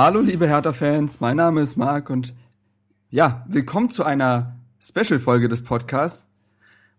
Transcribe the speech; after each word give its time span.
Hallo 0.00 0.20
liebe 0.20 0.46
Hertha-Fans, 0.46 1.18
mein 1.18 1.38
Name 1.38 1.60
ist 1.60 1.76
Marc 1.76 2.08
und 2.08 2.32
ja, 3.10 3.44
willkommen 3.48 3.90
zu 3.90 4.04
einer 4.04 4.54
Special-Folge 4.80 5.48
des 5.48 5.64
Podcasts. 5.64 6.28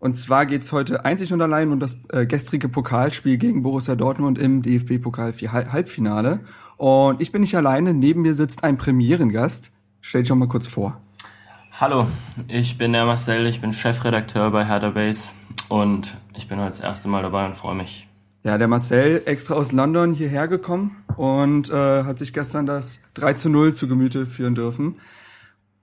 Und 0.00 0.18
zwar 0.18 0.44
geht's 0.44 0.70
heute 0.70 1.02
einzig 1.02 1.32
und 1.32 1.40
allein 1.40 1.72
um 1.72 1.80
das 1.80 1.96
äh, 2.10 2.26
gestrige 2.26 2.68
Pokalspiel 2.68 3.38
gegen 3.38 3.62
Borussia 3.62 3.96
Dortmund 3.96 4.36
im 4.36 4.60
DFB-Pokal 4.60 5.32
Halbfinale. 5.32 6.40
Und 6.76 7.22
ich 7.22 7.32
bin 7.32 7.40
nicht 7.40 7.56
alleine, 7.56 7.94
neben 7.94 8.20
mir 8.20 8.34
sitzt 8.34 8.64
ein 8.64 8.76
Premierengast. 8.76 9.72
Stell 10.02 10.20
dich 10.20 10.28
doch 10.28 10.36
mal 10.36 10.48
kurz 10.48 10.68
vor. 10.68 11.00
Hallo, 11.80 12.06
ich 12.48 12.76
bin 12.76 12.92
der 12.92 13.06
Marcel, 13.06 13.46
ich 13.46 13.62
bin 13.62 13.72
Chefredakteur 13.72 14.50
bei 14.50 14.66
Hertha 14.66 14.90
Base 14.90 15.32
und 15.70 16.18
ich 16.36 16.48
bin 16.48 16.58
heute 16.58 16.66
das 16.68 16.80
erste 16.80 17.08
Mal 17.08 17.22
dabei 17.22 17.46
und 17.46 17.56
freue 17.56 17.76
mich. 17.76 18.09
Ja, 18.42 18.56
der 18.56 18.68
Marcel 18.68 19.22
extra 19.26 19.54
aus 19.54 19.72
London 19.72 20.14
hierher 20.14 20.48
gekommen 20.48 20.96
und 21.16 21.68
äh, 21.68 22.04
hat 22.04 22.18
sich 22.18 22.32
gestern 22.32 22.64
das 22.64 23.00
3 23.14 23.34
zu 23.34 23.50
0 23.50 23.74
zu 23.74 23.86
Gemüte 23.86 24.24
führen 24.24 24.54
dürfen. 24.54 24.96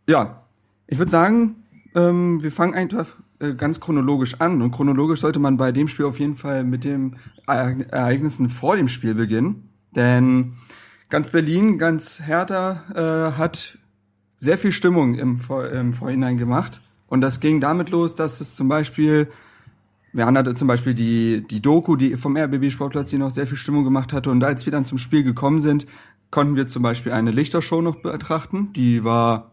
Ja, 0.08 0.44
ich 0.88 0.98
würde 0.98 1.12
sagen, 1.12 1.58
ähm, 1.94 2.42
wir 2.42 2.52
fangen 2.52 2.74
einfach 2.74 3.14
äh, 3.40 3.54
ganz 3.54 3.80
chronologisch 3.80 4.42
an. 4.42 4.62
Und 4.62 4.72
chronologisch 4.72 5.20
sollte 5.20 5.40
man 5.40 5.58
bei 5.58 5.72
dem 5.72 5.88
Spiel 5.88 6.06
auf 6.06 6.20
jeden 6.20 6.36
Fall 6.36 6.64
mit 6.64 6.84
den 6.84 7.18
Ereign- 7.46 7.88
Ereignissen 7.90 8.50
vor 8.50 8.76
dem 8.76 8.88
Spiel 8.88 9.14
beginnen. 9.14 9.70
Denn 9.96 10.54
ganz 11.10 11.30
Berlin, 11.30 11.78
ganz 11.78 12.22
Hertha 12.26 12.84
äh, 12.96 13.38
hat 13.38 13.78
sehr 14.38 14.58
viel 14.58 14.72
Stimmung 14.72 15.16
im, 15.16 15.38
Vor 15.38 15.70
im 15.70 15.94
Vorhinein 15.94 16.38
gemacht. 16.38 16.82
Und 17.08 17.22
das 17.22 17.40
ging 17.40 17.62
damit 17.62 17.90
los, 17.90 18.16
dass 18.16 18.42
es 18.42 18.56
zum 18.56 18.68
Beispiel 18.68 19.28
wir 20.14 20.26
hatten 20.26 20.56
zum 20.56 20.68
Beispiel 20.68 20.94
die, 20.94 21.46
die 21.48 21.62
Doku, 21.62 21.96
die 21.96 22.16
vom 22.16 22.38
RBB 22.38 22.72
Sportplatz, 22.72 23.10
die 23.10 23.18
noch 23.18 23.32
sehr 23.32 23.48
viel 23.48 23.58
Stimmung 23.58 23.84
gemacht 23.84 24.14
hatte. 24.14 24.32
Und 24.32 24.44
als 24.44 24.66
wir 24.66 24.72
dann 24.72 24.86
zum 24.86 24.98
Spiel 24.98 25.24
gekommen 25.24 25.62
sind, 25.62 25.86
konnten 26.32 26.56
wir 26.56 26.68
zum 26.68 26.84
Beispiel 26.84 27.12
eine 27.12 27.32
Lichtershow 27.32 27.82
noch 27.82 27.98
betrachten. 27.98 28.74
Die 28.74 29.04
war 29.04 29.52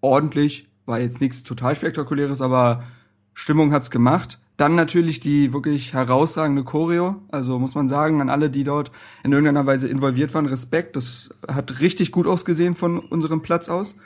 ordentlich, 0.00 0.68
war 0.86 1.00
jetzt 1.00 1.20
nichts 1.20 1.42
total 1.42 1.74
spektakuläres, 1.74 2.42
aber 2.42 2.84
Stimmung 3.32 3.72
hat's 3.72 3.90
gemacht. 3.90 4.38
Dann 4.56 4.76
natürlich 4.76 5.18
die 5.18 5.52
wirklich 5.52 5.94
herausragende 5.94 6.62
Choreo. 6.62 7.16
Also 7.32 7.58
muss 7.58 7.74
man 7.74 7.88
sagen, 7.88 8.20
an 8.20 8.28
alle, 8.28 8.50
die 8.50 8.62
dort 8.62 8.92
in 9.24 9.32
irgendeiner 9.32 9.66
Weise 9.66 9.88
involviert 9.88 10.32
waren, 10.32 10.46
Respekt. 10.46 10.94
Das 10.94 11.30
hat 11.48 11.80
richtig 11.80 12.12
gut 12.12 12.26
ausgesehen 12.28 12.76
von 12.76 13.00
unserem 13.00 13.42
Platz 13.42 13.68
aus. 13.68 13.96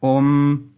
Um, 0.00 0.73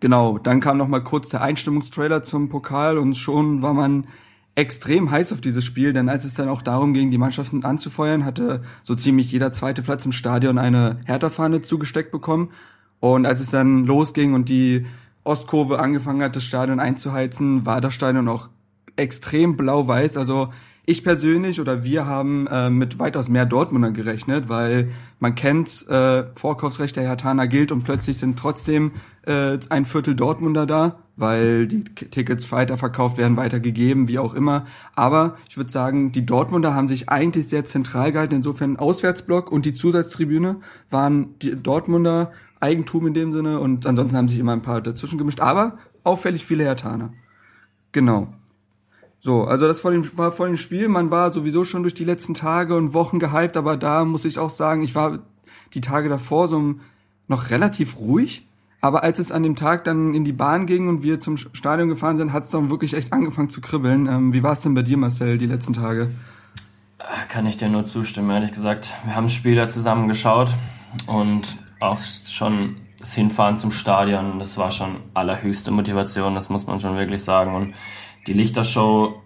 Genau, 0.00 0.38
dann 0.38 0.60
kam 0.60 0.78
noch 0.78 0.88
mal 0.88 1.04
kurz 1.04 1.28
der 1.28 1.42
Einstimmungstrailer 1.42 2.22
zum 2.22 2.48
Pokal 2.48 2.96
und 2.96 3.16
schon 3.16 3.60
war 3.60 3.74
man 3.74 4.06
extrem 4.54 5.10
heiß 5.10 5.32
auf 5.32 5.40
dieses 5.40 5.64
Spiel, 5.64 5.92
denn 5.92 6.08
als 6.08 6.24
es 6.24 6.34
dann 6.34 6.48
auch 6.48 6.62
darum 6.62 6.92
ging, 6.94 7.10
die 7.10 7.18
Mannschaften 7.18 7.64
anzufeuern, 7.64 8.24
hatte 8.24 8.62
so 8.82 8.94
ziemlich 8.94 9.30
jeder 9.30 9.52
zweite 9.52 9.82
Platz 9.82 10.04
im 10.04 10.12
Stadion 10.12 10.58
eine 10.58 10.98
Hertha-Fahne 11.04 11.60
zugesteckt 11.60 12.10
bekommen. 12.10 12.50
Und 12.98 13.26
als 13.26 13.40
es 13.40 13.50
dann 13.50 13.86
losging 13.86 14.34
und 14.34 14.48
die 14.48 14.86
Ostkurve 15.24 15.78
angefangen 15.78 16.22
hat, 16.22 16.36
das 16.36 16.44
Stadion 16.44 16.80
einzuheizen, 16.80 17.64
war 17.64 17.80
das 17.80 17.94
Stadion 17.94 18.28
auch 18.28 18.48
extrem 18.96 19.56
blau-weiß. 19.56 20.16
Also 20.16 20.52
ich 20.90 21.04
persönlich 21.04 21.60
oder 21.60 21.84
wir 21.84 22.06
haben 22.06 22.46
äh, 22.48 22.68
mit 22.68 22.98
weitaus 22.98 23.28
mehr 23.28 23.46
Dortmunder 23.46 23.92
gerechnet, 23.92 24.48
weil 24.48 24.90
man 25.20 25.34
kennt, 25.34 25.88
äh, 25.88 26.24
Vorkaufsrecht 26.34 26.96
der 26.96 27.04
Hertaner 27.04 27.46
gilt 27.46 27.70
und 27.70 27.84
plötzlich 27.84 28.18
sind 28.18 28.38
trotzdem 28.38 28.92
äh, 29.22 29.58
ein 29.68 29.84
Viertel 29.84 30.16
Dortmunder 30.16 30.66
da, 30.66 30.98
weil 31.16 31.68
die 31.68 31.84
Tickets 31.84 32.50
weiterverkauft 32.50 33.18
werden, 33.18 33.36
weitergegeben, 33.36 34.08
wie 34.08 34.18
auch 34.18 34.34
immer. 34.34 34.66
Aber 34.96 35.36
ich 35.48 35.56
würde 35.56 35.70
sagen, 35.70 36.10
die 36.12 36.26
Dortmunder 36.26 36.74
haben 36.74 36.88
sich 36.88 37.08
eigentlich 37.08 37.48
sehr 37.48 37.64
zentral 37.64 38.10
gehalten. 38.10 38.34
Insofern 38.34 38.76
Auswärtsblock 38.76 39.52
und 39.52 39.66
die 39.66 39.74
Zusatztribüne 39.74 40.56
waren 40.90 41.38
die 41.40 41.54
Dortmunder 41.54 42.32
Eigentum 42.58 43.06
in 43.06 43.14
dem 43.14 43.32
Sinne 43.32 43.60
und 43.60 43.86
ansonsten 43.86 44.16
haben 44.16 44.28
sich 44.28 44.38
immer 44.38 44.52
ein 44.52 44.62
paar 44.62 44.80
dazwischen 44.80 45.18
gemischt. 45.18 45.40
Aber 45.40 45.78
auffällig 46.02 46.44
viele 46.44 46.64
Hertaner. 46.64 47.12
Genau. 47.92 48.34
So, 49.20 49.44
also 49.44 49.68
das 49.68 49.80
vor 49.80 49.90
dem, 49.90 50.16
war 50.16 50.32
vor 50.32 50.46
dem 50.46 50.56
Spiel. 50.56 50.88
Man 50.88 51.10
war 51.10 51.30
sowieso 51.30 51.64
schon 51.64 51.82
durch 51.82 51.94
die 51.94 52.04
letzten 52.04 52.34
Tage 52.34 52.74
und 52.76 52.94
Wochen 52.94 53.18
gehypt, 53.18 53.56
aber 53.56 53.76
da 53.76 54.04
muss 54.04 54.24
ich 54.24 54.38
auch 54.38 54.50
sagen, 54.50 54.82
ich 54.82 54.94
war 54.94 55.20
die 55.74 55.82
Tage 55.82 56.08
davor 56.08 56.48
so 56.48 56.74
noch 57.28 57.50
relativ 57.50 57.98
ruhig. 57.98 58.46
Aber 58.80 59.02
als 59.02 59.18
es 59.18 59.30
an 59.30 59.42
dem 59.42 59.56
Tag 59.56 59.84
dann 59.84 60.14
in 60.14 60.24
die 60.24 60.32
Bahn 60.32 60.64
ging 60.64 60.88
und 60.88 61.02
wir 61.02 61.20
zum 61.20 61.36
Stadion 61.36 61.90
gefahren 61.90 62.16
sind, 62.16 62.32
hat 62.32 62.44
es 62.44 62.50
dann 62.50 62.70
wirklich 62.70 62.94
echt 62.94 63.12
angefangen 63.12 63.50
zu 63.50 63.60
kribbeln. 63.60 64.06
Ähm, 64.06 64.32
wie 64.32 64.42
war 64.42 64.52
es 64.52 64.60
denn 64.60 64.74
bei 64.74 64.82
dir, 64.82 64.96
Marcel, 64.96 65.36
die 65.36 65.46
letzten 65.46 65.74
Tage? 65.74 66.10
Kann 67.28 67.46
ich 67.46 67.58
dir 67.58 67.68
nur 67.68 67.84
zustimmen, 67.84 68.30
ehrlich 68.30 68.52
gesagt. 68.52 68.94
Wir 69.04 69.16
haben 69.16 69.28
Spieler 69.28 69.68
zusammen 69.68 70.08
geschaut 70.08 70.54
und 71.06 71.58
auch 71.78 71.98
schon 72.26 72.76
das 72.98 73.14
Hinfahren 73.14 73.56
zum 73.56 73.72
Stadion, 73.72 74.38
das 74.38 74.58
war 74.58 74.70
schon 74.70 74.96
allerhöchste 75.14 75.70
Motivation, 75.70 76.34
das 76.34 76.50
muss 76.50 76.66
man 76.66 76.80
schon 76.80 76.96
wirklich 76.96 77.22
sagen. 77.22 77.54
Und 77.54 77.74
die 78.26 78.32
Lichtershow 78.32 79.20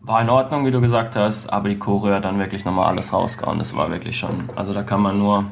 war 0.00 0.22
in 0.22 0.30
Ordnung, 0.30 0.64
wie 0.64 0.70
du 0.70 0.80
gesagt 0.80 1.16
hast, 1.16 1.48
aber 1.48 1.68
die 1.68 1.78
Choreo 1.78 2.14
hat 2.14 2.24
dann 2.24 2.38
wirklich 2.38 2.64
nochmal 2.64 2.86
alles 2.86 3.12
rausgehauen. 3.12 3.58
Das 3.58 3.76
war 3.76 3.90
wirklich 3.90 4.18
schon, 4.18 4.48
also 4.56 4.72
da 4.72 4.82
kann 4.82 5.02
man 5.02 5.18
nur 5.18 5.44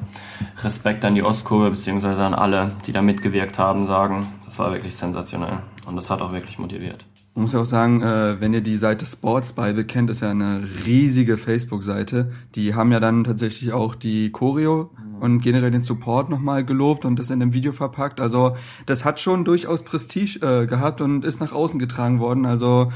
Respekt 0.62 1.04
an 1.04 1.14
die 1.14 1.22
Ostkurve 1.22 1.70
beziehungsweise 1.70 2.24
an 2.24 2.34
alle, 2.34 2.72
die 2.86 2.92
da 2.92 3.02
mitgewirkt 3.02 3.58
haben, 3.58 3.86
sagen. 3.86 4.26
Das 4.44 4.58
war 4.58 4.72
wirklich 4.72 4.96
sensationell 4.96 5.58
und 5.86 5.96
das 5.96 6.10
hat 6.10 6.22
auch 6.22 6.32
wirklich 6.32 6.58
motiviert. 6.58 7.04
Man 7.36 7.42
muss 7.42 7.52
ja 7.52 7.60
auch 7.60 7.66
sagen, 7.66 8.00
äh, 8.00 8.40
wenn 8.40 8.54
ihr 8.54 8.62
die 8.62 8.78
Seite 8.78 9.04
Sports 9.04 9.52
Bible 9.52 9.84
kennt, 9.84 10.08
ist 10.08 10.22
ja 10.22 10.30
eine 10.30 10.66
riesige 10.86 11.36
Facebook-Seite. 11.36 12.32
Die 12.54 12.74
haben 12.74 12.90
ja 12.92 12.98
dann 12.98 13.24
tatsächlich 13.24 13.74
auch 13.74 13.94
die 13.94 14.32
Choreo 14.32 14.90
und 15.20 15.42
generell 15.42 15.70
den 15.70 15.82
Support 15.82 16.30
nochmal 16.30 16.64
gelobt 16.64 17.04
und 17.04 17.18
das 17.18 17.28
in 17.28 17.42
einem 17.42 17.52
Video 17.52 17.72
verpackt. 17.72 18.20
Also 18.20 18.56
das 18.86 19.04
hat 19.04 19.20
schon 19.20 19.44
durchaus 19.44 19.82
Prestige 19.82 20.38
äh, 20.40 20.66
gehabt 20.66 21.02
und 21.02 21.26
ist 21.26 21.38
nach 21.40 21.52
außen 21.52 21.78
getragen 21.78 22.20
worden. 22.20 22.46
Also 22.46 22.90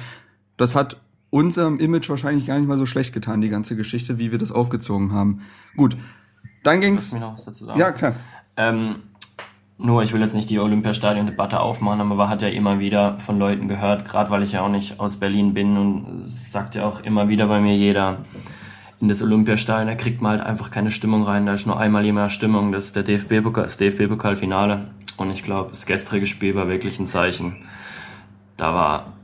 das 0.56 0.74
hat 0.74 0.98
unserem 1.28 1.78
Image 1.78 2.08
wahrscheinlich 2.08 2.46
gar 2.46 2.58
nicht 2.58 2.66
mal 2.66 2.78
so 2.78 2.86
schlecht 2.86 3.12
getan, 3.12 3.42
die 3.42 3.50
ganze 3.50 3.76
Geschichte, 3.76 4.18
wie 4.18 4.32
wir 4.32 4.38
das 4.38 4.52
aufgezogen 4.52 5.12
haben. 5.12 5.42
Gut, 5.76 5.98
dann 6.62 6.76
Lass 6.76 6.84
ging's. 6.86 7.12
mich 7.12 7.20
noch 7.20 7.34
was 7.34 7.44
dazu 7.44 7.66
sagen. 7.66 7.78
Ja, 7.78 7.92
klar. 7.92 8.14
Ähm, 8.56 8.96
nur, 9.82 10.02
ich 10.02 10.12
will 10.12 10.20
jetzt 10.20 10.34
nicht 10.34 10.50
die 10.50 10.58
Olympiastadion-Debatte 10.58 11.60
aufmachen, 11.60 12.00
aber 12.00 12.14
man 12.14 12.28
hat 12.28 12.42
ja 12.42 12.48
immer 12.48 12.80
wieder 12.80 13.18
von 13.18 13.38
Leuten 13.38 13.66
gehört, 13.66 14.04
gerade 14.04 14.30
weil 14.30 14.42
ich 14.42 14.52
ja 14.52 14.62
auch 14.62 14.68
nicht 14.68 15.00
aus 15.00 15.16
Berlin 15.16 15.54
bin 15.54 15.76
und 15.76 16.22
sagt 16.26 16.74
ja 16.74 16.84
auch 16.84 17.00
immer 17.00 17.28
wieder 17.28 17.46
bei 17.46 17.60
mir 17.60 17.74
jeder, 17.74 18.18
in 19.00 19.08
das 19.08 19.22
Olympiastadion, 19.22 19.88
da 19.88 19.94
kriegt 19.94 20.20
man 20.20 20.32
halt 20.32 20.42
einfach 20.42 20.70
keine 20.70 20.90
Stimmung 20.90 21.22
rein, 21.22 21.46
da 21.46 21.54
ist 21.54 21.66
nur 21.66 21.80
einmal 21.80 22.04
immer 22.04 22.28
Stimmung, 22.28 22.72
das 22.72 22.86
ist 22.86 22.96
der 22.96 23.02
DFB-Pokal, 23.02 23.64
das 23.64 23.78
DFB-Pokalfinale 23.78 24.90
und 25.16 25.30
ich 25.30 25.42
glaube, 25.42 25.70
das 25.70 25.86
gestrige 25.86 26.26
Spiel 26.26 26.54
war 26.54 26.68
wirklich 26.68 27.00
ein 27.00 27.06
Zeichen. 27.06 27.56
Da 28.58 28.74
war, 28.74 29.14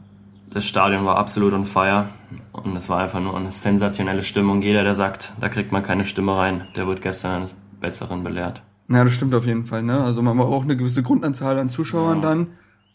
das 0.48 0.64
Stadion 0.64 1.04
war 1.04 1.18
absolut 1.18 1.52
on 1.52 1.66
fire 1.66 2.08
und 2.52 2.74
es 2.74 2.88
war 2.88 3.00
einfach 3.00 3.20
nur 3.20 3.36
eine 3.36 3.50
sensationelle 3.50 4.22
Stimmung. 4.22 4.62
Jeder, 4.62 4.82
der 4.82 4.94
sagt, 4.94 5.34
da 5.38 5.50
kriegt 5.50 5.72
man 5.72 5.82
keine 5.82 6.06
Stimme 6.06 6.34
rein, 6.34 6.64
der 6.74 6.86
wird 6.86 7.02
gestern 7.02 7.34
eines 7.36 7.54
Besseren 7.78 8.24
belehrt. 8.24 8.62
Ja, 8.88 9.04
das 9.04 9.12
stimmt 9.12 9.34
auf 9.34 9.46
jeden 9.46 9.64
Fall. 9.64 9.82
Ne? 9.82 10.00
Also 10.00 10.22
man 10.22 10.36
braucht 10.36 10.64
eine 10.64 10.76
gewisse 10.76 11.02
Grundanzahl 11.02 11.58
an 11.58 11.70
Zuschauern 11.70 12.22
dann. 12.22 12.48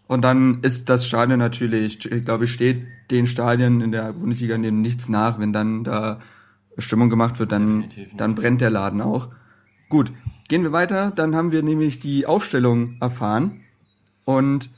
Und 0.08 0.24
dann 0.24 0.60
ist 0.62 0.90
das 0.90 1.06
Stadion 1.06 1.40
natürlich, 1.40 2.06
ich 2.12 2.26
glaube, 2.26 2.46
ich 2.46 2.54
steht 2.54 2.86
den 3.12 3.28
Stadien 3.28 3.82
in 3.82 3.92
der 3.92 4.14
Bundesliga 4.14 4.58
neben 4.58 4.82
nichts 4.82 5.10
nach. 5.10 5.40
Wenn 5.40 5.54
dann 5.54 5.84
da 5.84 6.20
Stimmung 6.78 7.10
gemacht 7.10 7.40
wird, 7.40 7.52
dann, 7.52 7.86
dann 8.18 8.36
brennt 8.36 8.62
der 8.62 8.70
Laden 8.70 9.02
auch. 9.02 9.30
Gut, 9.90 10.12
gehen 10.48 10.64
wir 10.64 10.72
weiter. 10.72 11.12
Dann 11.12 11.36
haben 11.36 11.52
wir 11.52 11.64
nämlich 11.64 12.00
die 12.00 12.26
Aufstellung 12.26 12.98
erfahren. 13.00 13.62
Und 14.26 14.70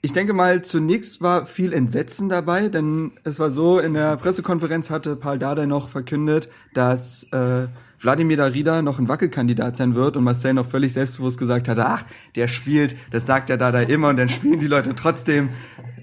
ich 0.00 0.12
denke 0.12 0.32
mal, 0.32 0.62
zunächst 0.62 1.22
war 1.22 1.46
viel 1.46 1.72
Entsetzen 1.72 2.28
dabei, 2.28 2.68
denn 2.68 3.12
es 3.24 3.38
war 3.38 3.50
so, 3.50 3.78
in 3.78 3.94
der 3.94 4.16
Pressekonferenz 4.16 4.90
hatte 4.90 5.16
Paul 5.16 5.38
Dardai 5.38 5.66
noch 5.66 5.88
verkündet, 5.88 6.50
dass 6.74 7.24
äh, 7.32 7.68
Wladimir 8.04 8.36
Darida 8.36 8.82
noch 8.82 8.98
ein 8.98 9.08
Wackelkandidat 9.08 9.76
sein 9.76 9.94
wird 9.94 10.16
und 10.16 10.24
Marcel 10.24 10.54
noch 10.54 10.66
völlig 10.66 10.92
selbstbewusst 10.92 11.38
gesagt 11.38 11.68
hat, 11.68 11.78
ach, 11.78 12.04
der 12.36 12.48
spielt, 12.48 12.96
das 13.10 13.26
sagt 13.26 13.48
ja 13.48 13.56
Dada 13.56 13.80
immer 13.80 14.08
und 14.08 14.16
dann 14.16 14.28
spielen 14.28 14.60
die 14.60 14.66
Leute 14.66 14.94
trotzdem. 14.94 15.48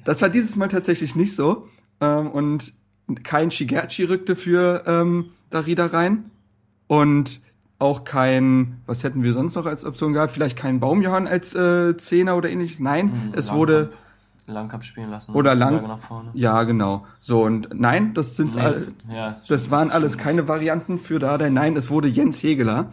Das 0.04 0.22
war 0.22 0.30
dieses 0.30 0.56
Mal 0.56 0.68
tatsächlich 0.68 1.16
nicht 1.16 1.36
so. 1.36 1.68
Ähm, 2.00 2.28
und 2.32 2.74
kein 3.24 3.52
Shigerchi 3.52 4.04
rückte 4.04 4.36
für 4.36 4.84
ähm, 4.88 5.26
Darida 5.50 5.86
rein. 5.88 6.32
Und 6.88 7.40
auch 7.80 8.04
kein, 8.04 8.82
was 8.86 9.04
hätten 9.04 9.24
wir 9.24 9.34
sonst 9.34 9.56
noch 9.56 9.66
als 9.66 9.86
Option 9.86 10.14
gehabt? 10.14 10.32
Vielleicht 10.32 10.58
kein 10.58 10.80
Baumjohann 10.80 11.28
als 11.28 11.56
äh, 11.56 11.96
Zehner 11.98 12.36
oder 12.38 12.50
ähnliches. 12.50 12.80
Nein, 12.80 13.08
Mhm, 13.08 13.34
es 13.36 13.52
wurde 13.52 13.92
Langkamp 14.52 14.84
spielen 14.84 15.10
lassen. 15.10 15.34
oder 15.34 15.56
lang. 15.56 15.88
nach 15.88 16.00
vorne. 16.00 16.30
Ja, 16.34 16.64
genau. 16.64 17.06
So 17.20 17.44
und 17.44 17.70
nein, 17.74 18.14
das 18.14 18.36
sind 18.36 18.56
Nee, 18.56 18.62
all, 18.62 18.74
das, 18.74 18.92
ja, 19.10 19.42
das 19.48 19.72
waren 19.72 19.92
alles 19.92 20.18
keine 20.18 20.48
Varianten 20.48 20.98
für 20.98 21.20
Dardai. 21.20 21.50
Nein, 21.50 21.76
es 21.76 21.90
wurde 21.90 22.08
Jens 22.08 22.42
Hegeler, 22.44 22.90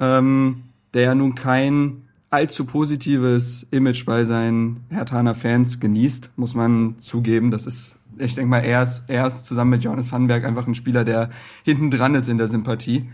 ähm, 0.00 0.64
der 0.92 1.02
ja 1.02 1.14
nun 1.14 1.34
kein 1.34 2.04
allzu 2.34 2.64
positives 2.64 3.66
Image 3.70 4.04
bei 4.04 4.24
seinen 4.24 4.84
Herthaner 4.90 5.34
Fans 5.34 5.78
genießt, 5.78 6.30
muss 6.36 6.54
man 6.54 6.98
zugeben. 6.98 7.50
Das 7.50 7.66
ist, 7.66 7.94
ich 8.18 8.34
denke 8.34 8.50
mal, 8.50 8.58
er 8.58 8.82
ist, 8.82 9.04
er 9.08 9.26
ist 9.26 9.46
zusammen 9.46 9.70
mit 9.70 9.84
Johannes 9.84 10.10
Vandenberg 10.10 10.44
einfach 10.44 10.66
ein 10.66 10.74
Spieler, 10.74 11.04
der 11.04 11.30
hinten 11.62 11.90
dran 11.90 12.14
ist 12.14 12.28
in 12.28 12.38
der 12.38 12.48
Sympathie. 12.48 13.08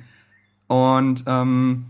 Und 0.69 1.25
ähm, 1.27 1.87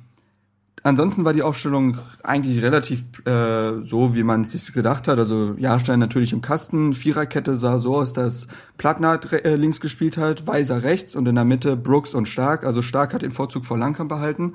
ansonsten 0.82 1.24
war 1.24 1.32
die 1.32 1.42
Aufstellung 1.42 1.98
eigentlich 2.22 2.62
relativ 2.62 3.04
äh, 3.26 3.82
so, 3.82 4.14
wie 4.14 4.22
man 4.22 4.42
es 4.42 4.52
sich 4.52 4.72
gedacht 4.72 5.08
hat. 5.08 5.18
Also 5.18 5.54
Jahrstein 5.56 5.98
natürlich 5.98 6.32
im 6.32 6.40
Kasten, 6.40 6.94
Viererkette 6.94 7.56
sah 7.56 7.78
so 7.78 7.96
aus, 7.96 8.12
dass 8.12 8.48
Plattner 8.78 9.20
äh, 9.32 9.56
links 9.56 9.80
gespielt 9.80 10.16
hat, 10.16 10.46
Weiser 10.46 10.82
rechts 10.82 11.14
und 11.14 11.26
in 11.26 11.34
der 11.34 11.44
Mitte 11.44 11.76
Brooks 11.76 12.14
und 12.14 12.28
Stark. 12.28 12.64
Also 12.64 12.82
Stark 12.82 13.14
hat 13.14 13.22
den 13.22 13.30
Vorzug 13.30 13.64
vor 13.64 13.78
Langkamp 13.78 14.08
behalten. 14.08 14.54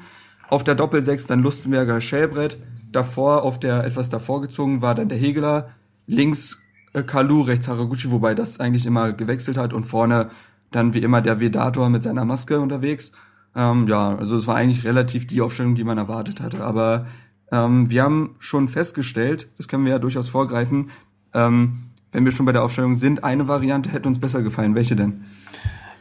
Auf 0.50 0.64
der 0.64 0.76
Doppelsechs 0.76 1.28
dann 1.28 1.42
Lustenberger, 1.42 2.02
Schellbrett. 2.02 2.58
Davor, 2.92 3.44
auf 3.44 3.60
der 3.60 3.84
etwas 3.84 4.10
davor 4.10 4.42
gezogen 4.42 4.82
war 4.82 4.96
dann 4.96 5.10
der 5.10 5.18
Hegeler. 5.18 5.70
Links 6.08 6.62
äh, 6.94 7.04
Kalu, 7.04 7.42
rechts 7.42 7.68
Haraguchi, 7.68 8.12
wobei 8.12 8.36
das 8.36 8.60
eigentlich 8.60 8.86
immer 8.86 9.12
gewechselt 9.14 9.58
hat. 9.58 9.74
Und 9.74 9.86
vorne 9.86 10.30
dann 10.72 10.94
wie 10.94 11.00
immer 11.00 11.22
der 11.22 11.40
Vedator 11.40 11.90
mit 11.90 12.04
seiner 12.04 12.26
Maske 12.26 12.60
unterwegs. 12.60 13.12
Ähm, 13.56 13.88
ja, 13.88 14.16
also 14.16 14.38
es 14.38 14.48
war 14.48 14.56
eigentlich 14.56 14.84
relativ 14.84 15.28
die 15.28 15.42
Aufstellung, 15.42 15.76
die 15.76 15.84
man 15.84 15.98
erwartet 15.98 16.42
hatte. 16.42 16.64
Aber 16.64 17.08
ähm, 17.52 17.90
wir 17.90 18.04
haben 18.04 18.36
schon 18.40 18.68
festgestellt, 18.68 19.48
das 19.58 19.68
können 19.68 19.86
wir 19.86 19.92
ja 19.94 20.00
durchaus 20.00 20.30
vorgreifen, 20.30 20.92
ähm, 21.34 21.84
wenn 22.12 22.24
wir 22.24 22.32
schon 22.32 22.46
bei 22.46 22.54
der 22.54 22.64
Aufstellung 22.64 22.96
sind, 22.96 23.24
eine 23.24 23.48
Variante 23.48 23.92
hätte 23.92 24.08
uns 24.08 24.20
besser 24.20 24.42
gefallen. 24.42 24.74
Welche 24.74 24.96
denn? 24.96 25.26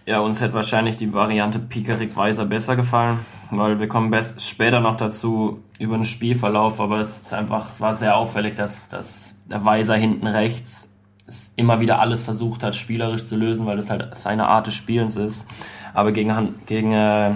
Ja, 0.06 0.20
uns 0.20 0.40
hätte 0.40 0.54
wahrscheinlich 0.54 0.96
die 0.96 1.12
Variante 1.12 1.58
Pikerik 1.58 2.16
Weiser 2.16 2.44
besser 2.44 2.76
gefallen, 2.76 3.20
weil 3.50 3.80
wir 3.80 3.88
kommen 3.88 4.14
später 4.38 4.80
noch 4.80 4.96
dazu 4.96 5.60
über 5.78 5.96
den 5.96 6.04
Spielverlauf, 6.04 6.80
aber 6.80 7.00
es 7.00 7.22
ist 7.22 7.34
einfach, 7.34 7.68
es 7.68 7.80
war 7.80 7.94
sehr 7.94 8.16
auffällig, 8.16 8.54
dass, 8.54 8.88
dass 8.88 9.36
der 9.50 9.64
Weiser 9.64 9.96
hinten 9.96 10.26
rechts 10.26 10.93
es 11.26 11.54
immer 11.56 11.80
wieder 11.80 12.00
alles 12.00 12.22
versucht 12.22 12.62
hat, 12.62 12.74
spielerisch 12.74 13.26
zu 13.26 13.36
lösen, 13.36 13.66
weil 13.66 13.76
das 13.76 13.90
halt 13.90 14.16
seine 14.16 14.46
Art 14.48 14.66
des 14.66 14.74
Spielens 14.74 15.16
ist. 15.16 15.46
Aber 15.94 16.12
gegen, 16.12 16.54
gegen, 16.66 16.92
äh, 16.92 17.32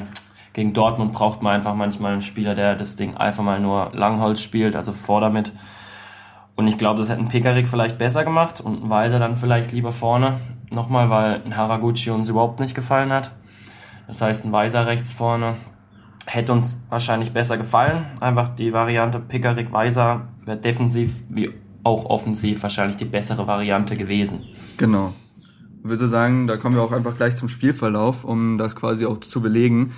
gegen 0.52 0.74
Dortmund 0.74 1.12
braucht 1.12 1.42
man 1.42 1.54
einfach 1.54 1.74
manchmal 1.74 2.12
einen 2.12 2.22
Spieler, 2.22 2.54
der 2.54 2.76
das 2.76 2.96
Ding 2.96 3.16
einfach 3.16 3.42
mal 3.42 3.60
nur 3.60 3.90
Langholz 3.94 4.42
spielt, 4.42 4.76
also 4.76 4.92
vor 4.92 5.20
damit. 5.20 5.52
Und 6.56 6.66
ich 6.66 6.76
glaube, 6.76 6.98
das 6.98 7.08
hätte 7.08 7.20
ein 7.20 7.28
Pekarik 7.28 7.68
vielleicht 7.68 7.98
besser 7.98 8.24
gemacht 8.24 8.60
und 8.60 8.84
ein 8.84 8.90
Weiser 8.90 9.18
dann 9.18 9.36
vielleicht 9.36 9.72
lieber 9.72 9.92
vorne. 9.92 10.34
Nochmal, 10.70 11.08
weil 11.08 11.40
ein 11.44 11.56
Haraguchi 11.56 12.10
uns 12.10 12.28
überhaupt 12.28 12.60
nicht 12.60 12.74
gefallen 12.74 13.12
hat. 13.12 13.30
Das 14.06 14.20
heißt, 14.20 14.44
ein 14.44 14.52
Weiser 14.52 14.86
rechts 14.86 15.12
vorne 15.12 15.56
hätte 16.26 16.52
uns 16.52 16.86
wahrscheinlich 16.90 17.32
besser 17.32 17.56
gefallen. 17.56 18.06
Einfach 18.20 18.48
die 18.50 18.72
Variante 18.72 19.18
Pekarik 19.18 19.72
Weiser 19.72 20.28
wäre 20.44 20.58
defensiv 20.58 21.22
wie 21.28 21.50
auch 21.88 22.04
offensiv 22.04 22.62
wahrscheinlich 22.62 22.98
die 22.98 23.06
bessere 23.06 23.46
Variante 23.46 23.96
gewesen. 23.96 24.44
Genau. 24.76 25.14
Würde 25.82 26.06
sagen, 26.06 26.46
da 26.46 26.56
kommen 26.56 26.76
wir 26.76 26.82
auch 26.82 26.92
einfach 26.92 27.16
gleich 27.16 27.34
zum 27.36 27.48
Spielverlauf, 27.48 28.24
um 28.24 28.58
das 28.58 28.76
quasi 28.76 29.06
auch 29.06 29.20
zu 29.20 29.40
belegen. 29.40 29.92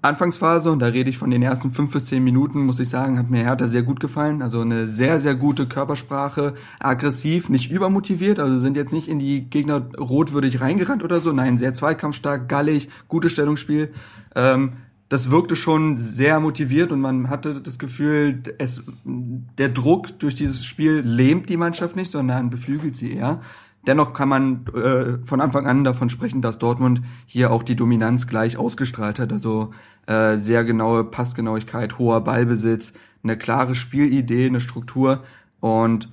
Anfangsphase, 0.00 0.70
und 0.70 0.80
da 0.80 0.86
rede 0.86 1.08
ich 1.08 1.16
von 1.16 1.30
den 1.30 1.42
ersten 1.42 1.70
fünf 1.70 1.92
bis 1.92 2.06
zehn 2.06 2.22
Minuten, 2.22 2.66
muss 2.66 2.78
ich 2.78 2.90
sagen, 2.90 3.18
hat 3.18 3.30
mir 3.30 3.42
Hertha 3.42 3.66
sehr 3.66 3.82
gut 3.82 4.00
gefallen. 4.00 4.42
Also 4.42 4.60
eine 4.60 4.86
sehr, 4.86 5.18
sehr 5.18 5.34
gute 5.34 5.66
Körpersprache, 5.66 6.54
aggressiv, 6.78 7.48
nicht 7.48 7.70
übermotiviert, 7.70 8.38
also 8.38 8.58
sind 8.58 8.76
jetzt 8.76 8.92
nicht 8.92 9.08
in 9.08 9.18
die 9.18 9.48
Gegner 9.48 9.82
rotwürdig 9.98 10.60
reingerannt 10.60 11.02
oder 11.02 11.20
so. 11.20 11.32
Nein, 11.32 11.56
sehr 11.56 11.74
zweikampfstark, 11.74 12.48
gallig, 12.48 12.90
gutes 13.08 13.32
Stellungsspiel. 13.32 13.92
Ähm, 14.34 14.74
das 15.08 15.30
wirkte 15.30 15.54
schon 15.54 15.98
sehr 15.98 16.40
motiviert 16.40 16.90
und 16.90 17.00
man 17.00 17.28
hatte 17.28 17.60
das 17.60 17.78
Gefühl, 17.78 18.42
es, 18.58 18.82
der 19.04 19.68
Druck 19.68 20.18
durch 20.18 20.34
dieses 20.34 20.64
Spiel 20.64 21.00
lähmt 21.00 21.48
die 21.48 21.56
Mannschaft 21.56 21.94
nicht, 21.94 22.10
sondern 22.10 22.50
beflügelt 22.50 22.96
sie 22.96 23.12
eher. 23.12 23.40
Dennoch 23.86 24.14
kann 24.14 24.30
man 24.30 24.66
äh, 24.74 25.24
von 25.26 25.42
Anfang 25.42 25.66
an 25.66 25.84
davon 25.84 26.08
sprechen, 26.08 26.40
dass 26.40 26.58
Dortmund 26.58 27.02
hier 27.26 27.52
auch 27.52 27.62
die 27.62 27.76
Dominanz 27.76 28.26
gleich 28.26 28.56
ausgestrahlt 28.56 29.18
hat. 29.18 29.30
Also 29.30 29.72
äh, 30.06 30.36
sehr 30.38 30.64
genaue 30.64 31.04
Passgenauigkeit, 31.04 31.98
hoher 31.98 32.22
Ballbesitz, 32.22 32.94
eine 33.22 33.36
klare 33.36 33.74
Spielidee, 33.74 34.46
eine 34.46 34.60
Struktur 34.60 35.22
und 35.60 36.08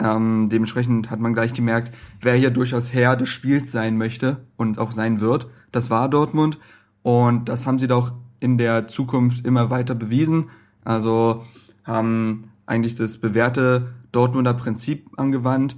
ähm, 0.00 0.48
dementsprechend 0.50 1.10
hat 1.10 1.20
man 1.20 1.34
gleich 1.34 1.54
gemerkt, 1.54 1.94
wer 2.20 2.34
hier 2.34 2.50
durchaus 2.50 2.92
Herr 2.92 3.16
des 3.16 3.28
Spiels 3.28 3.70
sein 3.70 3.96
möchte 3.96 4.44
und 4.56 4.78
auch 4.78 4.90
sein 4.90 5.20
wird. 5.20 5.46
Das 5.70 5.88
war 5.88 6.08
Dortmund 6.08 6.58
und 7.02 7.48
das 7.48 7.66
haben 7.66 7.78
sie 7.78 7.88
doch 7.88 8.12
in 8.44 8.58
der 8.58 8.86
Zukunft 8.86 9.44
immer 9.46 9.70
weiter 9.70 9.94
bewiesen. 9.94 10.50
Also 10.84 11.44
haben 11.82 12.50
eigentlich 12.66 12.94
das 12.94 13.18
bewährte 13.18 13.88
Dortmunder 14.12 14.54
Prinzip 14.54 15.08
angewandt. 15.16 15.76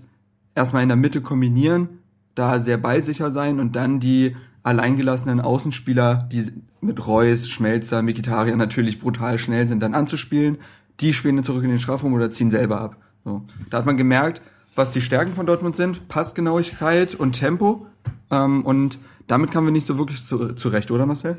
Erstmal 0.55 0.83
in 0.83 0.89
der 0.89 0.97
Mitte 0.97 1.21
kombinieren, 1.21 2.01
da 2.35 2.59
sehr 2.59 2.77
ballsicher 2.77 3.31
sein 3.31 3.61
und 3.61 3.77
dann 3.77 4.01
die 4.01 4.37
alleingelassenen 4.63 5.41
Außenspieler, 5.41 6.29
die 6.33 6.45
mit 6.81 7.07
Reus, 7.07 7.49
Schmelzer, 7.49 8.03
Mikitarian 8.03 8.59
natürlich 8.59 8.99
brutal 8.99 9.39
schnell 9.39 9.69
sind, 9.69 9.81
dann 9.81 9.95
anzuspielen. 9.95 10.59
Die 11.01 11.13
spielen 11.13 11.37
dann 11.37 11.45
zurück 11.45 11.63
in 11.63 11.71
den 11.71 11.79
Strafraum 11.79 12.15
oder 12.15 12.31
ziehen 12.31 12.51
selber 12.51 12.81
ab. 12.81 12.97
So. 13.25 13.43
Da 13.71 13.79
hat 13.79 13.87
man 13.87 13.97
gemerkt, 13.97 14.43
was 14.75 14.91
die 14.91 15.01
Stärken 15.01 15.35
von 15.35 15.47
Dortmund 15.47 15.77
sind, 15.77 16.09
Passgenauigkeit 16.09 17.15
und 17.15 17.33
Tempo. 17.33 17.87
Ähm, 18.31 18.65
und 18.65 18.99
damit 19.27 19.51
kamen 19.51 19.67
wir 19.67 19.73
nicht 19.73 19.87
so 19.87 19.99
wirklich 19.99 20.25
zu, 20.25 20.55
zurecht, 20.55 20.91
oder 20.91 21.07
Marcel? 21.07 21.39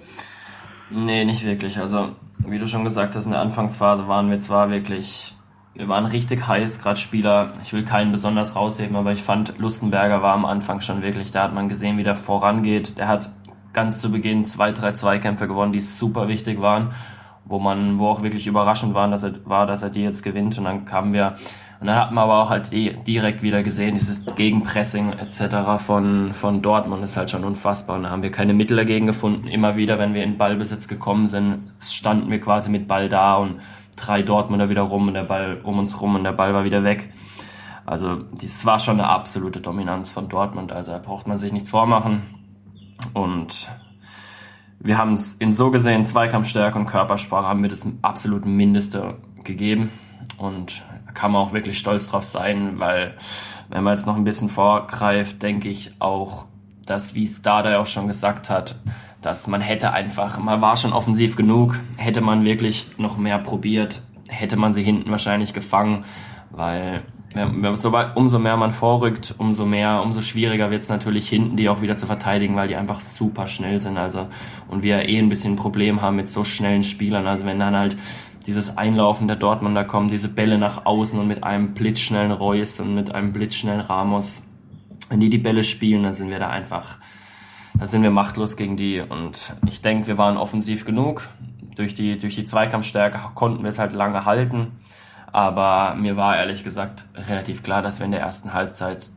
Nee, 0.89 1.25
nicht 1.25 1.43
wirklich. 1.43 1.79
Also, 1.79 2.11
wie 2.39 2.59
du 2.59 2.67
schon 2.67 2.83
gesagt 2.83 3.15
hast, 3.15 3.25
in 3.25 3.31
der 3.31 3.41
Anfangsphase 3.41 4.07
waren 4.07 4.29
wir 4.29 4.39
zwar 4.39 4.69
wirklich, 4.69 5.33
wir 5.73 5.87
waren 5.87 6.05
richtig 6.05 6.47
heiß, 6.47 6.79
gerade 6.79 6.99
Spieler. 6.99 7.53
Ich 7.63 7.73
will 7.73 7.83
keinen 7.83 8.11
besonders 8.11 8.55
rausheben, 8.55 8.95
aber 8.95 9.11
ich 9.11 9.21
fand, 9.21 9.57
Lustenberger 9.57 10.21
war 10.21 10.33
am 10.33 10.45
Anfang 10.45 10.81
schon 10.81 11.01
wirklich, 11.01 11.31
da 11.31 11.43
hat 11.43 11.53
man 11.53 11.69
gesehen, 11.69 11.97
wie 11.97 12.03
der 12.03 12.15
vorangeht. 12.15 12.97
Der 12.97 13.07
hat 13.07 13.29
ganz 13.73 13.99
zu 13.99 14.11
Beginn 14.11 14.45
zwei, 14.45 14.71
drei 14.71 14.93
Zweikämpfe 14.93 15.47
gewonnen, 15.47 15.73
die 15.73 15.81
super 15.81 16.27
wichtig 16.27 16.61
waren, 16.61 16.91
wo 17.47 17.59
man, 17.59 17.99
wo 17.99 18.07
auch 18.07 18.21
wirklich 18.21 18.47
überraschend 18.47 18.93
waren, 18.93 19.11
dass 19.11 19.23
er, 19.23 19.33
war, 19.45 19.65
dass 19.65 19.83
er 19.83 19.89
die 19.89 20.03
jetzt 20.03 20.23
gewinnt. 20.23 20.57
Und 20.57 20.65
dann 20.65 20.85
kamen 20.85 21.13
wir, 21.13 21.35
und 21.79 21.87
dann 21.87 21.95
hat 21.95 22.11
man 22.11 22.23
aber 22.23 22.41
auch 22.41 22.49
halt 22.49 22.71
direkt 22.71 23.43
wieder 23.43 23.61
gesehen, 23.61 23.95
dieses 23.95 24.25
Gegenpressing 24.25 25.13
etc. 25.13 25.83
von, 25.83 26.33
von 26.33 26.61
Dortmund 26.61 27.03
ist 27.03 27.17
halt 27.17 27.29
schon 27.29 27.43
unfassbar. 27.43 27.97
Und 27.97 28.03
da 28.03 28.09
haben 28.09 28.23
wir 28.23 28.31
keine 28.31 28.53
Mittel 28.53 28.77
dagegen 28.77 29.05
gefunden. 29.05 29.47
Immer 29.47 29.77
wieder, 29.77 29.99
wenn 29.99 30.13
wir 30.13 30.23
in 30.23 30.37
Ballbesitz 30.37 30.87
gekommen 30.87 31.27
sind, 31.27 31.71
standen 31.79 32.31
wir 32.31 32.41
quasi 32.41 32.71
mit 32.71 32.87
Ball 32.87 33.09
da 33.09 33.35
und 33.35 33.59
drei 33.95 34.23
Dortmunder 34.23 34.69
wieder 34.69 34.83
rum 34.83 35.07
und 35.07 35.13
der 35.13 35.23
Ball 35.23 35.59
um 35.63 35.77
uns 35.77 36.01
rum 36.01 36.15
und 36.15 36.23
der 36.23 36.31
Ball 36.31 36.53
war 36.53 36.63
wieder 36.63 36.83
weg. 36.83 37.11
Also 37.85 38.23
das 38.41 38.65
war 38.65 38.79
schon 38.79 38.99
eine 38.99 39.09
absolute 39.09 39.61
Dominanz 39.61 40.11
von 40.11 40.29
Dortmund. 40.29 40.71
Also 40.71 40.93
da 40.93 40.97
braucht 40.97 41.27
man 41.27 41.37
sich 41.37 41.53
nichts 41.53 41.69
vormachen. 41.69 42.23
Und 43.13 43.69
wir 44.79 44.97
haben 44.97 45.13
es 45.13 45.33
in 45.33 45.53
so 45.53 45.71
gesehen 45.71 46.05
Zweikampfstärke 46.05 46.77
und 46.77 46.85
Körpersprache 46.85 47.47
haben 47.47 47.61
wir 47.61 47.69
das 47.69 47.87
absolute 48.01 48.47
Mindeste 48.47 49.15
gegeben. 49.43 49.91
Und 50.37 50.83
kann 51.17 51.31
man 51.31 51.41
auch 51.41 51.53
wirklich 51.53 51.79
stolz 51.79 52.07
drauf 52.07 52.23
sein, 52.23 52.79
weil 52.79 53.15
wenn 53.69 53.83
man 53.83 53.93
jetzt 53.93 54.05
noch 54.05 54.15
ein 54.15 54.23
bisschen 54.23 54.49
vorgreift, 54.49 55.41
denke 55.41 55.67
ich 55.67 55.93
auch, 55.99 56.45
dass, 56.85 57.15
wie 57.15 57.29
Dada 57.41 57.79
auch 57.79 57.87
schon 57.87 58.07
gesagt 58.07 58.49
hat, 58.49 58.75
dass 59.21 59.47
man 59.47 59.61
hätte 59.61 59.91
einfach, 59.91 60.37
man 60.37 60.61
war 60.61 60.77
schon 60.77 60.93
offensiv 60.93 61.35
genug, 61.35 61.79
hätte 61.97 62.21
man 62.21 62.45
wirklich 62.45 62.87
noch 62.99 63.17
mehr 63.17 63.39
probiert, 63.39 64.01
hätte 64.29 64.57
man 64.57 64.73
sie 64.73 64.83
hinten 64.83 65.09
wahrscheinlich 65.09 65.53
gefangen, 65.53 66.05
weil 66.51 67.01
wenn, 67.33 67.75
so, 67.75 67.93
umso 68.15 68.39
mehr 68.39 68.57
man 68.57 68.71
vorrückt, 68.71 69.35
umso 69.37 69.65
mehr, 69.65 70.01
umso 70.01 70.21
schwieriger 70.21 70.71
wird 70.71 70.81
es 70.81 70.89
natürlich 70.89 71.27
hinten, 71.27 71.57
die 71.57 71.69
auch 71.69 71.81
wieder 71.81 71.97
zu 71.97 72.05
verteidigen, 72.05 72.55
weil 72.55 72.67
die 72.67 72.75
einfach 72.75 72.99
super 72.99 73.47
schnell 73.47 73.79
sind. 73.79 73.97
Also 73.97 74.27
und 74.69 74.83
wir 74.83 75.07
eh 75.07 75.17
ein 75.17 75.29
bisschen 75.29 75.53
ein 75.53 75.57
Problem 75.57 76.01
haben 76.01 76.15
mit 76.15 76.27
so 76.27 76.43
schnellen 76.43 76.83
Spielern. 76.83 77.27
Also 77.27 77.45
wenn 77.45 77.59
dann 77.59 77.75
halt 77.75 77.97
dieses 78.47 78.77
Einlaufen 78.77 79.27
der 79.27 79.35
Dortmunder 79.35 79.83
kommen, 79.83 80.07
diese 80.07 80.29
Bälle 80.29 80.57
nach 80.57 80.85
außen 80.85 81.19
und 81.19 81.27
mit 81.27 81.43
einem 81.43 81.73
blitzschnellen 81.73 82.31
Reus 82.31 82.79
und 82.79 82.95
mit 82.95 83.13
einem 83.13 83.33
blitzschnellen 83.33 83.81
Ramos, 83.81 84.43
wenn 85.09 85.19
die 85.19 85.29
die 85.29 85.37
Bälle 85.37 85.63
spielen, 85.63 86.03
dann 86.03 86.13
sind 86.13 86.29
wir 86.29 86.39
da 86.39 86.49
einfach 86.49 86.97
da 87.79 87.85
sind 87.85 88.03
wir 88.03 88.11
machtlos 88.11 88.57
gegen 88.57 88.77
die. 88.77 89.01
Und 89.01 89.53
ich 89.67 89.81
denke, 89.81 90.07
wir 90.07 90.17
waren 90.17 90.37
offensiv 90.37 90.85
genug. 90.85 91.29
Durch 91.75 91.93
die, 91.93 92.17
durch 92.17 92.35
die 92.35 92.43
Zweikampfstärke 92.43 93.19
konnten 93.35 93.63
wir 93.63 93.69
es 93.69 93.79
halt 93.79 93.93
lange 93.93 94.25
halten. 94.25 94.71
Aber 95.31 95.95
mir 95.95 96.17
war 96.17 96.37
ehrlich 96.37 96.63
gesagt 96.63 97.05
relativ 97.15 97.63
klar, 97.63 97.81
dass 97.81 97.99
wir 97.99 98.05
in 98.05 98.11
der 98.11 98.21
ersten 98.21 98.53
Halbzeit 98.53 99.09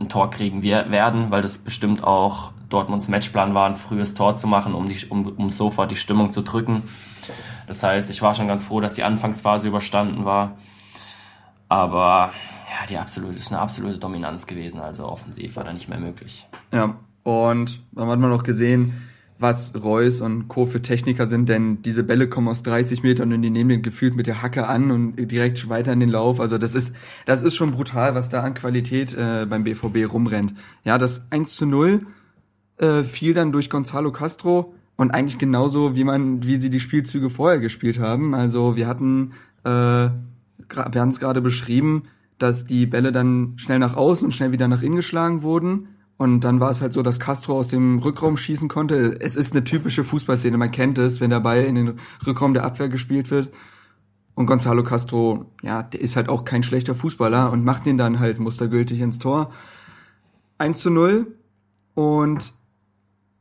ein 0.00 0.08
Tor 0.08 0.30
kriegen 0.30 0.62
werden, 0.62 1.30
weil 1.30 1.42
das 1.42 1.58
bestimmt 1.58 2.04
auch 2.04 2.52
Dortmunds 2.68 3.08
Matchplan 3.08 3.54
war, 3.54 3.66
ein 3.66 3.76
frühes 3.76 4.14
Tor 4.14 4.36
zu 4.36 4.46
machen, 4.46 4.74
um, 4.74 4.88
die, 4.88 5.06
um, 5.06 5.26
um 5.26 5.50
sofort 5.50 5.90
die 5.90 5.96
Stimmung 5.96 6.32
zu 6.32 6.42
drücken. 6.42 6.82
Das 7.66 7.82
heißt, 7.82 8.10
ich 8.10 8.22
war 8.22 8.34
schon 8.34 8.48
ganz 8.48 8.64
froh, 8.64 8.80
dass 8.80 8.94
die 8.94 9.04
Anfangsphase 9.04 9.68
überstanden 9.68 10.24
war. 10.24 10.56
Aber 11.68 12.32
ja, 12.68 12.86
die 12.88 12.98
absolute, 12.98 13.38
ist 13.38 13.52
eine 13.52 13.60
absolute 13.60 13.98
Dominanz 13.98 14.46
gewesen, 14.46 14.80
also 14.80 15.06
offensiv 15.06 15.56
war 15.56 15.64
da 15.64 15.72
nicht 15.72 15.88
mehr 15.88 15.98
möglich. 15.98 16.46
Ja, 16.72 16.96
und 17.24 17.80
dann 17.92 18.08
hat 18.08 18.18
man 18.18 18.30
noch 18.30 18.42
gesehen, 18.42 19.08
was 19.38 19.72
Reus 19.82 20.20
und 20.20 20.48
Co. 20.48 20.66
für 20.66 20.82
Techniker 20.82 21.28
sind, 21.28 21.48
denn 21.48 21.80
diese 21.82 22.02
Bälle 22.02 22.28
kommen 22.28 22.48
aus 22.48 22.62
30 22.64 23.02
Metern 23.04 23.32
und 23.32 23.42
die 23.42 23.50
nehmen 23.50 23.70
den 23.70 23.82
gefühlt 23.82 24.16
mit 24.16 24.26
der 24.26 24.42
Hacke 24.42 24.66
an 24.66 24.90
und 24.90 25.16
direkt 25.30 25.68
weiter 25.68 25.92
in 25.92 26.00
den 26.00 26.08
Lauf. 26.08 26.40
Also 26.40 26.58
das 26.58 26.74
ist, 26.74 26.94
das 27.24 27.42
ist 27.42 27.54
schon 27.54 27.70
brutal, 27.70 28.14
was 28.14 28.28
da 28.28 28.42
an 28.42 28.54
Qualität 28.54 29.14
äh, 29.14 29.46
beim 29.48 29.64
BVB 29.64 30.12
rumrennt. 30.12 30.54
Ja, 30.84 30.98
das 30.98 31.30
1 31.30 31.54
zu 31.54 31.66
0 31.66 32.06
äh, 32.78 33.04
fiel 33.04 33.32
dann 33.32 33.52
durch 33.52 33.70
Gonzalo 33.70 34.10
Castro 34.10 34.74
und 34.96 35.12
eigentlich 35.12 35.38
genauso, 35.38 35.94
wie 35.94 36.04
man, 36.04 36.42
wie 36.42 36.56
sie 36.56 36.70
die 36.70 36.80
Spielzüge 36.80 37.30
vorher 37.30 37.60
gespielt 37.60 38.00
haben. 38.00 38.34
Also 38.34 38.74
wir 38.74 38.88
hatten, 38.88 39.32
äh, 39.62 39.68
wir 39.68 41.00
haben 41.00 41.10
es 41.10 41.20
gerade 41.20 41.40
beschrieben, 41.40 42.04
dass 42.38 42.66
die 42.66 42.86
Bälle 42.86 43.12
dann 43.12 43.52
schnell 43.56 43.78
nach 43.78 43.96
außen 43.96 44.24
und 44.24 44.32
schnell 44.32 44.50
wieder 44.50 44.66
nach 44.66 44.82
innen 44.82 44.96
geschlagen 44.96 45.42
wurden 45.42 45.88
und 46.18 46.40
dann 46.40 46.58
war 46.58 46.72
es 46.72 46.80
halt 46.80 46.92
so, 46.92 47.02
dass 47.02 47.20
Castro 47.20 47.56
aus 47.56 47.68
dem 47.68 48.00
Rückraum 48.00 48.36
schießen 48.36 48.68
konnte. 48.68 49.20
Es 49.20 49.36
ist 49.36 49.52
eine 49.52 49.62
typische 49.62 50.02
Fußballszene, 50.02 50.58
man 50.58 50.72
kennt 50.72 50.98
es, 50.98 51.20
wenn 51.20 51.30
der 51.30 51.40
Ball 51.40 51.64
in 51.64 51.76
den 51.76 52.00
Rückraum 52.26 52.54
der 52.54 52.64
Abwehr 52.64 52.88
gespielt 52.88 53.30
wird. 53.30 53.50
Und 54.34 54.46
Gonzalo 54.46 54.82
Castro, 54.82 55.46
ja, 55.62 55.84
der 55.84 56.00
ist 56.00 56.16
halt 56.16 56.28
auch 56.28 56.44
kein 56.44 56.64
schlechter 56.64 56.96
Fußballer 56.96 57.52
und 57.52 57.64
macht 57.64 57.86
ihn 57.86 57.98
dann 57.98 58.18
halt 58.18 58.40
mustergültig 58.40 59.00
ins 59.00 59.20
Tor. 59.20 59.52
1 60.58 60.78
zu 60.78 60.90
0. 60.90 61.38
Und 61.94 62.52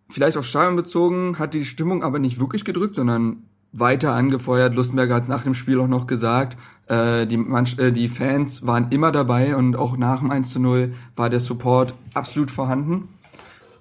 vielleicht 0.10 0.38
auf 0.38 0.46
Stadion 0.46 0.76
bezogen 0.76 1.40
hat 1.40 1.56
die 1.56 1.66
Stimmung 1.66 2.04
aber 2.04 2.20
nicht 2.20 2.40
wirklich 2.40 2.64
gedrückt, 2.64 2.96
sondern 2.96 3.44
weiter 3.72 4.14
angefeuert. 4.14 4.76
Lustenberger 4.76 5.16
hat 5.16 5.24
es 5.24 5.30
nach 5.30 5.44
dem 5.44 5.56
Spiel 5.56 5.80
auch 5.80 5.88
noch 5.88 6.06
gesagt. 6.06 6.58
Äh, 6.88 7.28
die, 7.28 7.38
Manch 7.38 7.78
äh, 7.80 7.92
die 7.92 8.08
Fans 8.08 8.66
waren 8.66 8.88
immer 8.92 9.12
dabei 9.12 9.56
und 9.56 9.76
auch 9.76 9.98
nach 9.98 10.20
dem 10.20 10.32
1 10.32 10.52
zu 10.52 10.60
0 10.60 10.94
war 11.16 11.30
der 11.30 11.40
Support 11.40 11.94
absolut 12.14 12.52
vorhanden. 12.52 13.10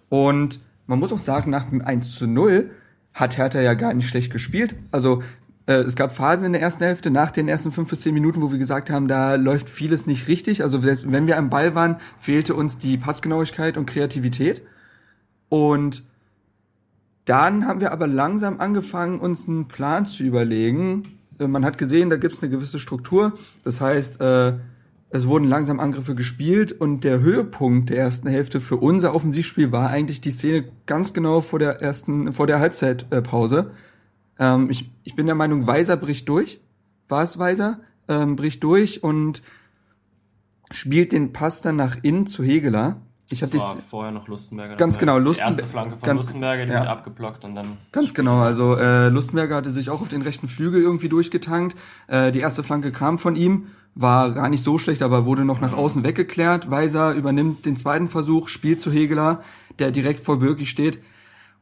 Und 0.09 0.61
man 0.87 0.99
muss 0.99 1.13
auch 1.13 1.19
sagen, 1.19 1.51
nach 1.51 1.65
dem 1.65 1.83
1 1.83 2.15
zu 2.15 2.27
0 2.27 2.71
hat 3.15 3.39
Hertha 3.39 3.61
ja 3.61 3.75
gar 3.75 3.95
nicht 3.95 4.09
schlecht 4.09 4.33
gespielt. 4.33 4.75
Also 4.93 5.23
äh, 5.67 5.75
es 5.75 5.97
gab 5.97 6.13
Phasen 6.13 6.47
in 6.47 6.53
der 6.53 6.63
ersten 6.63 6.85
Hälfte, 6.85 7.11
nach 7.11 7.31
den 7.31 7.49
ersten 7.49 7.73
fünf 7.73 7.91
bis 7.91 8.01
zehn 8.01 8.15
Minuten, 8.15 8.43
wo 8.43 8.51
wir 8.51 8.59
gesagt 8.59 8.91
haben, 8.91 9.09
da 9.09 9.37
läuft 9.37 9.69
vieles 9.69 10.07
nicht 10.07 10.29
richtig. 10.29 10.63
Also 10.63 10.85
wenn 10.85 11.27
wir 11.27 11.39
am 11.39 11.51
Ball 11.51 11.75
waren, 11.75 11.97
fehlte 12.19 12.55
uns 12.55 12.79
die 12.79 12.97
Passgenauigkeit 12.97 13.77
und 13.77 13.87
Kreativität. 13.87 14.63
Und 15.49 16.03
dann 17.25 17.67
haben 17.67 17.81
wir 17.81 17.93
aber 17.93 18.07
langsam 18.07 18.61
angefangen, 18.61 19.19
uns 19.19 19.49
einen 19.49 19.67
Plan 19.67 20.07
zu 20.07 20.23
überlegen, 20.23 21.03
man 21.39 21.65
hat 21.65 21.79
gesehen, 21.79 22.11
da 22.11 22.17
gibt 22.17 22.35
es 22.35 22.43
eine 22.43 22.51
gewisse 22.51 22.79
Struktur. 22.79 23.33
Das 23.65 23.81
heißt, 23.81 24.21
äh, 24.21 24.55
es 25.11 25.27
wurden 25.27 25.49
langsam 25.49 25.81
Angriffe 25.81 26.15
gespielt 26.15 26.73
und 26.73 27.05
der 27.05 27.21
Höhepunkt 27.21 27.91
der 27.91 27.99
ersten 27.99 28.29
Hälfte 28.29 28.61
für 28.61 28.77
unser 28.77 29.15
Offensivspiel 29.15 29.73
war 29.73 29.89
eigentlich 29.89 30.21
die 30.21 30.33
Szene 30.33 30.65
ganz 30.87 31.13
genau 31.13 31.41
vor 31.41 31.59
der 31.59 31.81
ersten, 31.81 32.33
vor 32.33 32.47
der 32.47 32.59
Halbzeitpause. 32.59 33.71
Ähm, 34.39 34.69
ich, 34.71 34.91
ich 35.05 35.15
bin 35.15 35.27
der 35.27 35.35
Meinung, 35.35 35.67
Weiser 35.67 35.97
bricht 35.97 36.29
durch. 36.29 36.61
War 37.09 37.23
es 37.23 37.39
Weiser? 37.39 37.81
Ähm, 38.09 38.37
bricht 38.37 38.63
durch 38.65 39.03
und 39.03 39.43
spielt 40.71 41.13
den 41.13 41.33
Pass 41.33 41.61
dann 41.61 41.77
nach 41.77 41.97
innen 42.03 42.27
zu 42.27 42.43
Hegeler. 42.43 43.01
Ich 43.29 43.41
das 43.41 43.53
war 43.55 43.77
vorher 43.77 44.13
noch 44.13 44.29
Lustenberger. 44.29 44.77
Ganz 44.77 44.99
genau, 44.99 45.19
Lustenberger. 45.19 45.57
Die 45.57 45.61
erste 45.63 45.71
Flanke 45.71 45.97
von 45.97 46.07
ganz, 46.07 46.23
Lustenberger, 46.23 46.67
die 46.67 46.73
ja. 46.73 46.81
wird 46.81 46.89
abgeblockt 46.89 47.45
und 47.45 47.57
dann. 47.57 47.67
Ganz 47.91 48.15
genau, 48.15 48.39
also 48.39 48.77
äh, 48.77 49.09
Lustenberger 49.09 49.57
hatte 49.57 49.71
sich 49.71 49.91
auch 49.91 50.01
auf 50.01 50.09
den 50.09 50.23
rechten 50.23 50.47
Flügel 50.49 50.81
irgendwie 50.81 51.09
durchgetankt. 51.09 51.77
Äh, 52.07 52.31
die 52.31 52.39
erste 52.39 52.63
Flanke 52.63 52.93
kam 52.93 53.19
von 53.19 53.35
ihm, 53.35 53.67
war 53.97 54.31
gar 54.33 54.49
nicht 54.49 54.63
so 54.63 54.79
schlecht, 54.79 55.03
aber 55.03 55.27
wurde 55.27 55.45
noch 55.45 55.61
nach 55.61 55.73
mhm. 55.73 55.79
außen 55.79 56.05
weggeklärt. 56.05 56.71
Weiser 56.71 57.15
übernimmt 57.15 57.67
den 57.67 57.77
zweiten 57.77 58.09
Versuch, 58.09 58.49
spielt 58.49 58.81
zu 58.81 58.93
Hegeler, 58.93 59.43
der 59.81 59.91
direkt 59.91 60.21
vor 60.21 60.39
Birki 60.39 60.67
steht 60.67 61.01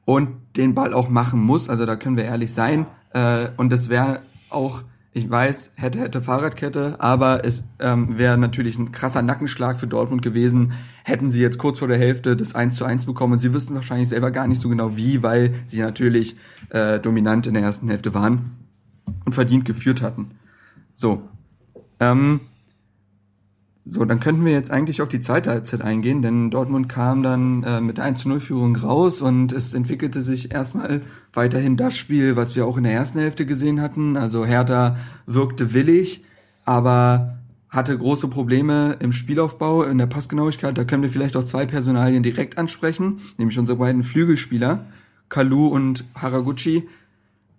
und 0.04 0.37
den 0.56 0.75
Ball 0.75 0.92
auch 0.92 1.09
machen 1.09 1.40
muss. 1.40 1.71
Also 1.71 1.87
da 1.87 1.97
können 1.97 2.18
wir 2.18 2.25
ehrlich 2.25 2.52
sein. 2.52 2.87
Äh, 3.14 3.49
und 3.56 3.71
das 3.71 3.88
wäre 3.88 4.21
auch 4.50 4.83
ich 5.16 5.30
weiß, 5.30 5.71
hätte, 5.76 6.00
hätte 6.00 6.21
Fahrradkette, 6.21 6.97
aber 6.99 7.44
es 7.44 7.62
ähm, 7.78 8.18
wäre 8.18 8.37
natürlich 8.37 8.76
ein 8.76 8.90
krasser 8.90 9.23
Nackenschlag 9.23 9.78
für 9.78 9.87
Dortmund 9.87 10.23
gewesen, 10.23 10.73
hätten 11.04 11.30
sie 11.30 11.40
jetzt 11.40 11.58
kurz 11.58 11.78
vor 11.78 11.88
der 11.88 11.99
Hälfte 11.99 12.34
das 12.34 12.54
1 12.54 12.76
zu 12.76 12.84
1 12.84 13.06
bekommen 13.06 13.34
und 13.34 13.38
sie 13.38 13.52
wüssten 13.52 13.75
wahrscheinlich 13.75 14.08
selber 14.08 14.30
gar 14.30 14.49
nicht 14.49 14.61
so 14.61 14.68
genau 14.70 14.96
wie, 14.96 15.23
weil 15.23 15.54
sie 15.66 15.80
natürlich 15.80 16.37
äh, 16.70 16.99
dominant 16.99 17.46
in 17.46 17.54
der 17.54 17.62
ersten 17.62 17.88
Hälfte 17.88 18.14
waren 18.14 18.56
und 19.26 19.34
verdient 19.34 19.66
geführt 19.66 20.02
hatten. 20.02 20.32
So. 20.94 21.23
Ähm, 22.00 22.40
so, 23.87 24.02
dann 24.06 24.18
könnten 24.18 24.46
wir 24.46 24.52
jetzt 24.52 24.70
eigentlich 24.70 25.02
auf 25.02 25.08
die 25.08 25.20
zweite 25.20 25.50
Halbzeit 25.50 25.82
eingehen, 25.82 26.23
denn 26.23 26.50
Dortmund 26.50 26.88
kam 26.88 27.23
dann 27.23 27.62
äh, 27.64 27.82
mit 27.82 27.99
der 27.99 28.04
1 28.04 28.23
zu 28.23 28.30
0 28.30 28.40
Führung 28.40 28.75
raus 28.76 29.20
und 29.20 29.52
es 29.52 29.75
entwickelte 29.75 30.23
sich 30.23 30.52
erstmal 30.52 31.02
weiterhin 31.34 31.76
das 31.76 31.94
Spiel, 31.94 32.34
was 32.34 32.56
wir 32.56 32.64
auch 32.64 32.78
in 32.78 32.84
der 32.84 32.94
ersten 32.94 33.18
Hälfte 33.18 33.44
gesehen 33.44 33.82
hatten. 33.82 34.16
Also 34.16 34.46
Hertha 34.46 34.96
wirkte 35.26 35.75
willig, 35.75 36.25
aber 36.64 37.37
hatte 37.74 37.96
große 37.96 38.28
Probleme 38.28 38.96
im 39.00 39.12
Spielaufbau, 39.12 39.82
in 39.82 39.98
der 39.98 40.06
Passgenauigkeit. 40.06 40.78
Da 40.78 40.84
können 40.84 41.02
wir 41.02 41.10
vielleicht 41.10 41.36
auch 41.36 41.44
zwei 41.44 41.66
Personalien 41.66 42.22
direkt 42.22 42.56
ansprechen, 42.56 43.20
nämlich 43.36 43.58
unsere 43.58 43.78
beiden 43.78 44.02
Flügelspieler, 44.02 44.86
Kalu 45.28 45.66
und 45.66 46.04
Haraguchi. 46.14 46.88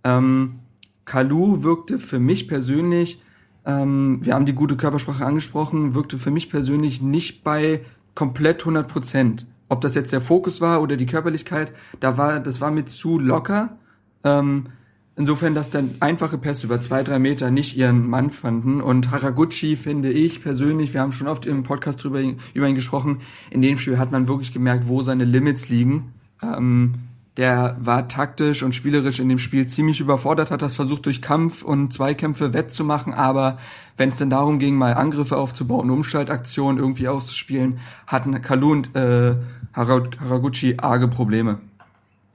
Ähm, 0.04 0.60
Kalu 1.06 1.64
wirkte 1.64 2.00
für 2.00 2.20
mich 2.20 2.48
persönlich 2.48 3.22
ähm, 3.66 4.20
wir 4.22 4.36
haben 4.36 4.46
die 4.46 4.54
gute 4.54 4.78
Körpersprache 4.78 5.26
angesprochen, 5.26 5.96
wirkte 5.96 6.18
für 6.18 6.32
mich 6.32 6.50
persönlich 6.50 7.02
nicht 7.02 7.44
bei 7.44 7.82
komplett 8.14 8.62
100 8.62 8.88
Prozent. 8.88 9.46
Ob 9.68 9.82
das 9.82 9.96
jetzt 9.96 10.14
der 10.14 10.22
Fokus 10.22 10.62
war 10.62 10.82
oder 10.82 10.96
die 10.96 11.08
Körperlichkeit, 11.08 11.74
da 12.00 12.18
war, 12.18 12.40
das 12.40 12.62
war 12.62 12.70
mir 12.70 12.86
zu 12.86 13.20
locker. 13.20 13.78
Ähm, 14.24 14.68
insofern, 15.16 15.56
dass 15.56 15.70
dann 15.70 15.96
einfache 16.00 16.38
Pässe 16.38 16.68
über 16.68 16.82
zwei, 16.82 17.04
drei 17.04 17.20
Meter 17.20 17.52
nicht 17.52 17.78
ihren 17.78 18.08
Mann 18.08 18.30
fanden. 18.30 18.82
Und 18.82 19.12
Haraguchi 19.12 19.76
finde 19.76 20.12
ich 20.12 20.42
persönlich, 20.42 20.94
wir 20.94 21.02
haben 21.02 21.12
schon 21.12 21.28
oft 21.28 21.46
im 21.46 21.64
Podcast 21.64 22.04
drüber, 22.04 22.22
über 22.54 22.68
ihn 22.68 22.76
gesprochen, 22.76 23.20
in 23.50 23.62
dem 23.62 23.78
Spiel 23.78 23.98
hat 23.98 24.12
man 24.12 24.28
wirklich 24.28 24.54
gemerkt, 24.54 24.88
wo 24.88 25.02
seine 25.02 25.26
Limits 25.26 25.70
liegen. 25.70 26.14
Ähm, 26.42 26.96
der 27.38 27.76
war 27.82 28.08
taktisch 28.08 28.64
und 28.64 28.74
spielerisch 28.74 29.20
in 29.20 29.28
dem 29.28 29.40
Spiel 29.40 29.68
ziemlich 29.68 30.00
überfordert, 30.00 30.52
hat 30.52 30.62
das 30.62 30.76
versucht 30.76 31.06
durch 31.06 31.22
Kampf 31.22 31.64
und 31.64 31.92
Zweikämpfe 31.92 32.54
wettzumachen, 32.54 33.14
aber 33.14 33.58
wenn 33.98 34.08
es 34.08 34.18
denn 34.18 34.30
darum 34.30 34.58
ging, 34.58 34.76
mal 34.76 34.94
Angriffe 34.94 35.36
aufzubauen, 35.36 35.90
Umschaltaktionen 35.90 36.78
irgendwie 36.78 37.10
auszuspielen, 37.10 37.80
hatten 38.08 38.42
Kalu 38.42 38.72
und 38.72 38.96
äh, 38.96 39.36
Haraguchi 39.74 40.76
arge 40.78 41.10
Probleme. 41.10 41.60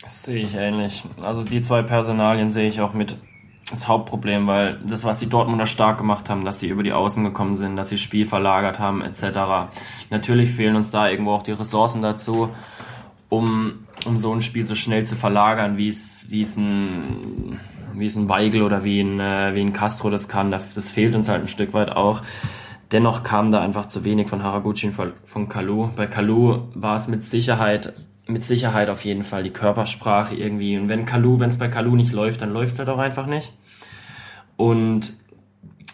Das 0.03 0.23
sehe 0.23 0.45
ich 0.45 0.55
ähnlich. 0.55 1.05
Also 1.23 1.45
die 1.45 1.63
zwei 1.63 1.83
Personalien 1.83 2.51
sehe 2.51 2.69
ich 2.69 2.81
auch 2.81 2.95
mit 2.95 3.17
das 3.71 3.87
Hauptproblem, 3.87 4.47
weil 4.47 4.81
das, 4.85 5.05
was 5.05 5.19
die 5.19 5.29
Dortmunder 5.29 5.67
stark 5.67 5.99
gemacht 5.99 6.29
haben, 6.29 6.45
dass 6.45 6.59
sie 6.59 6.69
über 6.69 6.83
die 6.83 6.93
Außen 6.93 7.23
gekommen 7.23 7.57
sind, 7.57 7.77
dass 7.77 7.91
sie 7.91 7.99
Spiel 7.99 8.27
verlagert 8.27 8.81
haben, 8.81 9.03
etc. 9.03 9.71
Natürlich 10.11 10.51
fehlen 10.51 10.75
uns 10.75 10.91
da 10.91 11.09
irgendwo 11.09 11.33
auch 11.33 11.43
die 11.43 11.53
Ressourcen 11.53 12.03
dazu, 12.03 12.49
um 13.29 13.87
um 14.07 14.19
so 14.19 14.33
ein 14.33 14.43
Spiel 14.43 14.65
so 14.65 14.75
schnell 14.75 15.05
zu 15.05 15.17
verlagern, 15.17 15.77
wie 15.77 15.89
es, 15.89 16.27
wie 16.31 16.43
es 16.43 16.57
ein, 16.57 17.61
wie 17.95 18.07
es 18.07 18.17
ein 18.17 18.29
Weigel 18.29 18.63
oder 18.63 18.85
wie 18.85 19.01
ein, 19.01 19.21
äh, 19.21 19.55
wie 19.55 19.61
ein 19.61 19.73
Castro 19.73 20.11
das 20.11 20.29
kann. 20.29 20.51
Das, 20.51 20.75
das 20.75 20.91
fehlt 20.91 21.15
uns 21.15 21.29
halt 21.29 21.43
ein 21.43 21.49
Stück 21.49 21.75
weit 21.75 21.91
auch. 21.91 22.23
Dennoch 22.93 23.23
kam 23.23 23.53
da 23.53 23.61
einfach 23.61 23.87
zu 23.87 24.05
wenig 24.05 24.29
von 24.29 24.43
Haraguchi 24.43 24.89
und 24.89 25.15
von 25.25 25.49
Kalu. 25.49 25.91
Bei 25.95 26.07
Kalu 26.07 26.63
war 26.75 26.97
es 26.97 27.07
mit 27.07 27.23
Sicherheit, 27.23 27.93
mit 28.33 28.45
Sicherheit 28.45 28.89
auf 28.89 29.05
jeden 29.05 29.25
Fall 29.25 29.43
die 29.43 29.53
Körpersprache 29.53 30.35
irgendwie. 30.35 30.79
Und 30.79 30.89
wenn 30.89 31.07
Kalu, 31.07 31.41
wenn 31.41 31.49
es 31.49 31.59
bei 31.59 31.69
Kalu 31.69 31.97
nicht 31.97 32.13
läuft, 32.13 32.43
dann 32.43 32.53
läuft 32.53 32.75
es 32.75 32.79
halt 32.79 32.89
auch 32.89 32.99
einfach 32.99 33.27
nicht. 33.27 33.53
Und 34.57 35.13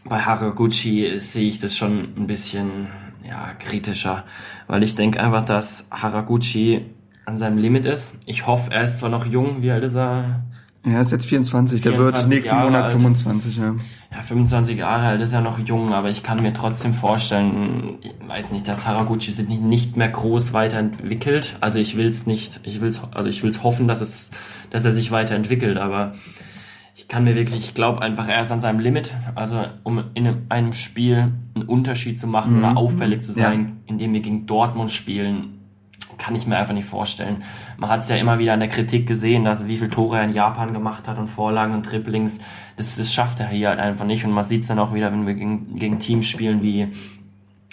bei 0.05 0.21
Haraguchi 0.21 1.19
sehe 1.19 1.49
ich 1.49 1.61
das 1.61 1.77
schon 1.77 2.15
ein 2.17 2.27
bisschen 2.27 2.89
ja, 3.29 3.55
kritischer, 3.59 4.25
weil 4.67 4.83
ich 4.83 4.95
denke 4.95 5.21
einfach, 5.21 5.45
dass 5.45 5.87
Haraguchi 5.91 6.85
an 7.25 7.39
seinem 7.39 7.59
Limit 7.59 7.85
ist. 7.87 8.15
Ich 8.27 8.47
hoffe, 8.47 8.73
er 8.73 8.83
ist 8.83 8.99
zwar 8.99 9.11
noch 9.11 9.27
jung, 9.27 9.63
wie 9.63 9.71
alt 9.71 9.85
ist 9.85 9.97
er? 9.97 10.45
Er 10.87 11.01
ist 11.01 11.11
jetzt 11.11 11.27
24, 11.27 11.81
der 11.81 11.99
wird 11.99 12.17
24 12.17 12.31
nächsten 12.31 12.55
Jahre 12.55 12.71
Monat 12.71 12.85
alt. 12.85 12.93
25, 12.93 13.57
ja. 13.57 13.75
Ja, 14.13 14.23
25 14.23 14.79
Jahre 14.79 15.07
alt 15.07 15.21
ist 15.21 15.33
ja 15.33 15.41
noch 15.41 15.59
jung, 15.59 15.93
aber 15.93 16.11
ich 16.11 16.23
kann 16.23 16.41
mir 16.41 16.53
trotzdem 16.53 16.95
vorstellen, 16.95 17.99
ich 18.03 18.15
weiß 18.25 18.53
nicht, 18.53 18.69
dass 18.69 18.87
Haraguchi 18.87 19.33
sich 19.33 19.49
nicht, 19.49 19.63
nicht 19.63 19.97
mehr 19.97 20.09
groß 20.09 20.53
weiterentwickelt. 20.53 21.57
Also 21.61 21.81
ich 21.81 21.97
will 21.97 22.07
es 22.07 22.27
nicht, 22.27 22.61
ich 22.63 22.81
will's, 22.81 23.01
also 23.13 23.29
ich 23.29 23.43
will 23.43 23.51
es 23.51 23.65
hoffen, 23.65 23.89
dass 23.89 24.01
es, 24.01 24.31
dass 24.71 24.85
er 24.85 24.93
sich 24.93 25.11
weiterentwickelt, 25.11 25.77
aber 25.77 26.15
ich 26.95 27.09
kann 27.09 27.25
mir 27.25 27.35
wirklich, 27.35 27.67
ich 27.67 27.75
glaube 27.75 28.01
einfach, 28.01 28.29
er 28.29 28.41
ist 28.41 28.53
an 28.53 28.61
seinem 28.61 28.79
Limit. 28.79 29.13
Also 29.35 29.65
um 29.83 30.05
in 30.15 30.27
einem, 30.27 30.47
einem 30.51 30.73
Spiel 30.73 31.33
einen 31.57 31.65
Unterschied 31.67 32.21
zu 32.21 32.29
machen 32.29 32.59
oder 32.61 32.77
auffällig 32.77 33.23
zu 33.23 33.33
sein, 33.33 33.79
indem 33.87 34.13
wir 34.13 34.21
gegen 34.21 34.47
Dortmund 34.47 34.93
spielen, 34.93 35.56
kann 36.19 36.35
ich 36.35 36.47
mir 36.47 36.57
einfach 36.57 36.75
nicht 36.75 36.89
vorstellen. 36.89 37.43
Man 37.77 37.91
hat 37.91 38.01
es 38.01 38.09
ja 38.09 38.17
immer 38.17 38.39
wieder 38.39 38.55
in 38.55 38.61
der 38.61 38.69
Kritik 38.69 39.07
gesehen, 39.07 39.45
dass 39.45 39.67
wie 39.67 39.77
viel 39.77 39.89
Tore 39.89 40.19
er 40.19 40.25
in 40.25 40.35
Japan 40.35 40.73
gemacht 40.73 41.09
hat 41.09 41.19
und 41.19 41.29
Vorlagen 41.29 41.75
und 41.75 41.85
Triplings. 41.85 42.39
Das, 42.77 42.97
das 42.97 43.13
schafft 43.13 43.41
er 43.41 43.49
hier 43.49 43.69
halt 43.69 43.79
einfach 43.79 44.05
nicht. 44.05 44.25
Und 44.25 44.33
man 44.33 44.45
sieht 44.45 44.63
es 44.63 44.69
dann 44.69 44.79
auch 44.79 44.95
wieder, 44.95 45.13
wenn 45.13 45.27
wir 45.27 45.35
gegen, 45.35 45.75
gegen 45.75 45.99
Teams 45.99 46.27
spielen 46.27 46.63
wie, 46.63 46.93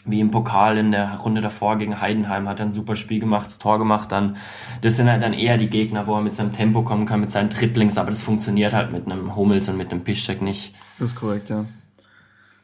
wie 0.05 0.19
im 0.19 0.31
Pokal 0.31 0.77
in 0.77 0.91
der 0.91 1.17
Runde 1.17 1.41
davor 1.41 1.77
gegen 1.77 2.01
Heidenheim, 2.01 2.47
hat 2.49 2.59
er 2.59 2.67
ein 2.67 2.71
super 2.71 2.95
Spiel 2.95 3.19
gemacht, 3.19 3.45
das 3.45 3.59
Tor 3.59 3.79
gemacht. 3.79 4.11
Dann 4.11 4.37
das 4.81 4.97
sind 4.97 5.09
halt 5.09 5.23
dann 5.23 5.33
eher 5.33 5.57
die 5.57 5.69
Gegner, 5.69 6.07
wo 6.07 6.15
er 6.15 6.21
mit 6.21 6.35
seinem 6.35 6.53
Tempo 6.53 6.83
kommen 6.83 7.05
kann, 7.05 7.19
mit 7.19 7.31
seinen 7.31 7.49
Triplings. 7.49 7.97
Aber 7.97 8.09
das 8.09 8.23
funktioniert 8.23 8.73
halt 8.73 8.91
mit 8.91 9.05
einem 9.05 9.35
Hummels 9.35 9.69
und 9.69 9.77
mit 9.77 9.91
einem 9.91 10.03
Piszczek 10.03 10.41
nicht. 10.41 10.75
Das 10.99 11.09
ist 11.09 11.15
korrekt, 11.15 11.49
ja. 11.49 11.65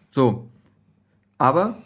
So. 0.08 0.50
Aber 1.38 1.78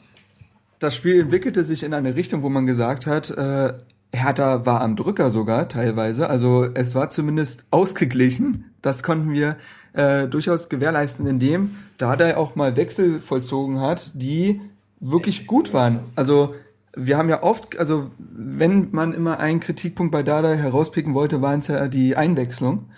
das 0.84 0.96
Spiel 0.96 1.22
entwickelte 1.22 1.64
sich 1.64 1.84
in 1.84 1.94
eine 1.94 2.16
Richtung, 2.16 2.44
wo 2.44 2.50
man 2.50 2.66
gesagt 2.66 3.08
hat, 3.08 3.30
äh, 3.30 3.74
Hertha 4.12 4.66
war 4.66 4.82
am 4.82 4.96
Drücker 4.96 5.32
sogar 5.32 5.70
teilweise. 5.70 6.30
Also 6.30 6.68
es 6.74 6.94
war 6.94 7.10
zumindest 7.10 7.66
ausgeglichen. 7.72 8.66
Das 8.82 9.02
konnten 9.02 9.32
wir 9.32 9.56
äh, 9.94 10.28
durchaus 10.28 10.68
gewährleisten, 10.70 11.26
indem 11.26 11.76
Dardai 11.98 12.36
auch 12.36 12.56
mal 12.56 12.76
Wechsel 12.76 13.20
vollzogen 13.20 13.80
hat, 13.80 14.12
die 14.14 14.62
wirklich 15.00 15.48
gut 15.48 15.74
waren. 15.74 16.00
Also 16.16 16.54
wir 16.96 17.18
haben 17.18 17.30
ja 17.30 17.42
oft, 17.42 17.80
also 17.80 18.12
wenn 18.20 18.90
man 18.92 19.14
immer 19.14 19.40
einen 19.40 19.62
Kritikpunkt 19.62 20.12
bei 20.12 20.22
Dardai 20.22 20.58
herauspicken 20.58 21.14
wollte, 21.14 21.42
waren 21.42 21.62
es 21.62 21.68
ja 21.68 21.88
die 21.88 22.16
Einwechslung. 22.16 22.90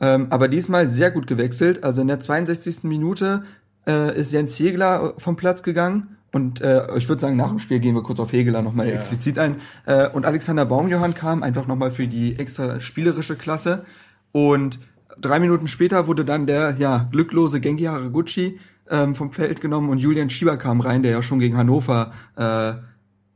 Ähm, 0.00 0.26
aber 0.30 0.48
diesmal 0.48 0.88
sehr 0.88 1.12
gut 1.12 1.26
gewechselt. 1.28 1.84
Also 1.84 2.02
in 2.02 2.08
der 2.08 2.20
62. 2.20 2.82
Minute 2.82 3.44
äh, 3.86 4.18
ist 4.18 4.32
Jens 4.32 4.58
Hegler 4.58 5.14
vom 5.18 5.36
Platz 5.36 5.62
gegangen. 5.62 6.16
Und 6.32 6.62
äh, 6.62 6.96
ich 6.96 7.08
würde 7.08 7.20
sagen, 7.20 7.36
nach 7.36 7.50
dem 7.50 7.58
Spiel 7.58 7.78
gehen 7.78 7.94
wir 7.94 8.02
kurz 8.02 8.18
auf 8.18 8.32
Hegeler 8.32 8.62
nochmal 8.62 8.88
Ja. 8.88 8.94
explizit 8.94 9.38
ein. 9.38 9.56
Äh, 9.84 10.08
und 10.08 10.24
Alexander 10.24 10.64
Baumjohann 10.64 11.14
kam 11.14 11.42
einfach 11.42 11.66
nochmal 11.66 11.90
für 11.90 12.06
die 12.06 12.38
extra 12.38 12.80
spielerische 12.80 13.36
Klasse. 13.36 13.84
Und 14.32 14.80
drei 15.20 15.38
Minuten 15.38 15.68
später 15.68 16.06
wurde 16.06 16.24
dann 16.24 16.46
der 16.46 16.74
ja 16.78 17.06
glücklose 17.12 17.60
Genki 17.60 17.84
Haraguchi 17.84 18.58
ähm, 18.90 19.14
vom 19.14 19.30
Feld 19.32 19.60
genommen 19.60 19.90
und 19.90 19.98
Julian 19.98 20.30
Schieber 20.30 20.56
kam 20.56 20.80
rein, 20.80 21.02
der 21.02 21.12
ja 21.12 21.22
schon 21.22 21.38
gegen 21.38 21.56
Hannover 21.56 22.12
äh, 22.36 22.72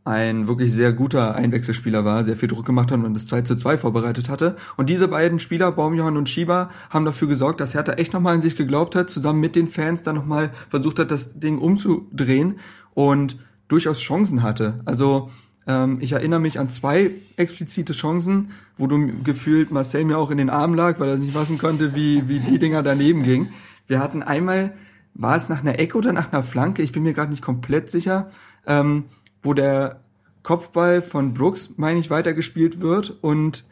ein 0.05 0.47
wirklich 0.47 0.73
sehr 0.73 0.93
guter 0.93 1.35
Einwechselspieler 1.35 2.05
war, 2.05 2.25
sehr 2.25 2.37
viel 2.37 2.49
Druck 2.49 2.65
gemacht 2.65 2.93
hat 2.93 3.03
und 3.03 3.13
das 3.13 3.27
2 3.27 3.43
zu 3.43 3.57
2 3.57 3.77
vorbereitet 3.77 4.29
hatte. 4.31 4.55
Und 4.77 4.89
diese 4.89 5.09
beiden 5.09 5.41
Spieler, 5.41 5.73
Baumjohann 5.73 6.17
und 6.17 6.29
Schieber, 6.29 6.71
haben 6.91 7.05
dafür 7.05 7.27
gesorgt, 7.27 7.61
dass 7.61 7.75
Hertha 7.75 7.95
echt 7.95 8.13
nochmal 8.13 8.35
an 8.35 8.41
sich 8.41 8.55
geglaubt 8.57 8.95
hat, 8.95 9.11
zusammen 9.11 9.41
mit 9.41 9.57
den 9.57 9.67
Fans 9.67 10.05
dann 10.05 10.15
nochmal 10.15 10.51
versucht 10.69 11.01
hat, 11.01 11.11
das 11.11 11.41
Ding 11.41 11.59
umzudrehen 11.59 12.61
und 12.97 13.37
durchaus 13.69 14.01
Chancen 14.01 14.43
hatte. 14.43 14.81
Also 14.87 15.31
ähm, 15.67 15.99
ich 16.01 16.13
erinnere 16.13 16.41
mich 16.41 16.59
an 16.59 16.71
zwei 16.71 17.11
explizite 17.37 17.93
Chancen, 17.93 18.53
wo 18.79 18.87
du 18.87 19.23
gefühlt 19.23 19.71
Marcel 19.71 20.05
mir 20.05 20.17
auch 20.17 20.31
in 20.31 20.39
den 20.39 20.49
Arm 20.49 20.73
lag, 20.75 20.99
weil 20.99 21.11
er 21.11 21.17
nicht 21.19 21.35
fassen 21.35 21.59
konnte, 21.59 21.95
wie, 21.95 22.29
wie 22.29 22.41
die 22.41 22.59
Dinger 22.59 22.83
daneben 22.83 23.23
gingen. 23.23 23.51
Wir 23.87 24.01
hatten 24.01 24.23
einmal, 24.23 24.73
war 25.13 25.37
es 25.37 25.51
nach 25.51 25.61
einer 25.61 25.79
Ecke 25.79 25.99
oder 25.99 26.15
nach 26.15 26.33
einer 26.33 26.43
Flanke, 26.43 26.83
ich 26.83 26.93
bin 26.93 27.03
mir 27.03 27.13
gerade 27.13 27.31
nicht 27.31 27.43
komplett 27.43 27.91
sicher, 27.91 28.31
ähm, 28.67 29.05
wo 29.43 29.53
der 29.53 30.01
Kopfball 30.43 31.03
von 31.03 31.35
Brooks, 31.35 31.75
meine 31.77 32.01
ich, 32.01 32.09
weitergespielt 32.09 32.81
wird 32.81 33.11
und 33.21 33.67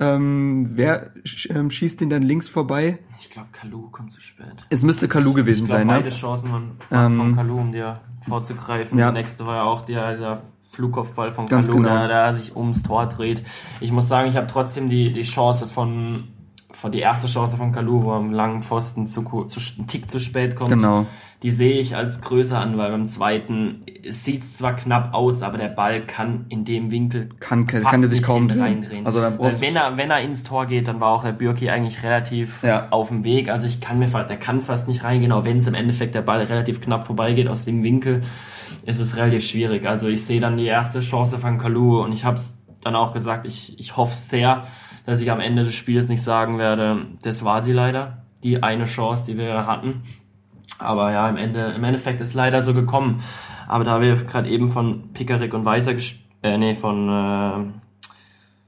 ähm, 0.00 0.66
wer 0.70 1.12
ähm, 1.50 1.70
schießt 1.70 2.00
den 2.00 2.08
dann 2.08 2.22
links 2.22 2.48
vorbei? 2.48 2.98
Ich 3.20 3.28
glaube, 3.28 3.48
Kalu 3.52 3.90
kommt 3.90 4.12
zu 4.12 4.20
spät. 4.22 4.66
Es 4.70 4.82
müsste 4.82 5.08
Kalu 5.08 5.34
gewesen 5.34 5.64
Ich 5.64 5.68
glaube, 5.68 5.80
sein, 5.80 5.88
beide 5.88 6.04
ne? 6.04 6.10
Chancen 6.10 6.50
waren, 6.50 6.70
waren 6.88 7.12
Ähm, 7.12 7.18
von 7.18 7.36
Kalu, 7.36 7.58
um 7.58 7.72
dir 7.72 8.00
vorzugreifen. 8.28 8.98
ja. 8.98 9.06
Der 9.06 9.20
nächste 9.20 9.46
war 9.46 9.56
ja 9.56 9.62
auch 9.64 9.82
der, 9.82 10.12
dieser 10.12 10.42
Flugkopfball 10.68 11.30
von 11.30 11.46
Ganz 11.46 11.66
Kalu, 11.66 11.82
genau. 11.82 12.06
der, 12.06 12.32
sich 12.32 12.56
ums 12.56 12.82
Tor 12.82 13.06
dreht. 13.06 13.42
Ich 13.80 13.92
muss 13.92 14.08
sagen, 14.08 14.28
ich 14.28 14.36
habe 14.36 14.46
trotzdem 14.46 14.88
die, 14.88 15.12
die 15.12 15.22
Chance 15.22 15.66
von 15.66 16.28
die 16.90 17.00
erste 17.00 17.26
Chance 17.28 17.56
von 17.56 17.72
Kalu, 17.72 18.02
wo 18.04 18.10
er 18.12 18.16
am 18.16 18.32
langen 18.32 18.62
Pfosten 18.62 19.06
zu, 19.06 19.22
zu, 19.44 19.60
einen 19.78 19.86
Tick 19.86 20.10
zu 20.10 20.18
spät 20.20 20.56
kommt. 20.56 20.70
Genau. 20.70 21.06
Die 21.42 21.50
sehe 21.50 21.78
ich 21.80 21.96
als 21.96 22.20
größer 22.20 22.60
an, 22.60 22.78
weil 22.78 22.92
beim 22.92 23.08
zweiten 23.08 23.82
es 24.04 24.24
sieht 24.24 24.44
zwar 24.44 24.76
knapp 24.76 25.12
aus, 25.12 25.42
aber 25.42 25.58
der 25.58 25.68
Ball 25.68 26.02
kann 26.06 26.46
in 26.48 26.64
dem 26.64 26.92
Winkel 26.92 27.30
Kann- 27.40 27.66
fast 27.68 27.84
kann 27.84 28.08
sich 28.08 28.22
kaum 28.22 28.48
reindrehen. 28.48 29.04
Also 29.06 29.20
Weil 29.38 29.60
wenn 29.60 29.74
er 29.74 29.96
wenn 29.96 30.08
er 30.10 30.20
ins 30.20 30.44
Tor 30.44 30.66
geht, 30.66 30.86
dann 30.86 31.00
war 31.00 31.12
auch 31.12 31.24
der 31.24 31.32
Bürki 31.32 31.68
eigentlich 31.68 32.04
relativ 32.04 32.62
Ja. 32.62 32.86
auf 32.90 33.08
dem 33.08 33.24
Weg. 33.24 33.48
Also 33.48 33.66
ich 33.66 33.80
kann 33.80 33.98
mir 33.98 34.06
der 34.06 34.36
kann 34.36 34.60
fast 34.60 34.86
nicht 34.86 35.02
reingehen, 35.02 35.32
auch 35.32 35.44
wenn 35.44 35.56
es 35.56 35.66
im 35.66 35.74
Endeffekt 35.74 36.14
der 36.14 36.22
Ball 36.22 36.42
relativ 36.42 36.80
knapp 36.80 37.06
vorbeigeht 37.06 37.48
aus 37.48 37.64
dem 37.64 37.82
Winkel, 37.82 38.22
ist 38.86 39.00
es 39.00 39.16
relativ 39.16 39.44
schwierig. 39.44 39.84
Also 39.84 40.06
ich 40.06 40.24
sehe 40.24 40.40
dann 40.40 40.56
die 40.56 40.66
erste 40.66 41.00
Chance 41.00 41.38
von 41.38 41.58
Kalu 41.58 42.02
und 42.04 42.12
ich 42.12 42.24
habe 42.24 42.36
es 42.36 42.58
dann 42.82 42.94
auch 42.96 43.12
gesagt, 43.12 43.46
ich, 43.46 43.78
ich 43.80 43.96
hoffe 43.96 44.14
sehr, 44.16 44.62
dass 45.06 45.20
ich 45.20 45.30
am 45.30 45.40
Ende 45.40 45.64
des 45.64 45.74
Spiels 45.74 46.08
nicht 46.08 46.22
sagen 46.22 46.58
werde, 46.58 47.06
das 47.22 47.44
war 47.44 47.60
sie 47.60 47.72
leider, 47.72 48.24
die 48.44 48.62
eine 48.62 48.84
Chance, 48.84 49.26
die 49.26 49.38
wir 49.38 49.66
hatten. 49.66 50.02
Aber 50.78 51.12
ja, 51.12 51.28
im, 51.28 51.36
Ende, 51.36 51.72
im 51.76 51.84
Endeffekt 51.84 52.20
ist 52.20 52.34
leider 52.34 52.62
so 52.62 52.74
gekommen. 52.74 53.22
Aber 53.68 53.84
da 53.84 54.00
wir 54.00 54.14
gerade 54.16 54.48
eben 54.48 54.68
von 54.68 55.12
Pickerick 55.12 55.54
und 55.54 55.64
Weiser 55.64 55.94
äh, 56.42 56.58
nee, 56.58 56.74
von 56.74 57.08
äh, 57.08 57.72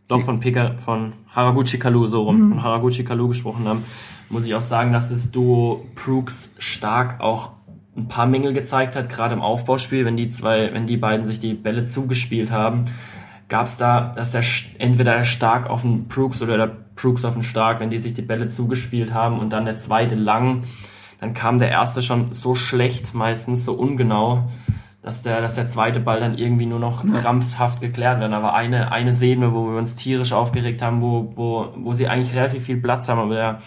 doch 0.08 0.22
von 0.22 0.40
Picker, 0.40 0.76
von 0.78 1.12
Haraguchi 1.34 1.78
Kalu 1.78 2.06
so 2.06 2.22
rum, 2.22 2.50
von 2.50 2.62
Haraguchi 2.62 3.04
Kalu 3.04 3.28
gesprochen 3.28 3.66
haben, 3.66 3.84
muss 4.28 4.46
ich 4.46 4.54
auch 4.54 4.62
sagen, 4.62 4.92
dass 4.92 5.10
das 5.10 5.32
Duo 5.32 5.86
Brooks 5.94 6.54
stark 6.58 7.20
auch 7.20 7.52
ein 7.96 8.08
paar 8.08 8.26
Mängel 8.26 8.52
gezeigt 8.52 8.96
hat, 8.96 9.08
gerade 9.08 9.34
im 9.34 9.40
Aufbauspiel, 9.40 10.04
wenn 10.04 10.16
die 10.16 10.28
zwei, 10.28 10.72
wenn 10.72 10.86
die 10.86 10.96
beiden 10.96 11.24
sich 11.24 11.40
die 11.40 11.54
Bälle 11.54 11.86
zugespielt 11.86 12.50
haben, 12.50 12.86
gab 13.48 13.66
es 13.66 13.76
da, 13.76 14.12
dass 14.14 14.30
der 14.30 14.42
entweder 14.78 15.16
der 15.16 15.24
Stark 15.24 15.68
auf 15.68 15.82
den 15.82 16.08
Brooks 16.08 16.42
oder 16.42 16.56
der 16.56 16.66
Brooks 16.96 17.24
auf 17.24 17.34
den 17.34 17.42
Stark, 17.42 17.80
wenn 17.80 17.90
die 17.90 17.98
sich 17.98 18.14
die 18.14 18.22
Bälle 18.22 18.48
zugespielt 18.48 19.12
haben 19.12 19.38
und 19.38 19.52
dann 19.52 19.64
der 19.64 19.76
zweite 19.76 20.14
lang, 20.14 20.64
dann 21.20 21.34
kam 21.34 21.58
der 21.58 21.70
erste 21.70 22.02
schon 22.02 22.32
so 22.32 22.54
schlecht, 22.54 23.14
meistens 23.14 23.64
so 23.64 23.74
ungenau, 23.74 24.44
dass 25.02 25.22
der, 25.22 25.40
dass 25.40 25.54
der 25.54 25.68
zweite 25.68 26.00
Ball 26.00 26.20
dann 26.20 26.36
irgendwie 26.36 26.66
nur 26.66 26.78
noch 26.78 27.04
krampfhaft 27.04 27.80
geklärt 27.80 28.20
wird. 28.20 28.30
War 28.30 28.54
eine, 28.54 28.90
eine 28.92 29.14
Szene, 29.14 29.52
wo 29.52 29.70
wir 29.70 29.78
uns 29.78 29.96
tierisch 29.96 30.32
aufgeregt 30.32 30.82
haben, 30.82 31.02
wo, 31.02 31.30
wo, 31.34 31.68
wo 31.76 31.92
sie 31.92 32.08
eigentlich 32.08 32.34
relativ 32.34 32.64
viel 32.64 32.78
Platz 32.78 33.08
haben, 33.08 33.20
aber 33.20 33.34
der, 33.34 33.58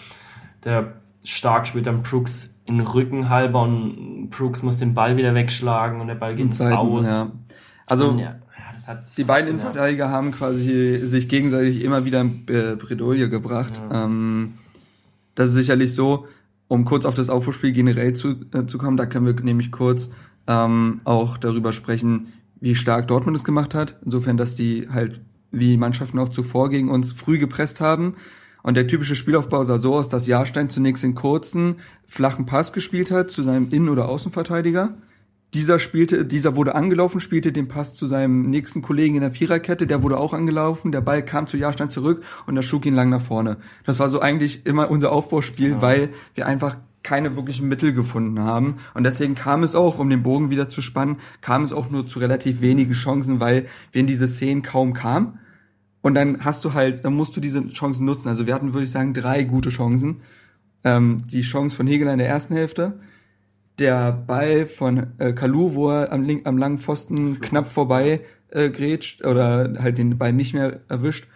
der 0.64 0.94
Stark 1.24 1.68
spielt 1.68 1.86
dann 1.86 2.02
Brooks 2.02 2.60
in 2.66 2.78
den 2.78 2.88
Rücken 2.88 3.30
halber 3.30 3.62
und 3.62 4.30
Brooks 4.30 4.64
muss 4.64 4.78
den 4.78 4.94
Ball 4.94 5.18
wieder 5.18 5.36
wegschlagen 5.36 6.02
und 6.02 6.08
der 6.08 6.16
Ball 6.16 6.36
geht 6.36 6.54
Zeiten, 6.54 6.74
raus. 6.74 7.08
ja. 7.08 7.32
Also 7.86 8.14
ja, 8.14 8.36
die 9.18 9.24
beiden 9.24 9.48
ja. 9.48 9.54
Innenverteidiger 9.54 10.10
haben 10.10 10.32
quasi 10.32 11.00
sich 11.04 11.28
gegenseitig 11.30 11.84
immer 11.84 12.06
wieder 12.06 12.22
in 12.22 12.44
äh, 12.48 12.76
Bredouille 12.76 13.30
gebracht. 13.30 13.82
Ähm, 13.92 14.54
das 15.36 15.50
ist 15.50 15.56
sicherlich 15.56 15.94
so, 15.94 16.28
um 16.68 16.86
kurz 16.86 17.06
auf 17.06 17.16
das 17.16 17.30
Aufbauspiel 17.30 17.72
generell 17.72 18.14
zu, 18.14 18.36
äh, 18.54 18.66
zu 18.66 18.78
kommen, 18.78 18.98
da 18.98 19.06
können 19.06 19.26
wir 19.26 19.34
nämlich 19.44 19.72
kurz 19.72 20.10
ähm, 20.48 21.02
auch 21.04 21.38
darüber 21.38 21.74
sprechen, 21.74 22.34
wie 22.60 22.76
stark 22.76 23.08
Dortmund 23.08 23.38
es 23.38 23.44
gemacht 23.44 23.76
hat. 23.76 23.98
Insofern, 24.04 24.38
dass 24.38 24.56
die 24.56 24.88
halt 24.90 25.22
wie 25.52 25.78
Mannschaften 25.78 26.20
auch 26.20 26.30
zuvor 26.30 26.70
gegen 26.70 26.90
uns 26.90 27.14
früh 27.14 27.38
gepresst 27.38 27.82
haben. 27.82 28.16
Und 28.64 28.76
der 28.76 28.88
typische 28.88 29.16
Spielaufbau 29.16 29.64
sah 29.64 29.80
so 29.80 29.96
aus, 29.96 30.10
dass 30.10 30.28
Jahrstein 30.28 30.70
zunächst 30.70 31.04
den 31.04 31.16
kurzen, 31.16 31.78
flachen 32.06 32.46
Pass 32.46 32.74
gespielt 32.74 33.12
hat 33.12 33.32
zu 33.32 33.44
seinem 33.44 33.70
Innen- 33.72 33.90
oder 33.90 34.10
Außenverteidiger. 34.10 34.98
Dieser 35.54 35.80
spielte, 35.80 36.26
dieser 36.26 36.56
wurde 36.56 36.76
angelaufen, 36.76 37.22
spielte 37.22 37.54
den 37.54 37.70
Pass 37.70 37.96
zu 37.96 38.06
seinem 38.06 38.50
nächsten 38.50 38.82
Kollegen 38.82 39.16
in 39.16 39.22
der 39.22 39.32
Viererkette, 39.32 39.88
der 39.88 40.04
wurde 40.04 40.18
auch 40.18 40.34
angelaufen, 40.34 40.92
der 40.92 41.02
Ball 41.02 41.24
kam 41.24 41.48
zu 41.48 41.56
Jahrstein 41.56 41.90
zurück 41.90 42.22
und 42.46 42.58
er 42.58 42.64
schlug 42.64 42.86
ihn 42.86 42.96
lang 42.96 43.10
nach 43.10 43.22
vorne. 43.22 43.58
Das 43.86 44.00
war 44.00 44.10
so 44.10 44.20
eigentlich 44.20 44.66
immer 44.66 44.92
unser 44.92 45.12
Aufbauspiel, 45.12 45.82
weil 45.82 46.10
wir 46.36 46.48
einfach 46.48 46.78
keine 47.08 47.38
wirklichen 47.38 47.70
Mittel 47.70 47.94
gefunden 47.94 48.40
haben. 48.40 48.78
Und 48.94 49.06
deswegen 49.06 49.34
kam 49.34 49.64
es 49.64 49.76
auch, 49.76 49.98
um 49.98 50.10
den 50.10 50.24
Bogen 50.24 50.50
wieder 50.50 50.68
zu 50.68 50.82
spannen, 50.82 51.18
kam 51.40 51.64
es 51.64 51.72
auch 51.72 51.90
nur 51.90 52.06
zu 52.06 52.20
relativ 52.20 52.60
wenigen 52.60 52.92
Chancen, 52.92 53.40
weil 53.40 53.68
wir 53.94 54.02
in 54.02 54.08
diese 54.08 54.28
Szenen 54.28 54.62
kaum 54.62 54.92
kamen. 54.92 55.40
Und 56.02 56.16
dann 56.16 56.44
hast 56.44 56.66
du 56.66 56.74
halt, 56.74 57.06
dann 57.06 57.16
musst 57.16 57.38
du 57.38 57.40
diese 57.40 57.66
Chancen 57.70 58.06
nutzen. 58.06 58.28
Also 58.28 58.46
wir 58.46 58.54
hatten, 58.54 58.74
würde 58.74 58.84
ich 58.84 58.92
sagen, 58.92 59.14
drei 59.14 59.46
gute 59.46 59.70
Chancen. 59.70 60.18
Ähm, 60.84 61.24
die 61.32 61.42
Chance 61.42 61.78
von 61.78 61.88
Hegel 61.88 62.10
in 62.10 62.18
der 62.18 62.28
ersten 62.28 62.54
Hälfte, 62.54 63.00
der 63.80 64.12
Ball 64.12 64.66
von 64.66 65.08
äh, 65.20 65.34
Kalu, 65.34 65.76
wo 65.76 65.92
er 65.92 66.12
am, 66.12 66.24
link, 66.24 66.46
am 66.46 66.58
langen 66.58 66.78
Pfosten 66.78 67.40
knapp 67.42 67.72
vorbei 67.72 68.22
äh, 68.50 68.70
grätscht 68.70 69.24
oder 69.26 69.74
halt 69.80 69.98
den 69.98 70.18
Ball 70.18 70.34
nicht 70.34 70.54
mehr 70.54 70.82
erwischt. 70.90 71.28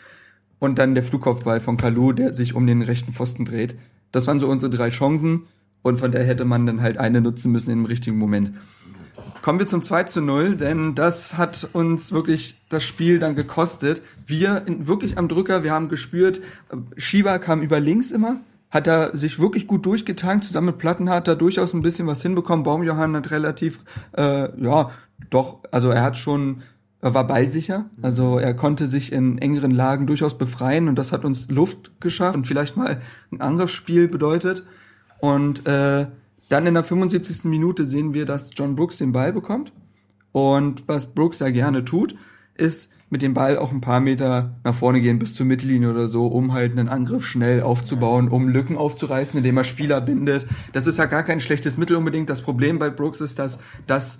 und 0.60 0.78
dann 0.78 0.94
der 0.94 1.04
Flugkopfball 1.04 1.60
von 1.60 1.78
Kalu, 1.78 2.14
der 2.14 2.36
sich 2.36 2.54
um 2.54 2.68
den 2.68 2.84
rechten 2.84 3.14
Pfosten 3.14 3.46
dreht. 3.46 3.76
Das 4.12 4.28
waren 4.28 4.40
so 4.40 4.48
unsere 4.48 4.70
drei 4.70 4.90
Chancen 4.90 5.48
und 5.82 5.98
von 5.98 6.12
der 6.12 6.24
hätte 6.24 6.46
man 6.46 6.66
dann 6.68 6.82
halt 6.82 6.98
eine 6.98 7.22
nutzen 7.22 7.52
müssen 7.52 7.72
im 7.72 7.86
richtigen 7.86 8.18
Moment. 8.18 8.52
Kommen 9.42 9.58
wir 9.58 9.66
zum 9.66 9.82
2 9.82 10.04
zu 10.04 10.22
0, 10.22 10.56
denn 10.56 10.94
das 10.94 11.36
hat 11.36 11.68
uns 11.74 12.12
wirklich 12.12 12.62
das 12.70 12.84
Spiel 12.84 13.18
dann 13.18 13.36
gekostet. 13.36 14.04
Wir 14.28 14.62
in, 14.68 14.88
wirklich 14.88 15.18
am 15.18 15.28
Drücker, 15.28 15.64
wir 15.64 15.72
haben 15.72 15.90
gespürt, 15.90 16.42
Shiba 16.96 17.40
kam 17.40 17.64
über 17.64 17.80
links 17.80 18.12
immer, 18.12 18.40
hat 18.72 18.88
er 18.88 19.16
sich 19.16 19.40
wirklich 19.40 19.68
gut 19.68 19.86
durchgetankt, 19.86 20.46
zusammen 20.46 20.68
mit 20.68 20.78
Platten 20.78 21.10
hat 21.10 21.28
er 21.28 21.36
durchaus 21.36 21.74
ein 21.74 21.82
bisschen 21.82 22.08
was 22.08 22.22
hinbekommen. 22.22 22.64
Baumjohann 22.64 23.16
hat 23.16 23.30
relativ, 23.30 23.82
äh, 24.18 24.50
ja, 24.62 24.90
doch, 25.30 25.60
also 25.72 25.90
er 25.90 26.02
hat 26.02 26.18
schon, 26.18 26.64
er 27.02 27.14
war 27.14 27.28
ballsicher, 27.28 27.86
also 28.02 28.38
er 28.38 28.54
konnte 28.54 28.88
sich 28.88 29.12
in 29.12 29.38
engeren 29.40 29.72
Lagen 29.72 30.08
durchaus 30.08 30.38
befreien 30.38 30.88
und 30.88 30.96
das 30.96 31.12
hat 31.12 31.26
uns 31.26 31.50
Luft 31.50 31.92
geschafft 32.00 32.36
und 32.36 32.48
vielleicht 32.48 32.78
mal 32.78 33.02
ein 33.32 33.42
Angriffsspiel 33.42 34.08
bedeutet. 34.08 34.64
Und 35.20 35.68
äh, 35.68 36.08
dann 36.50 36.66
in 36.66 36.74
der 36.74 36.84
75. 36.84 37.44
Minute 37.46 37.86
sehen 37.86 38.14
wir, 38.14 38.26
dass 38.26 38.50
John 38.56 38.76
Brooks 38.76 38.98
den 38.98 39.12
Ball 39.12 39.34
bekommt. 39.34 39.72
Und 40.32 40.88
was 40.88 41.14
Brooks 41.14 41.40
ja 41.40 41.50
gerne 41.50 41.86
tut, 41.86 42.16
ist 42.56 42.92
mit 43.12 43.22
dem 43.22 43.34
Ball 43.34 43.58
auch 43.58 43.72
ein 43.72 43.82
paar 43.82 44.00
Meter 44.00 44.56
nach 44.64 44.74
vorne 44.74 45.02
gehen 45.02 45.20
bis 45.20 45.36
zur 45.36 45.46
Mittellinie 45.46 45.92
oder 45.92 46.08
so, 46.08 46.28
um 46.28 46.54
halt 46.54 46.72
einen 46.72 46.88
Angriff 46.88 47.28
schnell 47.28 47.62
aufzubauen, 47.62 48.30
um 48.30 48.48
Lücken 48.48 48.78
aufzureißen, 48.78 49.38
indem 49.38 49.58
er 49.58 49.66
Spieler 49.66 50.00
bindet. 50.00 50.48
Das 50.72 50.88
ist 50.88 50.98
ja 50.98 51.06
gar 51.06 51.24
kein 51.24 51.42
schlechtes 51.42 51.78
Mittel 51.78 51.98
unbedingt. 51.98 52.30
Das 52.30 52.42
Problem 52.42 52.80
bei 52.80 52.90
Brooks 52.90 53.20
ist, 53.20 53.38
dass 53.38 53.60
das 53.86 54.20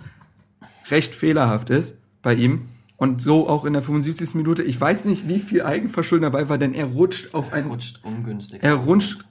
recht 0.90 1.14
fehlerhaft 1.14 1.70
ist 1.70 1.96
bei 2.20 2.34
ihm. 2.34 2.68
Und 2.98 3.22
so 3.22 3.48
auch 3.48 3.64
in 3.64 3.72
der 3.72 3.82
75. 3.82 4.34
Minute. 4.34 4.62
Ich 4.62 4.78
weiß 4.78 5.06
nicht, 5.06 5.26
wie 5.26 5.38
viel 5.38 5.62
Eigenverschulden 5.62 6.30
dabei 6.30 6.50
war, 6.50 6.58
denn 6.58 6.74
er 6.74 6.84
rutscht 6.84 7.34
auf 7.34 7.52
einen, 7.52 7.68
Rutscht 7.68 8.04
ungünstig. 8.04 8.62
er 8.62 8.74
rutscht 8.74 9.24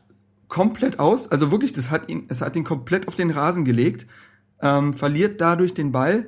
komplett 0.47 0.99
aus. 0.99 1.31
Also 1.31 1.51
wirklich, 1.51 1.71
das 1.71 1.91
hat 1.91 2.09
ihn, 2.09 2.25
es 2.29 2.41
hat 2.41 2.55
ihn 2.55 2.63
komplett 2.63 3.07
auf 3.07 3.15
den 3.15 3.29
Rasen 3.29 3.63
gelegt. 3.63 4.07
Ähm, 4.59 4.93
verliert 4.93 5.39
dadurch 5.39 5.75
den 5.75 5.91
Ball. 5.91 6.25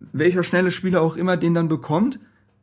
Welcher 0.00 0.42
schnelle 0.42 0.70
Spieler 0.70 1.02
auch 1.02 1.16
immer 1.16 1.36
den 1.36 1.54
dann 1.54 1.68
bekommt. 1.68 2.20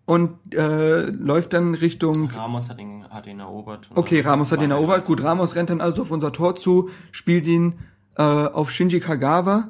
Und 0.08 0.54
äh, 0.54 1.06
läuft 1.10 1.54
dann 1.54 1.74
Richtung 1.74 2.30
Ramos 2.30 2.70
hat 2.70 2.80
ihn, 2.80 3.06
hat 3.10 3.26
ihn 3.26 3.40
erobert. 3.40 3.90
Okay, 3.96 4.22
Ramos 4.22 4.52
hat 4.52 4.62
ihn 4.62 4.70
erobert. 4.70 5.04
Gut, 5.06 5.24
Ramos 5.24 5.56
rennt 5.56 5.72
dann 5.72 5.82
also 5.82 6.04
auf 6.04 6.12
unser 6.12 6.32
Tor 6.32 6.56
zu, 6.56 6.90
spielt 7.12 7.48
ihn 7.48 7.80
äh, 8.16 8.22
auf 8.22 8.70
Shinji 8.70 9.00
Kagawa 9.00 9.70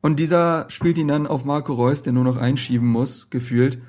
und 0.00 0.18
dieser 0.18 0.66
spielt 0.68 0.98
ihn 0.98 1.06
dann 1.06 1.28
auf 1.28 1.44
Marco 1.44 1.72
Reus, 1.74 2.02
der 2.02 2.12
nur 2.12 2.24
noch 2.24 2.36
einschieben 2.36 2.88
muss, 2.88 3.30
gefühlt. 3.30 3.80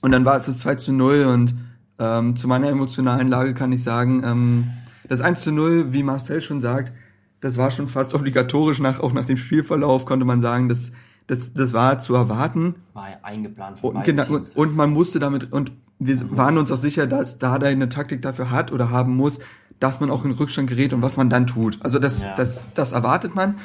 Und 0.00 0.10
dann 0.10 0.24
war 0.24 0.36
es 0.36 0.46
das 0.46 0.58
2 0.58 0.74
zu 0.74 0.92
0 0.92 1.26
und 1.26 1.54
ähm, 2.00 2.34
zu 2.34 2.48
meiner 2.48 2.68
emotionalen 2.68 3.28
Lage 3.28 3.54
kann 3.54 3.70
ich 3.72 3.82
sagen, 3.82 4.22
ähm, 4.24 4.70
das 5.08 5.20
1 5.20 5.42
zu 5.42 5.52
0, 5.52 5.92
wie 5.92 6.02
Marcel 6.02 6.40
schon 6.40 6.60
sagt, 6.60 6.92
das 7.40 7.56
war 7.56 7.70
schon 7.70 7.88
fast 7.88 8.14
obligatorisch, 8.14 8.80
nach, 8.80 9.00
auch 9.00 9.12
nach 9.12 9.24
dem 9.24 9.36
Spielverlauf 9.36 10.04
konnte 10.04 10.24
man 10.24 10.40
sagen, 10.40 10.68
das, 10.68 10.92
das, 11.28 11.54
das 11.54 11.72
war 11.72 11.98
zu 12.00 12.14
erwarten. 12.14 12.74
War 12.94 13.10
ja 13.10 13.16
eingeplant 13.22 13.78
von 13.78 13.96
Und, 13.96 14.04
genau, 14.04 14.24
Teams. 14.24 14.54
und 14.54 14.74
man 14.76 14.90
musste 14.90 15.20
damit, 15.20 15.52
und 15.52 15.70
wir 16.00 16.36
waren 16.36 16.58
uns 16.58 16.72
auch 16.72 16.76
sicher, 16.76 17.06
dass 17.06 17.38
da 17.38 17.54
eine 17.54 17.88
Taktik 17.88 18.22
dafür 18.22 18.50
hat 18.50 18.72
oder 18.72 18.90
haben 18.90 19.14
muss, 19.14 19.38
dass 19.78 20.00
man 20.00 20.10
auch 20.10 20.24
in 20.24 20.32
Rückstand 20.32 20.68
gerät 20.68 20.92
und 20.92 21.02
was 21.02 21.16
man 21.16 21.30
dann 21.30 21.46
tut. 21.46 21.78
Also 21.82 21.98
das, 21.98 22.22
Ja. 22.22 22.34
das, 22.34 22.72
das 22.74 22.92
erwartet 22.92 23.34
man. 23.34 23.56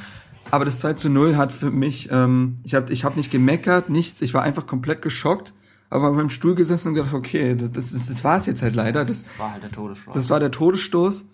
Aber 0.52 0.65
das 0.65 0.80
2 0.80 0.93
zu 0.93 1.10
0 1.10 1.36
hat 1.36 1.52
für 1.52 1.71
mich, 1.71 2.10
ähm, 2.12 2.58
ich 2.63 2.76
habe 2.76 2.91
ich 2.91 3.06
hab 3.06 3.15
nicht 3.15 3.32
gemeckert, 3.32 3.89
nichts, 3.89 4.21
ich 4.21 4.34
war 4.34 4.43
einfach 4.43 4.67
komplett 4.67 5.02
geschockt, 5.02 5.54
aber 5.89 6.12
beim 6.12 6.30
Stuhl 6.30 6.54
gesessen 6.54 6.89
und 6.89 6.93
gedacht, 6.95 7.13
okay, 7.13 7.56
das, 7.56 7.71
das, 7.71 8.08
das, 8.08 8.23
war 8.23 8.38
es 8.38 8.45
jetzt 8.45 8.62
halt 8.62 8.76
leider. 8.76 8.99
Das, 9.06 9.23
das 9.23 9.39
war 9.39 9.52
halt 9.54 9.63
der 9.63 9.71
Todesschlag. 9.71 10.13
das 10.13 10.30
war 10.30 10.39
der 10.39 10.52
Todesstoß. 10.52 11.26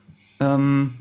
Ähm, 0.41 0.93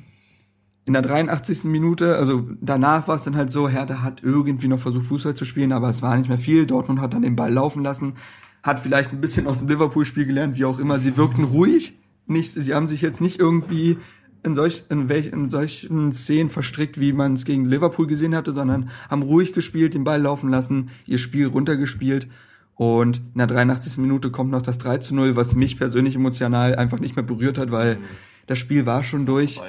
in 0.88 0.94
der 0.94 1.02
83. 1.02 1.64
Minute, 1.64 2.16
also 2.16 2.48
danach 2.62 3.08
war 3.08 3.16
es 3.16 3.24
dann 3.24 3.36
halt 3.36 3.50
so, 3.50 3.68
Hertha 3.68 4.00
hat 4.02 4.22
irgendwie 4.22 4.68
noch 4.68 4.78
versucht, 4.78 5.06
Fußball 5.06 5.34
zu 5.34 5.44
spielen, 5.44 5.72
aber 5.72 5.90
es 5.90 6.00
war 6.00 6.16
nicht 6.16 6.30
mehr 6.30 6.38
viel. 6.38 6.64
Dortmund 6.64 7.02
hat 7.02 7.12
dann 7.12 7.20
den 7.20 7.36
Ball 7.36 7.52
laufen 7.52 7.82
lassen, 7.82 8.14
hat 8.62 8.80
vielleicht 8.80 9.12
ein 9.12 9.20
bisschen 9.20 9.46
aus 9.46 9.58
dem 9.58 9.68
Liverpool-Spiel 9.68 10.24
gelernt, 10.24 10.56
wie 10.56 10.64
auch 10.64 10.78
immer. 10.78 10.98
Sie 10.98 11.18
wirkten 11.18 11.44
ruhig. 11.44 11.98
Nicht, 12.26 12.52
sie 12.52 12.74
haben 12.74 12.88
sich 12.88 13.02
jetzt 13.02 13.20
nicht 13.20 13.38
irgendwie 13.38 13.98
in, 14.42 14.54
solch, 14.54 14.84
in, 14.88 15.10
welch, 15.10 15.26
in 15.26 15.50
solchen 15.50 16.12
Szenen 16.12 16.48
verstrickt, 16.48 16.98
wie 16.98 17.12
man 17.12 17.34
es 17.34 17.44
gegen 17.44 17.66
Liverpool 17.66 18.06
gesehen 18.06 18.34
hatte, 18.34 18.54
sondern 18.54 18.88
haben 19.10 19.22
ruhig 19.22 19.52
gespielt, 19.52 19.92
den 19.92 20.04
Ball 20.04 20.22
laufen 20.22 20.48
lassen, 20.48 20.88
ihr 21.04 21.18
Spiel 21.18 21.48
runtergespielt. 21.48 22.28
Und 22.76 23.18
in 23.18 23.38
der 23.38 23.46
83. 23.46 23.98
Minute 23.98 24.30
kommt 24.30 24.52
noch 24.52 24.62
das 24.62 24.78
3 24.78 24.98
zu 24.98 25.14
0, 25.14 25.36
was 25.36 25.54
mich 25.54 25.76
persönlich 25.76 26.14
emotional 26.14 26.76
einfach 26.76 26.98
nicht 26.98 27.14
mehr 27.14 27.26
berührt 27.26 27.58
hat, 27.58 27.72
weil 27.72 27.98
das 28.46 28.58
Spiel 28.58 28.86
war 28.86 29.04
schon 29.04 29.26
durch. 29.26 29.60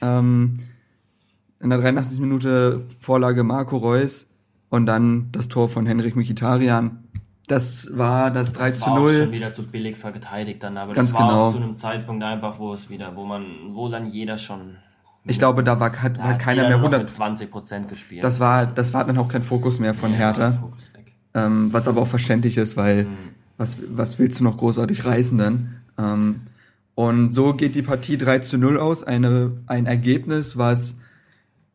Ähm, 0.00 0.60
in 1.60 1.70
der 1.70 1.78
83. 1.78 2.20
Minute 2.20 2.82
Vorlage 3.00 3.44
Marco 3.44 3.76
Reus 3.76 4.28
und 4.70 4.86
dann 4.86 5.28
das 5.32 5.48
Tor 5.48 5.68
von 5.68 5.86
Henrik 5.86 6.16
Mkhitaryan. 6.16 7.04
Das 7.46 7.98
war 7.98 8.30
das 8.30 8.52
3 8.52 8.70
Das 8.70 8.78
zu 8.78 8.86
war 8.86 8.92
auch 9.00 9.08
schon 9.10 9.18
0. 9.26 9.32
wieder 9.32 9.52
zu 9.52 9.64
billig 9.66 9.96
verteidigt 9.96 10.62
dann, 10.62 10.78
aber 10.78 10.92
Ganz 10.94 11.10
das 11.10 11.20
war 11.20 11.28
genau. 11.28 11.46
auch 11.46 11.50
zu 11.52 11.56
einem 11.58 11.74
Zeitpunkt 11.74 12.22
einfach, 12.22 12.58
wo 12.58 12.72
es 12.72 12.88
wieder, 12.88 13.16
wo 13.16 13.24
man, 13.24 13.44
wo 13.72 13.88
dann 13.88 14.06
jeder 14.06 14.38
schon. 14.38 14.76
Ich 15.24 15.38
glaube, 15.38 15.62
da 15.64 15.78
war, 15.80 16.00
hat, 16.00 16.16
da 16.16 16.22
war 16.22 16.28
hat 16.30 16.38
keiner 16.38 16.62
mehr 16.62 16.70
nur 16.78 16.78
noch 16.78 16.84
100. 16.92 17.02
mit 17.02 17.10
20 17.10 17.50
Prozent 17.50 17.88
gespielt. 17.88 18.24
Das 18.24 18.40
war, 18.40 18.66
das 18.66 18.94
war 18.94 19.04
dann 19.04 19.18
auch 19.18 19.28
kein 19.28 19.42
Fokus 19.42 19.80
mehr 19.80 19.94
von 19.94 20.12
Ja, 20.12 20.18
Hertha. 20.18 20.62
Ähm, 21.34 21.72
was 21.72 21.88
aber 21.88 22.00
auch 22.02 22.06
verständlich 22.06 22.56
ist, 22.56 22.76
weil 22.76 23.04
Mhm. 23.04 23.08
was, 23.58 23.78
was 23.90 24.18
willst 24.18 24.40
du 24.40 24.44
noch 24.44 24.56
großartig 24.56 25.04
reißen 25.04 25.36
dann? 25.36 25.74
Ähm, 25.98 26.40
und 26.94 27.32
so 27.32 27.54
geht 27.54 27.74
die 27.74 27.82
Partie 27.82 28.18
3 28.18 28.40
zu 28.40 28.58
0 28.58 28.78
aus. 28.78 29.04
Eine, 29.04 29.52
ein 29.66 29.86
Ergebnis, 29.86 30.56
was 30.56 30.98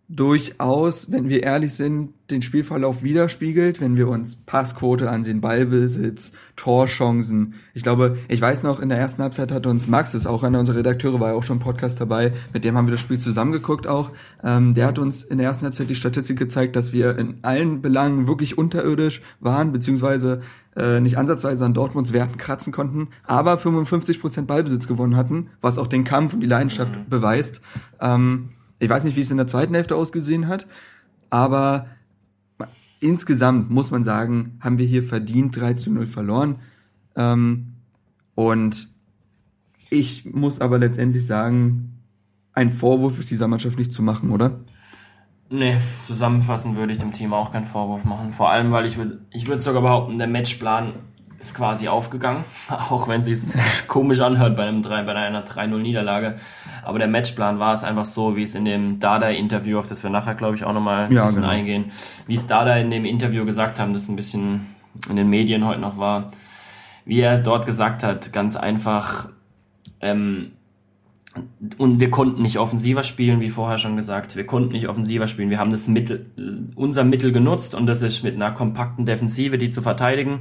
durchaus, 0.07 1.11
wenn 1.11 1.29
wir 1.29 1.41
ehrlich 1.43 1.73
sind, 1.73 2.13
den 2.29 2.41
Spielverlauf 2.41 3.03
widerspiegelt, 3.03 3.81
wenn 3.81 3.97
wir 3.97 4.07
uns 4.07 4.35
Passquote 4.35 5.09
ansehen, 5.09 5.41
Ballbesitz, 5.41 6.33
Torchancen. 6.55 7.55
Ich 7.73 7.83
glaube, 7.83 8.17
ich 8.27 8.41
weiß 8.41 8.63
noch, 8.63 8.79
in 8.79 8.89
der 8.89 8.99
ersten 8.99 9.21
Halbzeit 9.21 9.51
hat 9.51 9.65
uns 9.65 9.87
Max, 9.87 10.13
ist 10.13 10.27
auch 10.27 10.43
einer 10.43 10.59
unserer 10.59 10.77
Redakteure, 10.77 11.19
war 11.19 11.29
ja 11.29 11.35
auch 11.35 11.43
schon 11.43 11.57
im 11.57 11.63
Podcast 11.63 11.99
dabei, 11.99 12.33
mit 12.53 12.63
dem 12.63 12.77
haben 12.77 12.87
wir 12.87 12.91
das 12.91 13.01
Spiel 13.01 13.19
zusammengeguckt 13.19 13.87
auch. 13.87 14.11
Ähm, 14.43 14.73
der 14.73 14.87
hat 14.87 14.99
uns 14.99 15.23
in 15.23 15.39
der 15.39 15.47
ersten 15.47 15.65
Halbzeit 15.65 15.89
die 15.89 15.95
Statistik 15.95 16.37
gezeigt, 16.37 16.75
dass 16.75 16.93
wir 16.93 17.17
in 17.17 17.39
allen 17.41 17.81
Belangen 17.81 18.27
wirklich 18.27 18.57
unterirdisch 18.57 19.21
waren, 19.39 19.71
beziehungsweise 19.71 20.41
äh, 20.75 20.99
nicht 20.99 21.17
ansatzweise 21.17 21.65
an 21.65 21.73
Dortmunds 21.73 22.13
Werten 22.13 22.37
kratzen 22.37 22.73
konnten, 22.73 23.09
aber 23.23 23.55
55% 23.55 24.45
Ballbesitz 24.45 24.87
gewonnen 24.87 25.15
hatten, 25.15 25.49
was 25.61 25.77
auch 25.77 25.87
den 25.87 26.03
Kampf 26.03 26.33
und 26.33 26.41
die 26.41 26.47
Leidenschaft 26.47 27.09
beweist. 27.09 27.61
Ähm, 28.01 28.49
ich 28.79 28.89
weiß 28.89 29.03
nicht, 29.03 29.15
wie 29.15 29.21
es 29.21 29.31
in 29.31 29.37
der 29.37 29.47
zweiten 29.47 29.73
Hälfte 29.73 29.95
ausgesehen 29.95 30.47
hat, 30.47 30.67
aber 31.29 31.87
insgesamt 32.99 33.69
muss 33.69 33.91
man 33.91 34.03
sagen, 34.03 34.57
haben 34.61 34.77
wir 34.77 34.85
hier 34.85 35.03
verdient 35.03 35.55
3 35.55 35.73
zu 35.73 35.91
0 35.91 36.05
verloren. 36.05 36.59
Ähm, 37.15 37.73
und 38.35 38.89
ich 39.89 40.25
muss 40.25 40.61
aber 40.61 40.77
letztendlich 40.77 41.25
sagen, 41.25 42.01
ein 42.53 42.71
Vorwurf 42.71 43.19
ist 43.19 43.29
dieser 43.29 43.47
Mannschaft 43.47 43.77
nicht 43.77 43.93
zu 43.93 44.01
machen, 44.01 44.31
oder? 44.31 44.59
Nee, 45.49 45.77
zusammenfassend 46.01 46.75
würde 46.75 46.93
ich 46.93 46.99
dem 46.99 47.13
Team 47.13 47.33
auch 47.33 47.51
keinen 47.51 47.65
Vorwurf 47.65 48.03
machen. 48.03 48.31
Vor 48.31 48.49
allem, 48.49 48.71
weil 48.71 48.85
ich 48.85 48.97
würde 48.97 49.21
ich 49.31 49.47
würde 49.47 49.61
sogar 49.61 49.81
behaupten, 49.81 50.17
der 50.17 50.27
Matchplan 50.27 50.93
ist 51.39 51.55
quasi 51.55 51.87
aufgegangen. 51.87 52.43
Auch 52.69 53.07
wenn 53.07 53.21
es 53.21 53.25
sich 53.27 53.87
komisch 53.87 54.19
anhört 54.19 54.55
bei, 54.55 54.63
einem 54.63 54.81
3, 54.81 55.03
bei 55.03 55.13
einer 55.15 55.45
3-0-Niederlage. 55.45 56.35
Aber 56.83 56.99
der 56.99 57.07
Matchplan 57.07 57.59
war 57.59 57.73
es 57.73 57.83
einfach 57.83 58.05
so, 58.05 58.35
wie 58.35 58.43
es 58.43 58.55
in 58.55 58.65
dem 58.65 58.99
Dada-Interview, 58.99 59.79
auf 59.79 59.87
das 59.87 60.03
wir 60.03 60.09
nachher, 60.09 60.35
glaube 60.35 60.55
ich, 60.55 60.63
auch 60.63 60.73
nochmal 60.73 61.05
ein 61.05 61.11
Ja, 61.11 61.25
bisschen 61.25 61.41
genau. 61.41 61.53
eingehen, 61.53 61.85
wie 62.27 62.35
es 62.35 62.47
Dada 62.47 62.75
in 62.77 62.91
dem 62.91 63.05
Interview 63.05 63.45
gesagt 63.45 63.79
haben, 63.79 63.93
das 63.93 64.07
ein 64.07 64.15
bisschen 64.15 64.67
in 65.09 65.15
den 65.15 65.29
Medien 65.29 65.65
heute 65.65 65.81
noch 65.81 65.97
war, 65.97 66.27
wie 67.05 67.19
er 67.19 67.39
dort 67.39 67.65
gesagt 67.65 68.03
hat, 68.03 68.31
ganz 68.31 68.55
einfach, 68.55 69.29
ähm, 69.99 70.51
und 71.77 71.99
wir 71.99 72.09
konnten 72.09 72.41
nicht 72.41 72.59
offensiver 72.59 73.03
spielen, 73.03 73.41
wie 73.41 73.49
vorher 73.49 73.77
schon 73.77 73.97
gesagt. 73.97 74.37
Wir 74.37 74.45
konnten 74.45 74.71
nicht 74.71 74.87
offensiver 74.87 75.27
spielen. 75.27 75.49
Wir 75.49 75.59
haben 75.59 75.71
das 75.71 75.87
Mittel, 75.89 76.27
unser 76.75 77.03
Mittel 77.03 77.33
genutzt 77.33 77.75
und 77.75 77.87
das 77.87 78.01
ist 78.01 78.23
mit 78.23 78.35
einer 78.35 78.51
kompakten 78.51 79.05
Defensive, 79.05 79.57
die 79.57 79.69
zu 79.69 79.81
verteidigen 79.81 80.39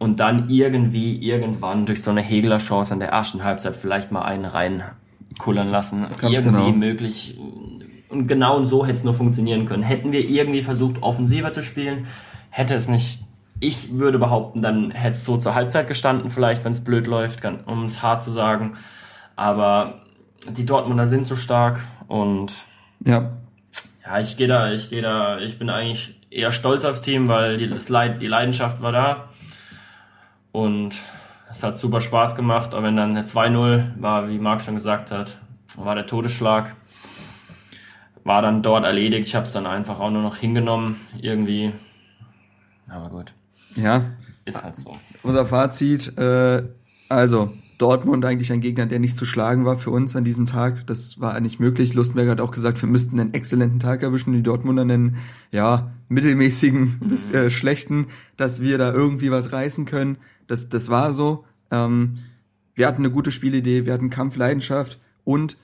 und 0.00 0.18
dann 0.18 0.48
irgendwie, 0.48 1.14
irgendwann 1.22 1.84
durch 1.84 2.02
so 2.02 2.10
eine 2.10 2.22
Hegeler 2.22 2.56
Chance 2.56 2.94
in 2.94 3.00
der 3.00 3.10
ersten 3.10 3.44
Halbzeit 3.44 3.76
vielleicht 3.76 4.10
mal 4.10 4.22
einen 4.22 4.46
reinkullern 4.46 5.70
lassen. 5.70 6.06
Ganz 6.18 6.38
irgendwie 6.38 6.72
genau. 6.72 6.72
möglich. 6.72 7.38
Und 8.08 8.26
genau 8.26 8.64
so 8.64 8.86
hätte 8.86 8.94
es 8.94 9.04
nur 9.04 9.12
funktionieren 9.12 9.66
können. 9.66 9.82
Hätten 9.82 10.10
wir 10.10 10.26
irgendwie 10.26 10.62
versucht, 10.62 11.02
offensiver 11.02 11.52
zu 11.52 11.62
spielen, 11.62 12.06
hätte 12.48 12.74
es 12.74 12.88
nicht, 12.88 13.20
ich 13.60 13.98
würde 13.98 14.18
behaupten, 14.18 14.62
dann 14.62 14.90
hätte 14.90 15.16
es 15.16 15.26
so 15.26 15.36
zur 15.36 15.54
Halbzeit 15.54 15.86
gestanden, 15.86 16.30
vielleicht, 16.30 16.64
wenn 16.64 16.72
es 16.72 16.82
blöd 16.82 17.06
läuft, 17.06 17.44
um 17.66 17.84
es 17.84 18.02
hart 18.02 18.22
zu 18.22 18.30
sagen. 18.30 18.78
Aber 19.36 20.00
die 20.48 20.64
Dortmunder 20.64 21.08
sind 21.08 21.26
so 21.26 21.36
stark 21.36 21.78
und 22.08 22.54
Ja, 23.04 23.32
ja, 24.02 24.18
ich 24.18 24.38
gehe 24.38 24.48
da, 24.48 24.72
ich 24.72 24.88
gehe 24.88 25.02
da, 25.02 25.38
ich 25.40 25.58
bin 25.58 25.68
eigentlich 25.68 26.14
eher 26.30 26.52
stolz 26.52 26.86
aufs 26.86 27.02
Team, 27.02 27.28
weil 27.28 27.58
die, 27.58 27.66
Leid, 27.66 28.22
die 28.22 28.26
Leidenschaft 28.26 28.80
war 28.80 28.92
da. 28.92 29.29
Und 30.52 30.94
Es 31.52 31.62
hat 31.64 31.76
super 31.76 32.00
Spaß 32.00 32.36
gemacht, 32.36 32.74
aber 32.74 32.84
wenn 32.84 32.96
dann 32.96 33.10
eine 33.10 33.24
2-0 33.24 34.00
war, 34.00 34.28
wie 34.28 34.38
Marc 34.38 34.62
schon 34.62 34.76
gesagt 34.76 35.10
hat, 35.10 35.38
war 35.76 35.96
der 35.96 36.06
Todesschlag. 36.06 36.76
War 38.22 38.40
dann 38.42 38.62
dort 38.62 38.84
erledigt. 38.84 39.26
Ich 39.26 39.34
habe 39.34 39.46
es 39.46 39.52
dann 39.52 39.66
einfach 39.66 39.98
auch 39.98 40.10
nur 40.10 40.22
noch 40.22 40.36
hingenommen, 40.36 40.96
irgendwie. 41.20 41.72
Aber 42.88 43.08
gut, 43.10 43.34
Ja, 43.74 44.02
ist 44.44 44.62
halt 44.62 44.76
so. 44.76 44.96
unser 45.22 45.44
Fazit, 45.46 46.16
äh, 46.18 46.62
also 47.08 47.52
Dortmund 47.78 48.24
eigentlich 48.26 48.52
ein 48.52 48.60
Gegner, 48.60 48.86
der 48.86 48.98
nicht 48.98 49.16
zu 49.16 49.24
schlagen 49.24 49.64
war 49.64 49.76
für 49.76 49.90
uns 49.90 50.14
an 50.14 50.22
diesem 50.22 50.46
Tag. 50.46 50.86
Das 50.86 51.18
war 51.18 51.40
nicht 51.40 51.60
möglich. 51.60 51.94
Lustenberger 51.94 52.32
hat 52.32 52.40
auch 52.40 52.50
gesagt, 52.50 52.80
wir 52.82 52.88
müssten 52.88 53.18
einen 53.18 53.32
exzellenten 53.32 53.80
Tag 53.80 54.02
erwischen, 54.02 54.34
die 54.34 54.42
Dortmunder 54.42 54.82
einen, 54.82 55.16
ja, 55.50 55.90
mittelmäßigen 56.08 56.98
bis 57.08 57.32
äh, 57.32 57.50
schlechten, 57.50 58.08
dass 58.36 58.60
wir 58.60 58.76
da 58.78 58.92
irgendwie 58.92 59.30
was 59.30 59.52
reißen 59.52 59.86
können. 59.86 60.18
Das, 60.50 60.68
das 60.68 60.88
war 60.88 61.12
so. 61.12 61.44
Ähm, 61.70 62.18
wir 62.74 62.86
hatten 62.86 63.02
eine 63.02 63.10
gute 63.10 63.30
Spielidee, 63.30 63.86
wir 63.86 63.92
hatten 63.92 64.10
Kampfleidenschaft 64.10 64.98
und 65.24 65.56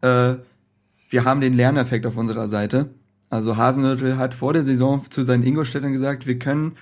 äh, 0.00 0.34
wir 1.10 1.24
haben 1.24 1.40
den 1.40 1.52
Lerneffekt 1.52 2.06
auf 2.06 2.16
unserer 2.16 2.48
Seite. 2.48 2.90
Also 3.30 3.56
Hasenhüttl 3.56 4.16
hat 4.16 4.34
vor 4.34 4.52
der 4.52 4.62
Saison 4.62 5.02
zu 5.10 5.24
seinen 5.24 5.42
Ingolstädtern 5.42 5.92
gesagt, 5.92 6.26
wir 6.26 6.38
können 6.38 6.76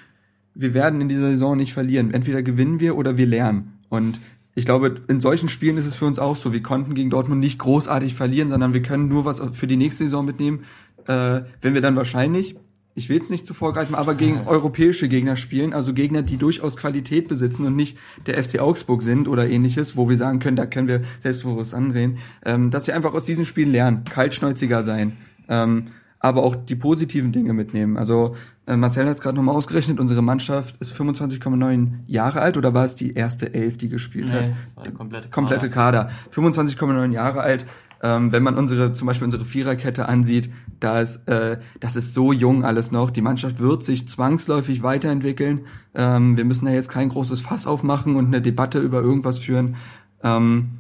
wir 0.55 0.75
werden 0.75 1.01
in 1.01 1.09
dieser 1.09 1.31
Saison 1.31 1.57
nicht 1.57 1.73
verlieren. 1.73 2.13
Entweder 2.13 2.43
gewinnen 2.43 2.81
wir 2.81 2.97
oder 2.97 3.17
wir 3.17 3.27
lernen. 3.27 3.79
Und 3.89 4.21
ich 4.55 4.65
glaube, 4.65 4.97
in 5.09 5.21
solchen 5.21 5.49
Spielen 5.49 5.77
ist 5.77 5.87
es 5.87 5.97
für 5.97 6.07
uns 6.07 6.19
auch 6.19 6.37
so. 6.37 6.53
Wir 6.53 6.63
konnten 6.63 6.95
gegen 6.95 7.11
Dortmund 7.11 7.41
nicht 7.41 7.59
großartig 7.59 8.15
verlieren, 8.15 8.49
sondern 8.49 8.75
wir 8.75 8.83
können 8.83 9.09
nur 9.09 9.25
was 9.25 9.41
für 9.53 9.67
die 9.67 9.77
nächste 9.77 10.05
Saison 10.05 10.25
mitnehmen, 10.25 10.65
äh, 11.07 11.43
wenn 11.61 11.75
wir 11.75 11.81
dann 11.81 11.97
wahrscheinlich, 11.97 12.57
ich 12.95 13.09
will 13.09 13.21
es 13.21 13.31
nicht 13.31 13.47
zu 13.47 13.55
vorgreifen, 13.55 13.95
aber 13.95 14.15
gegen 14.15 14.47
europäische 14.47 15.09
Gegner 15.09 15.37
spielen, 15.37 15.73
also 15.73 15.95
Gegner, 15.95 16.23
die 16.23 16.37
durchaus 16.37 16.77
Qualität 16.77 17.29
besitzen 17.29 17.67
und 17.67 17.77
nicht 17.77 17.97
der 18.27 18.43
FC 18.43 18.59
Augsburg 18.59 19.03
sind 19.03 19.29
oder 19.29 19.49
ähnliches, 19.49 19.97
wo 19.97 20.09
wir 20.09 20.17
sagen 20.17 20.41
können, 20.41 20.57
da 20.57 20.67
können 20.67 20.89
wir 20.89 21.03
selbstbewusst 21.21 21.75
andrehen, 21.75 22.19
ähm, 22.45 22.71
dass 22.71 22.87
wir 22.87 22.97
einfach 22.97 23.15
aus 23.15 23.25
diesen 23.25 23.47
Spielen 23.47 23.73
lernen, 23.73 24.03
kaltschnäuziger 24.05 24.83
sein. 24.83 25.17
Ähm, 25.49 25.89
aber 26.21 26.43
auch 26.43 26.55
die 26.55 26.77
positiven 26.77 27.33
Dinge 27.33 27.55
mitnehmen. 27.55 27.97
Also 27.97 28.37
äh, 28.67 28.77
Marcel 28.77 29.07
hat 29.07 29.15
es 29.15 29.21
gerade 29.23 29.37
nochmal 29.37 29.57
ausgerechnet, 29.57 29.99
unsere 29.99 30.23
Mannschaft 30.23 30.77
ist 30.81 30.95
25,9 30.95 31.89
Jahre 32.07 32.41
alt 32.43 32.59
oder 32.59 32.75
war 32.75 32.85
es 32.85 32.95
die 32.95 33.15
erste 33.15 33.55
Elf, 33.55 33.79
die 33.79 33.89
gespielt 33.89 34.31
hat? 34.31 34.43
Nee, 34.43 34.55
das 34.65 34.77
war 34.77 34.85
der 34.85 34.93
komplette 34.93 35.29
Kader. 35.29 35.49
Komplette 35.49 35.71
Kader. 35.71 36.11
25,9 36.33 37.13
Jahre 37.13 37.41
alt. 37.41 37.67
Ähm, 38.03 38.33
wenn 38.33 38.43
man 38.43 38.57
unsere, 38.57 38.93
zum 38.93 39.07
Beispiel 39.07 39.27
unsere 39.27 39.45
Viererkette 39.45 40.09
ansieht, 40.09 40.51
da 40.81 41.01
ist, 41.01 41.29
äh, 41.29 41.59
das 41.81 41.97
ist 41.97 42.15
so 42.15 42.33
jung 42.33 42.65
alles 42.65 42.91
noch. 42.91 43.11
Die 43.11 43.21
Mannschaft 43.21 43.61
wird 43.61 43.85
sich 43.85 44.09
zwangsläufig 44.09 44.83
weiterentwickeln. 44.83 45.67
Ähm, 45.95 46.37
wir 46.37 46.45
müssen 46.45 46.65
da 46.65 46.73
jetzt 46.73 46.89
kein 46.89 47.11
großes 47.11 47.43
Fass 47.43 47.67
aufmachen 47.67 48.17
und 48.17 48.27
eine 48.27 48.41
Debatte 48.41 48.79
über 48.79 49.03
irgendwas 49.03 49.39
führen. 49.39 49.77
Ähm, 50.23 50.71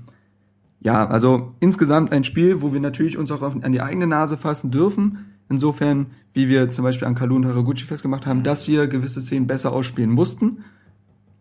ja, 0.80 1.06
also 1.06 1.54
insgesamt 1.60 2.10
ein 2.10 2.24
Spiel, 2.24 2.62
wo 2.62 2.72
wir 2.72 2.80
natürlich 2.80 3.18
uns 3.18 3.30
auch 3.30 3.42
auf, 3.42 3.54
an 3.62 3.72
die 3.72 3.82
eigene 3.82 4.06
Nase 4.06 4.38
fassen 4.38 4.70
dürfen. 4.70 5.26
Insofern, 5.50 6.06
wie 6.32 6.48
wir 6.48 6.70
zum 6.70 6.84
Beispiel 6.84 7.06
an 7.06 7.14
Kalu 7.14 7.36
und 7.36 7.44
Haraguchi 7.44 7.84
festgemacht 7.84 8.24
haben, 8.24 8.42
dass 8.42 8.66
wir 8.66 8.86
gewisse 8.86 9.20
Szenen 9.20 9.46
besser 9.46 9.72
ausspielen 9.72 10.10
mussten. 10.10 10.64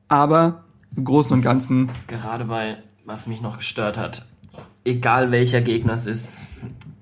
Aber 0.09 0.65
im 0.95 1.05
Großen 1.05 1.31
und 1.31 1.41
Ganzen, 1.41 1.89
Gerade 2.07 2.45
bei, 2.45 2.77
was 3.05 3.27
mich 3.27 3.41
noch 3.41 3.57
gestört 3.57 3.97
hat, 3.97 4.25
egal 4.83 5.31
welcher 5.31 5.61
Gegner 5.61 5.93
es 5.93 6.05
ist, 6.05 6.37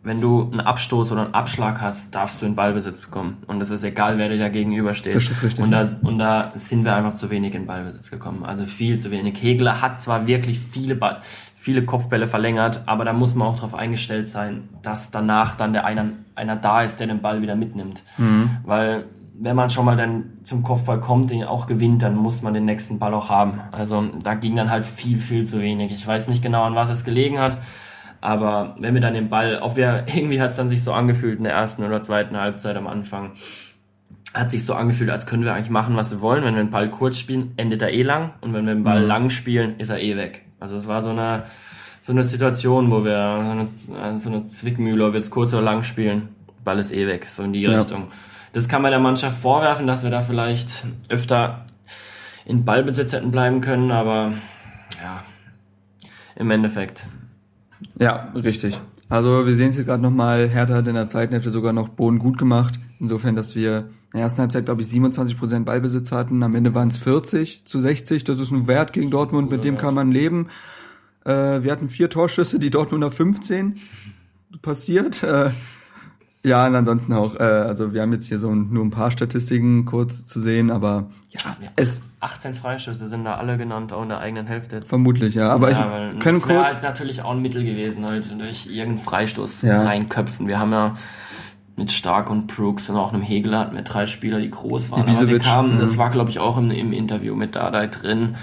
wenn 0.07 0.21
du 0.21 0.43
einen 0.43 0.61
Abstoß 0.61 1.11
oder 1.11 1.25
einen 1.25 1.33
Abschlag 1.33 1.81
hast, 1.81 2.15
darfst 2.15 2.41
du 2.41 2.45
den 2.45 2.55
Ballbesitz 2.55 3.01
bekommen. 3.01 3.37
Und 3.45 3.61
es 3.61 3.71
ist 3.71 3.83
egal, 3.83 4.17
wer 4.17 4.29
dir 4.29 4.39
da 4.39 4.47
gegenübersteht. 4.47 5.13
Das 5.13 5.29
ist 5.29 5.43
richtig. 5.43 5.63
Und 5.63 5.71
da, 5.71 5.85
und 6.01 6.17
da 6.17 6.53
sind 6.55 6.85
wir 6.85 6.95
einfach 6.95 7.15
zu 7.15 7.29
wenig 7.29 7.53
in 7.53 7.67
Ballbesitz 7.67 8.09
gekommen. 8.09 8.45
Also 8.45 8.65
viel 8.65 8.97
zu 8.97 9.11
wenig. 9.11 9.41
Hegler 9.41 9.81
hat 9.81 9.99
zwar 9.99 10.25
wirklich 10.25 10.59
viele, 10.59 10.95
Ball, 10.95 11.21
viele 11.55 11.83
Kopfbälle 11.83 12.27
verlängert, 12.27 12.83
aber 12.85 13.03
da 13.03 13.11
muss 13.11 13.35
man 13.35 13.49
auch 13.49 13.55
darauf 13.57 13.75
eingestellt 13.75 14.29
sein, 14.29 14.69
dass 14.81 15.11
danach 15.11 15.55
dann 15.55 15.73
der 15.73 15.85
einer, 15.85 16.05
einer 16.35 16.55
da 16.55 16.83
ist, 16.83 17.01
der 17.01 17.07
den 17.07 17.21
Ball 17.21 17.41
wieder 17.41 17.57
mitnimmt. 17.57 18.03
Mhm. 18.17 18.49
Weil 18.63 19.05
wenn 19.39 19.55
man 19.55 19.69
schon 19.69 19.85
mal 19.85 19.95
dann 19.95 20.31
zum 20.43 20.63
Kopfball 20.63 20.99
kommt, 20.99 21.29
den 21.31 21.43
auch 21.43 21.67
gewinnt, 21.67 22.01
dann 22.01 22.15
muss 22.15 22.41
man 22.41 22.53
den 22.53 22.65
nächsten 22.65 22.99
Ball 22.99 23.13
auch 23.13 23.29
haben. 23.29 23.61
Also 23.71 24.03
da 24.23 24.33
ging 24.33 24.55
dann 24.55 24.71
halt 24.71 24.83
viel, 24.85 25.19
viel 25.19 25.45
zu 25.45 25.61
wenig. 25.61 25.91
Ich 25.91 26.05
weiß 26.05 26.27
nicht 26.27 26.41
genau, 26.41 26.63
an 26.63 26.75
was 26.75 26.89
es 26.89 27.03
gelegen 27.03 27.39
hat, 27.39 27.57
aber 28.19 28.75
wenn 28.79 28.93
wir 28.93 29.01
dann 29.01 29.13
den 29.13 29.29
Ball, 29.29 29.59
ob 29.61 29.75
wir, 29.75 30.05
irgendwie 30.13 30.41
hat 30.41 30.51
es 30.51 30.57
dann 30.57 30.69
sich 30.69 30.83
so 30.83 30.93
angefühlt 30.93 31.37
in 31.37 31.43
der 31.43 31.53
ersten 31.53 31.83
oder 31.83 32.01
zweiten 32.01 32.37
Halbzeit 32.37 32.75
am 32.75 32.87
Anfang, 32.87 33.31
hat 34.33 34.51
sich 34.51 34.65
so 34.65 34.73
angefühlt, 34.73 35.09
als 35.09 35.25
können 35.25 35.43
wir 35.45 35.53
eigentlich 35.53 35.69
machen, 35.69 35.95
was 35.95 36.11
wir 36.11 36.21
wollen. 36.21 36.43
Wenn 36.43 36.55
wir 36.55 36.63
den 36.63 36.69
Ball 36.71 36.89
kurz 36.89 37.17
spielen, 37.17 37.53
endet 37.57 37.81
er 37.81 37.91
eh 37.91 38.03
lang 38.03 38.31
und 38.41 38.53
wenn 38.53 38.65
wir 38.65 38.73
den 38.73 38.83
Ball 38.83 39.01
lang 39.01 39.29
spielen, 39.29 39.79
ist 39.79 39.89
er 39.89 39.99
eh 40.01 40.17
weg. 40.17 40.43
Also 40.59 40.75
es 40.75 40.87
war 40.87 41.01
so 41.01 41.11
eine, 41.11 41.43
so 42.01 42.11
eine 42.11 42.23
Situation, 42.23 42.91
wo 42.91 43.05
wir 43.05 43.67
so 43.87 43.97
eine, 44.01 44.19
so 44.19 44.29
eine 44.29 44.43
Zwickmühle, 44.43 45.05
ob 45.05 45.13
wir 45.13 45.19
jetzt 45.19 45.31
kurz 45.31 45.53
oder 45.53 45.61
lang 45.63 45.83
spielen, 45.83 46.29
Ball 46.63 46.79
ist 46.79 46.91
eh 46.91 47.07
weg, 47.07 47.25
so 47.29 47.43
in 47.43 47.53
die 47.53 47.61
Ja. 47.61 47.77
Richtung. 47.77 48.07
Das 48.57 48.67
kann 48.67 48.81
man 48.81 48.89
der 48.89 48.99
Mannschaft 48.99 49.39
vorwerfen, 49.39 49.85
dass 49.85 50.01
wir 50.01 50.09
da 50.09 50.23
vielleicht 50.23 50.87
öfter 51.09 51.63
in 52.43 52.65
Ballbesitz 52.65 53.13
hätten 53.13 53.29
bleiben 53.29 53.61
können, 53.61 53.91
aber 53.91 54.33
ja, 54.99 55.23
im 56.35 56.49
Endeffekt. 56.49 57.05
ja, 57.99 58.33
richtig. 58.33 58.81
Also 59.09 59.45
wir 59.45 59.53
sehen 59.53 59.69
es 59.69 59.75
hier 59.75 59.83
gerade 59.83 60.01
nochmal, 60.01 60.49
Hertha 60.49 60.73
hat 60.73 60.87
in 60.87 60.95
der 60.95 61.07
zweiten 61.07 61.33
Hälfte 61.33 61.51
sogar 61.51 61.71
noch 61.71 61.89
Boden 61.89 62.17
gut 62.17 62.39
gemacht. 62.39 62.79
Insofern, 62.99 63.35
dass 63.35 63.55
wir 63.55 63.89
in 64.05 64.13
der 64.13 64.21
ersten 64.21 64.41
Halbzeit, 64.41 64.65
glaube 64.65 64.81
ich, 64.81 64.87
27% 64.87 65.63
Ballbesitz 65.63 66.11
hatten. 66.11 66.41
Am 66.41 66.55
Ende 66.55 66.73
waren 66.73 66.87
es 66.87 66.97
40 66.97 67.61
zu 67.65 67.79
60. 67.79 68.23
Das 68.23 68.39
ist 68.39 68.49
ein 68.49 68.65
Wert 68.65 68.91
gegen 68.91 69.11
Dortmund, 69.11 69.51
mit 69.51 69.65
dem 69.65 69.77
kann 69.77 69.93
man 69.93 70.11
leben. 70.11 70.47
Äh, 71.25 71.61
wir 71.61 71.71
hatten 71.71 71.89
vier 71.89 72.09
Torschüsse, 72.09 72.57
die 72.57 72.71
Dortmunder 72.71 73.11
15 73.11 73.75
passiert. 74.63 75.21
Äh, 75.21 75.51
ja, 76.47 76.65
und 76.67 76.75
ansonsten 76.75 77.13
auch, 77.13 77.35
äh, 77.35 77.43
also 77.43 77.93
wir 77.93 78.01
haben 78.01 78.13
jetzt 78.13 78.27
hier 78.27 78.39
so 78.39 78.49
ein, 78.49 78.69
nur 78.71 78.83
ein 78.83 78.89
paar 78.89 79.11
Statistiken 79.11 79.85
kurz 79.85 80.25
zu 80.25 80.39
sehen, 80.39 80.71
aber 80.71 81.09
ja, 81.29 81.39
es 81.75 82.01
18 82.19 82.53
Freischüsse 82.55 83.07
sind 83.07 83.25
da 83.25 83.35
alle 83.35 83.57
genannt, 83.57 83.93
auch 83.93 84.03
in 84.03 84.09
der 84.09 84.19
eigenen 84.19 84.47
Hälfte. 84.47 84.81
vermutlich, 84.81 85.35
ja. 85.35 85.51
Aber 85.51 85.71
ja, 85.71 86.11
ich 86.11 86.19
können 86.19 86.39
das 86.39 86.47
kurz. 86.47 86.63
halt 86.63 86.83
natürlich 86.83 87.21
auch 87.21 87.31
ein 87.31 87.41
Mittel 87.41 87.63
gewesen, 87.63 88.05
heute 88.09 88.35
durch 88.35 88.67
irgendeinen 88.67 88.97
Freistoß 88.97 89.61
Ja. 89.63 89.83
reinköpfen. 89.83 90.47
Wir 90.47 90.59
haben 90.59 90.71
ja 90.71 90.93
mit 91.75 91.91
Stark 91.91 92.29
und 92.31 92.47
Brooks 92.47 92.89
und 92.89 92.95
auch 92.97 93.13
einem 93.13 93.21
Hegel 93.21 93.57
hatten 93.57 93.75
wir 93.75 93.83
drei 93.83 94.07
Spieler, 94.07 94.39
die 94.39 94.49
groß 94.49 94.91
waren. 94.91 95.01
Aber 95.01 95.11
wir 95.11 95.19
Ibisevic, 95.19 95.43
kamen, 95.43 95.77
das 95.77 95.93
mhm. 95.93 95.97
war 95.99 96.09
glaube 96.09 96.31
ich 96.31 96.39
auch 96.39 96.57
im, 96.57 96.71
im 96.71 96.91
Interview 96.91 97.35
mit 97.35 97.55
Dardai 97.55 97.87
drin, 97.87 98.35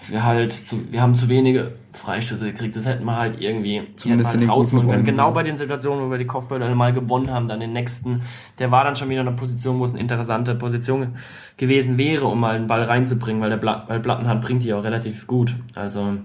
dass 0.00 0.10
wir 0.10 0.24
halt, 0.24 0.54
zu, 0.54 0.90
wir 0.90 1.02
haben 1.02 1.14
zu 1.14 1.28
wenige 1.28 1.72
Freistöße 1.92 2.46
gekriegt. 2.46 2.74
Das 2.74 2.86
hätten 2.86 3.04
wir 3.04 3.16
halt 3.16 3.38
irgendwie 3.38 3.82
Zumindest 3.96 4.32
den 4.32 4.48
rausholen 4.48 4.88
können. 4.88 5.04
Genau 5.04 5.30
bei 5.32 5.42
den 5.42 5.56
Situationen, 5.56 6.06
wo 6.06 6.10
wir 6.10 6.16
die 6.16 6.26
Kopfbälle 6.26 6.74
mal 6.74 6.94
gewonnen 6.94 7.30
haben, 7.30 7.48
dann 7.48 7.60
den 7.60 7.74
nächsten, 7.74 8.22
der 8.58 8.70
war 8.70 8.82
dann 8.82 8.96
schon 8.96 9.10
wieder 9.10 9.20
in 9.20 9.28
einer 9.28 9.36
Position, 9.36 9.78
wo 9.78 9.84
es 9.84 9.90
eine 9.90 10.00
interessante 10.00 10.54
Position 10.54 11.16
gewesen 11.58 11.98
wäre, 11.98 12.24
um 12.24 12.40
mal 12.40 12.56
einen 12.56 12.66
Ball 12.66 12.82
reinzubringen, 12.82 13.42
weil 13.42 13.50
der 13.50 13.58
Bla 13.58 13.84
weil 13.88 14.00
Plattenhand 14.00 14.40
bringt 14.40 14.62
die 14.62 14.72
auch 14.72 14.84
relativ 14.84 15.26
gut. 15.26 15.54
Also 15.74 16.16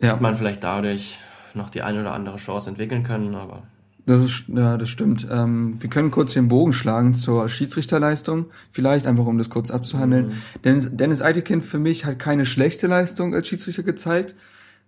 Ja. 0.00 0.12
hat 0.12 0.20
man 0.20 0.36
vielleicht 0.36 0.62
dadurch 0.62 1.18
noch 1.54 1.68
die 1.68 1.82
eine 1.82 2.00
oder 2.02 2.12
andere 2.12 2.36
Chance 2.36 2.68
entwickeln 2.68 3.02
können, 3.02 3.34
aber 3.34 3.64
Das 4.06 4.22
ist, 4.22 4.44
ja, 4.48 4.76
das 4.76 4.90
stimmt. 4.90 5.26
Ähm, 5.30 5.76
wir 5.80 5.88
können 5.88 6.10
kurz 6.10 6.34
den 6.34 6.48
Bogen 6.48 6.74
schlagen 6.74 7.14
zur 7.14 7.48
Schiedsrichterleistung, 7.48 8.46
vielleicht 8.70 9.06
einfach 9.06 9.24
um 9.24 9.38
das 9.38 9.48
kurz 9.48 9.70
abzuhandeln. 9.70 10.32
Dennis, 10.62 10.90
Dennis 10.94 11.22
Eitekind 11.22 11.64
für 11.64 11.78
mich 11.78 12.04
hat 12.04 12.18
keine 12.18 12.44
schlechte 12.44 12.86
Leistung 12.86 13.34
als 13.34 13.48
Schiedsrichter 13.48 13.82
gezeigt, 13.82 14.34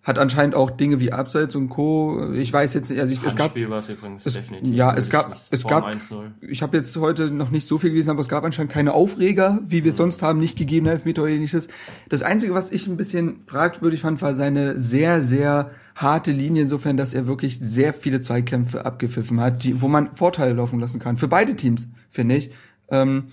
hat 0.06 0.20
anscheinend 0.20 0.54
auch 0.54 0.70
Dinge 0.70 1.00
wie 1.00 1.12
Abseits 1.12 1.56
und 1.56 1.68
Co. 1.68 2.32
Ich 2.32 2.52
weiß 2.52 2.74
jetzt 2.74 2.90
nicht, 2.90 3.00
also 3.00 3.12
ich, 3.12 3.20
es 3.24 3.34
gab 3.34 3.56
war 3.56 3.78
es 3.78 3.88
übrigens 3.88 4.24
es, 4.24 4.34
definitiv. 4.34 4.72
ja, 4.72 4.94
es 4.94 5.10
gab, 5.10 5.36
es 5.50 5.64
gab, 5.64 5.90
dem 5.90 5.98
1-0. 5.98 6.30
ich 6.42 6.62
habe 6.62 6.76
jetzt 6.76 6.96
heute 6.96 7.32
noch 7.32 7.50
nicht 7.50 7.66
so 7.66 7.76
viel 7.76 7.90
gelesen, 7.90 8.10
aber 8.10 8.20
es 8.20 8.28
gab 8.28 8.44
anscheinend 8.44 8.70
keine 8.70 8.94
Aufreger, 8.94 9.58
wie 9.64 9.82
wir 9.82 9.90
es 9.90 9.96
sonst 9.96 10.22
haben, 10.22 10.38
nicht 10.38 10.56
gegeben, 10.56 10.86
Elfmeter 10.86 11.22
oder 11.22 11.32
ähnliches. 11.32 11.66
Das 12.08 12.22
Einzige, 12.22 12.54
was 12.54 12.70
ich 12.70 12.86
ein 12.86 12.96
bisschen 12.96 13.40
fragwürdig 13.40 14.02
fand, 14.02 14.22
war 14.22 14.36
seine 14.36 14.78
sehr, 14.78 15.22
sehr 15.22 15.72
harte 15.96 16.30
Linie, 16.30 16.62
insofern, 16.62 16.96
dass 16.96 17.12
er 17.12 17.26
wirklich 17.26 17.58
sehr 17.58 17.92
viele 17.92 18.20
Zweikämpfe 18.20 18.86
abgepfiffen 18.86 19.40
hat, 19.40 19.64
die, 19.64 19.82
wo 19.82 19.88
man 19.88 20.12
Vorteile 20.12 20.52
laufen 20.52 20.78
lassen 20.78 21.00
kann. 21.00 21.16
Für 21.16 21.26
beide 21.26 21.56
Teams, 21.56 21.88
finde 22.10 22.36
ich. 22.36 22.52
Ähm, 22.90 23.24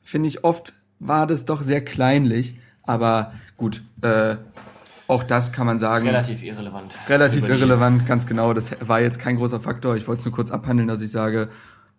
finde 0.00 0.30
ich, 0.30 0.44
oft 0.44 0.72
war 0.98 1.26
das 1.26 1.44
doch 1.44 1.62
sehr 1.62 1.84
kleinlich, 1.84 2.58
aber 2.84 3.34
gut, 3.58 3.82
äh, 4.00 4.36
auch 5.10 5.24
das 5.24 5.52
kann 5.52 5.66
man 5.66 5.78
sagen 5.78 6.06
Relativ 6.06 6.42
irrelevant. 6.42 6.96
relativ 7.08 7.48
irrelevant, 7.48 8.06
ganz 8.06 8.26
genau. 8.26 8.54
Das 8.54 8.76
war 8.80 9.00
jetzt 9.00 9.18
kein 9.18 9.36
großer 9.36 9.60
Faktor. 9.60 9.96
Ich 9.96 10.06
wollte 10.06 10.20
es 10.20 10.24
nur 10.24 10.34
kurz 10.34 10.50
abhandeln, 10.50 10.88
dass 10.88 11.02
ich 11.02 11.10
sage, 11.10 11.48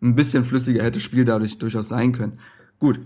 ein 0.02 0.15
bisschen 0.15 0.45
flüssiger 0.45 0.82
hätte 0.82 0.93
das 1.00 1.04
Spiel 1.04 1.26
dadurch 1.26 1.58
durchaus 1.60 1.89
sein 1.89 2.13
können. 2.13 2.39
Gut. 2.80 3.00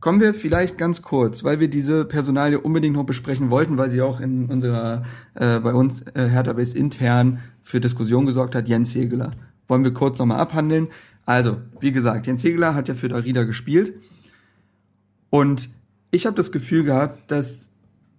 Kommen 0.00 0.20
wir 0.20 0.34
vielleicht 0.34 0.76
ganz 0.78 1.02
kurz, 1.02 1.44
weil 1.44 1.60
wir 1.60 1.68
diese 1.68 2.04
Personalie 2.04 2.60
unbedingt 2.60 2.94
noch 2.94 3.04
besprechen 3.04 3.50
wollten, 3.50 3.78
weil 3.78 3.90
sie 3.90 4.02
auch 4.02 4.20
in 4.20 4.46
unserer, 4.46 5.02
äh, 5.34 5.58
bei 5.58 5.72
uns 5.72 6.02
äh, 6.02 6.28
Hertha 6.28 6.52
Base 6.52 6.76
intern 6.76 7.40
für 7.62 7.80
Diskussion 7.80 8.26
gesorgt 8.26 8.54
hat, 8.54 8.68
Jens 8.68 8.94
Hegeler. 8.94 9.30
Wollen 9.66 9.82
wir 9.82 9.94
kurz 9.94 10.18
nochmal 10.18 10.38
abhandeln. 10.38 10.88
Also, 11.26 11.56
wie 11.80 11.90
gesagt, 11.90 12.26
Jens 12.26 12.44
Hegeler 12.44 12.74
hat 12.74 12.88
ja 12.88 12.94
für 12.94 13.08
Darida 13.08 13.44
gespielt. 13.44 13.94
Und 15.30 15.70
ich 16.10 16.26
habe 16.26 16.36
das 16.36 16.52
Gefühl 16.52 16.84
gehabt, 16.84 17.30
dass 17.30 17.70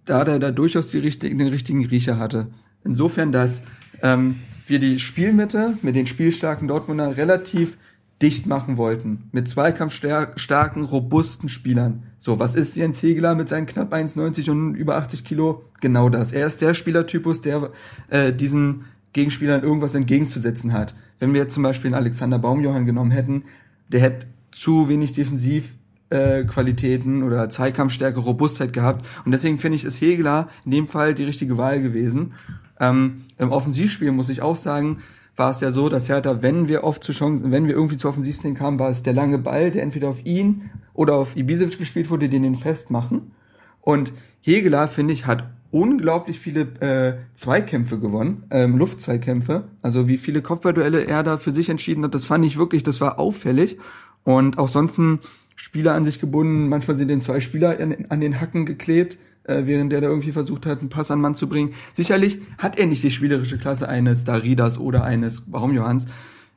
da 0.06 0.24
der 0.24 0.38
da 0.38 0.50
durchaus 0.50 0.86
die 0.86 0.98
richtigen, 0.98 1.38
den 1.38 1.48
richtigen 1.48 1.84
Riecher 1.84 2.18
hatte. 2.18 2.48
Insofern, 2.84 3.32
dass 3.32 3.62
ähm, 4.02 4.36
wir 4.66 4.78
die 4.78 4.98
Spielmitte 4.98 5.74
mit 5.82 5.94
den 5.94 6.06
spielstarken 6.06 6.68
Dortmunder 6.68 7.16
relativ 7.16 7.76
dicht 8.22 8.46
machen 8.46 8.78
wollten. 8.78 9.28
Mit 9.32 9.48
zweikampfstarken, 9.48 10.84
robusten 10.84 11.48
Spielern. 11.48 12.04
So, 12.18 12.38
was 12.38 12.56
ist 12.56 12.76
Jens 12.76 13.02
Hegler 13.02 13.34
mit 13.34 13.48
seinen 13.48 13.66
knapp 13.66 13.92
1,90 13.92 14.50
und 14.50 14.74
über 14.74 14.96
80 14.96 15.24
Kilo? 15.24 15.64
Genau 15.80 16.08
das. 16.08 16.32
Er 16.32 16.46
ist 16.46 16.62
der 16.62 16.72
Spielertypus, 16.72 17.42
der 17.42 17.70
äh, 18.08 18.32
diesen 18.32 18.86
Gegenspielern 19.12 19.62
irgendwas 19.62 19.94
entgegenzusetzen 19.94 20.72
hat. 20.72 20.94
Wenn 21.18 21.34
wir 21.34 21.42
jetzt 21.42 21.54
zum 21.54 21.62
Beispiel 21.62 21.88
einen 21.88 22.02
Alexander 22.02 22.38
Baumjohann 22.38 22.86
genommen 22.86 23.10
hätten, 23.10 23.44
der 23.88 24.00
hätte 24.00 24.26
zu 24.50 24.88
wenig 24.88 25.12
defensiv 25.12 25.76
äh, 26.10 26.44
Qualitäten 26.44 27.22
oder 27.22 27.48
Zweikampfstärke, 27.48 28.20
Robustheit 28.20 28.72
gehabt. 28.72 29.04
Und 29.24 29.32
deswegen 29.32 29.58
finde 29.58 29.76
ich, 29.76 29.84
ist 29.84 30.00
Hegler 30.00 30.48
in 30.64 30.70
dem 30.70 30.88
Fall 30.88 31.14
die 31.14 31.24
richtige 31.24 31.58
Wahl 31.58 31.82
gewesen. 31.82 32.34
Ähm, 32.78 33.22
Im 33.38 33.52
Offensivspiel 33.52 34.12
muss 34.12 34.28
ich 34.28 34.42
auch 34.42 34.56
sagen, 34.56 34.98
war 35.36 35.50
es 35.50 35.60
ja 35.60 35.70
so, 35.70 35.88
dass 35.88 36.08
Hertha, 36.08 36.42
wenn 36.42 36.68
wir 36.68 36.84
oft 36.84 37.04
zu 37.04 37.12
Chancen, 37.12 37.52
wenn 37.52 37.66
wir 37.66 37.74
irgendwie 37.74 37.98
zu 37.98 38.08
Offensivszenen 38.08 38.56
kamen, 38.56 38.78
war 38.78 38.88
es 38.88 39.02
der 39.02 39.12
lange 39.12 39.38
Ball, 39.38 39.70
der 39.70 39.82
entweder 39.82 40.08
auf 40.08 40.24
ihn 40.24 40.70
oder 40.94 41.14
auf 41.14 41.36
Ibisevic 41.36 41.78
gespielt 41.78 42.08
wurde, 42.10 42.28
den 42.28 42.42
den 42.42 42.54
festmachen. 42.54 43.32
Und 43.80 44.12
Hegeler, 44.40 44.88
finde 44.88 45.12
ich, 45.12 45.26
hat 45.26 45.44
unglaublich 45.70 46.40
viele 46.40 46.62
äh, 46.80 47.18
Zweikämpfe 47.34 47.98
gewonnen, 47.98 48.44
ähm, 48.50 48.78
Luftzweikämpfe. 48.78 49.64
Also 49.82 50.08
wie 50.08 50.16
viele 50.16 50.40
Kopfballduelle 50.40 51.04
er 51.04 51.22
da 51.22 51.36
für 51.36 51.52
sich 51.52 51.68
entschieden 51.68 52.04
hat, 52.04 52.14
das 52.14 52.24
fand 52.26 52.44
ich 52.44 52.56
wirklich, 52.56 52.82
das 52.82 53.00
war 53.00 53.18
auffällig. 53.18 53.78
Und 54.24 54.58
auch 54.58 54.68
sonst 54.68 54.98
ein 54.98 55.20
Spieler 55.56 55.94
an 55.94 56.04
sich 56.04 56.20
gebunden, 56.20 56.68
manchmal 56.68 56.96
sind 56.96 57.08
den 57.08 57.20
zwei 57.20 57.40
Spieler 57.40 57.78
an, 58.08 58.20
den 58.20 58.40
Hacken 58.40 58.66
geklebt 58.66 59.18
äh, 59.46 59.66
während 59.66 59.92
der 59.92 60.00
da 60.00 60.08
irgendwie 60.08 60.32
versucht 60.32 60.66
hat, 60.66 60.80
einen 60.80 60.88
Pass 60.88 61.10
an 61.10 61.20
Mann 61.20 61.34
zu 61.34 61.48
bringen. 61.48 61.74
Sicherlich 61.92 62.38
hat 62.58 62.78
er 62.78 62.86
nicht 62.86 63.02
die 63.02 63.10
spielerische 63.10 63.58
Klasse 63.58 63.88
eines 63.88 64.24
Daridas 64.24 64.78
oder 64.78 65.04
eines 65.04 65.42
Baumjohanns. 65.42 66.06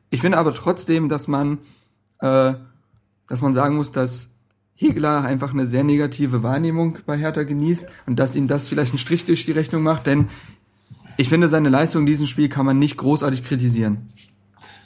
Ich 0.10 0.22
finde 0.22 0.38
aber 0.38 0.54
trotzdem, 0.54 1.10
dass 1.10 1.28
man, 1.28 1.60
äh, 2.20 2.54
dass 3.28 3.42
man 3.42 3.54
sagen 3.54 3.76
muss, 3.76 3.92
dass 3.92 4.32
Hegler 4.76 5.24
einfach 5.24 5.54
eine 5.54 5.66
sehr 5.66 5.84
negative 5.84 6.42
Wahrnehmung 6.42 7.00
bei 7.06 7.18
Hertha 7.18 7.44
genießt 7.44 7.88
und 8.06 8.18
dass 8.18 8.36
ihm 8.36 8.48
das 8.48 8.68
vielleicht 8.68 8.92
einen 8.92 9.00
Strich 9.00 9.26
durch 9.26 9.46
die 9.46 9.52
Rechnung 9.52 9.84
macht, 9.84 10.08
denn 10.08 10.30
ich 11.18 11.28
finde, 11.28 11.50
seine 11.50 11.68
Leistung 11.68 12.04
in 12.04 12.06
diesem 12.06 12.28
Spiel 12.28 12.48
kann 12.48 12.66
man 12.66 12.80
nicht 12.80 12.96
großartig 12.96 13.44
kritisieren. 13.44 14.10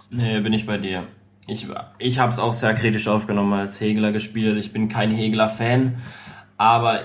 Nee, 0.10 0.40
bin 0.42 0.52
ich 0.52 0.66
bei 0.66 0.80
dir. 0.80 1.08
Ich, 1.48 1.68
ich 1.98 2.20
habe 2.20 2.30
es 2.30 2.40
auch 2.40 2.54
sehr 2.54 2.74
kritisch 2.74 3.08
aufgenommen, 3.08 3.54
als 3.54 3.82
Hegler 3.82 4.12
gespielt. 4.12 4.58
Ich 4.58 4.72
bin 4.72 4.88
kein 4.88 5.12
Hegler-Fan, 5.12 5.96
aber 6.58 7.02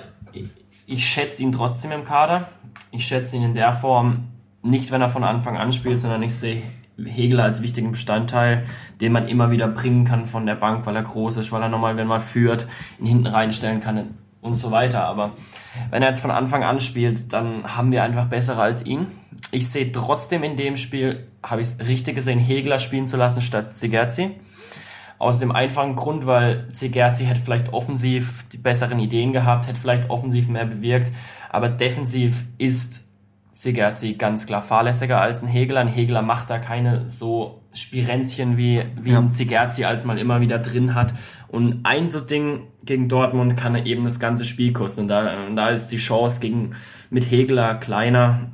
ich 0.87 1.07
schätze 1.07 1.43
ihn 1.43 1.53
trotzdem 1.53 1.91
im 1.91 2.05
Kader. 2.05 2.49
Ich 2.93 3.07
schätze 3.07 3.37
ihn 3.37 3.43
in 3.43 3.55
der 3.55 3.73
Form 3.73 4.29
nicht, 4.63 4.91
wenn 4.91 5.03
er 5.03 5.09
von 5.09 5.25
Anfang 5.25 5.57
an 5.57 5.73
spielt, 5.73 5.99
sondern 5.99 6.23
ich 6.23 6.35
sehe 6.35 6.63
Hegel 7.05 7.41
als 7.41 7.63
wichtigen 7.63 7.93
Bestandteil, 7.93 8.65
den 9.01 9.13
man 9.13 9.29
immer 9.29 9.51
wieder 9.51 9.69
bringen 9.69 10.05
kann 10.05 10.27
von 10.27 10.47
der 10.47 10.57
Bank, 10.57 10.87
weil 10.87 10.97
er 10.97 11.03
groß 11.03 11.37
ist, 11.39 11.53
weil 11.53 11.63
er 11.63 11.69
nochmal, 11.69 11.97
wenn 11.97 12.09
man 12.09 12.21
führt, 12.21 12.67
ihn 12.99 13.07
hinten 13.07 13.27
reinstellen 13.27 13.81
kann 13.81 14.15
und 14.41 14.57
so 14.57 14.71
weiter. 14.71 15.05
Aber 15.05 15.33
wenn 15.91 16.03
er 16.03 16.11
jetzt 16.11 16.21
von 16.21 16.31
Anfang 16.31 16.65
an 16.65 16.81
spielt, 16.81 17.33
dann 17.33 17.77
haben 17.77 17.93
wir 17.93 18.03
einfach 18.03 18.27
bessere 18.27 18.61
als 18.61 18.85
ihn. 18.85 19.07
Ich 19.51 19.69
sehe 19.69 19.93
trotzdem 19.93 20.43
in 20.43 20.57
dem 20.57 20.77
Spiel, 20.77 21.27
habe 21.43 21.61
ich 21.61 21.69
es 21.69 21.89
richtig 21.89 22.17
gesehen, 22.17 22.39
Hegler 22.39 22.79
spielen 22.79 23.07
zu 23.07 23.17
lassen 23.17 23.41
statt 23.41 23.73
Zigerzi. 23.73 24.33
Aus 25.19 25.41
dem 25.41 25.51
einfachen 25.51 25.97
Grund, 25.97 26.27
weil 26.27 26.69
Zigerzi 26.71 27.25
hätte 27.25 27.41
vielleicht 27.41 27.73
offensiv 27.73 28.49
die 28.51 28.59
besseren 28.59 29.01
Ideen 29.01 29.33
gehabt, 29.33 29.67
hätte 29.67 29.81
vielleicht 29.81 30.11
offensiv 30.11 30.49
mehr 30.49 30.67
bewirkt, 30.67 31.11
aber 31.51 31.69
defensiv 31.69 32.45
ist 32.59 33.08
Zigerzi 33.59 34.15
ganz 34.15 34.47
klar 34.47 34.63
fahrlässiger 34.63 35.21
als 35.21 35.43
ein 35.43 35.49
Hegler. 35.49 35.81
Ein 35.81 35.89
Hegler 35.89 36.23
macht 36.23 36.49
da 36.49 36.59
keine 36.59 37.09
so 37.09 37.61
Spirenzchen 37.75 38.57
wie, 38.57 38.85
wie 39.01 39.11
ja. 39.11 39.19
ein 39.19 39.33
Zigerzi, 39.33 39.85
als 39.85 40.05
man 40.05 40.17
immer 40.17 40.41
wieder 40.41 40.61
drin 40.61 40.95
hat. 40.95 41.13
Und 41.49 41.81
ein 41.83 42.09
so 42.09 42.21
Ding 42.21 42.69
gegen 42.85 43.09
Dortmund 43.09 43.57
kann 43.57 43.75
er 43.75 43.85
eben 43.85 44.05
das 44.05 44.21
ganze 44.21 44.45
Spiel 44.45 44.73
kosten. 44.73 45.03
Und 45.03 45.09
da, 45.09 45.47
und 45.47 45.57
da 45.57 45.71
ist 45.71 45.89
die 45.89 45.97
Chance 45.97 46.41
gegen, 46.41 46.71
mit 47.11 47.29
Hegler 47.31 47.75
kleiner 47.75 48.53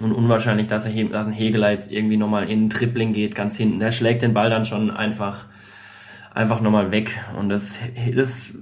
und 0.00 0.12
unwahrscheinlich, 0.12 0.68
dass, 0.68 0.86
er, 0.86 1.04
dass 1.06 1.26
ein 1.26 1.32
Hegler 1.32 1.72
jetzt 1.72 1.90
irgendwie 1.90 2.16
nochmal 2.16 2.48
in 2.48 2.66
ein 2.66 2.70
Tripling 2.70 3.12
geht, 3.12 3.34
ganz 3.34 3.56
hinten. 3.56 3.80
Der 3.80 3.90
schlägt 3.90 4.22
den 4.22 4.34
Ball 4.34 4.50
dann 4.50 4.64
schon 4.64 4.92
einfach 4.92 5.46
einfach 6.32 6.60
nochmal 6.60 6.92
weg. 6.92 7.18
Und 7.36 7.48
das, 7.48 7.80
das 8.14 8.54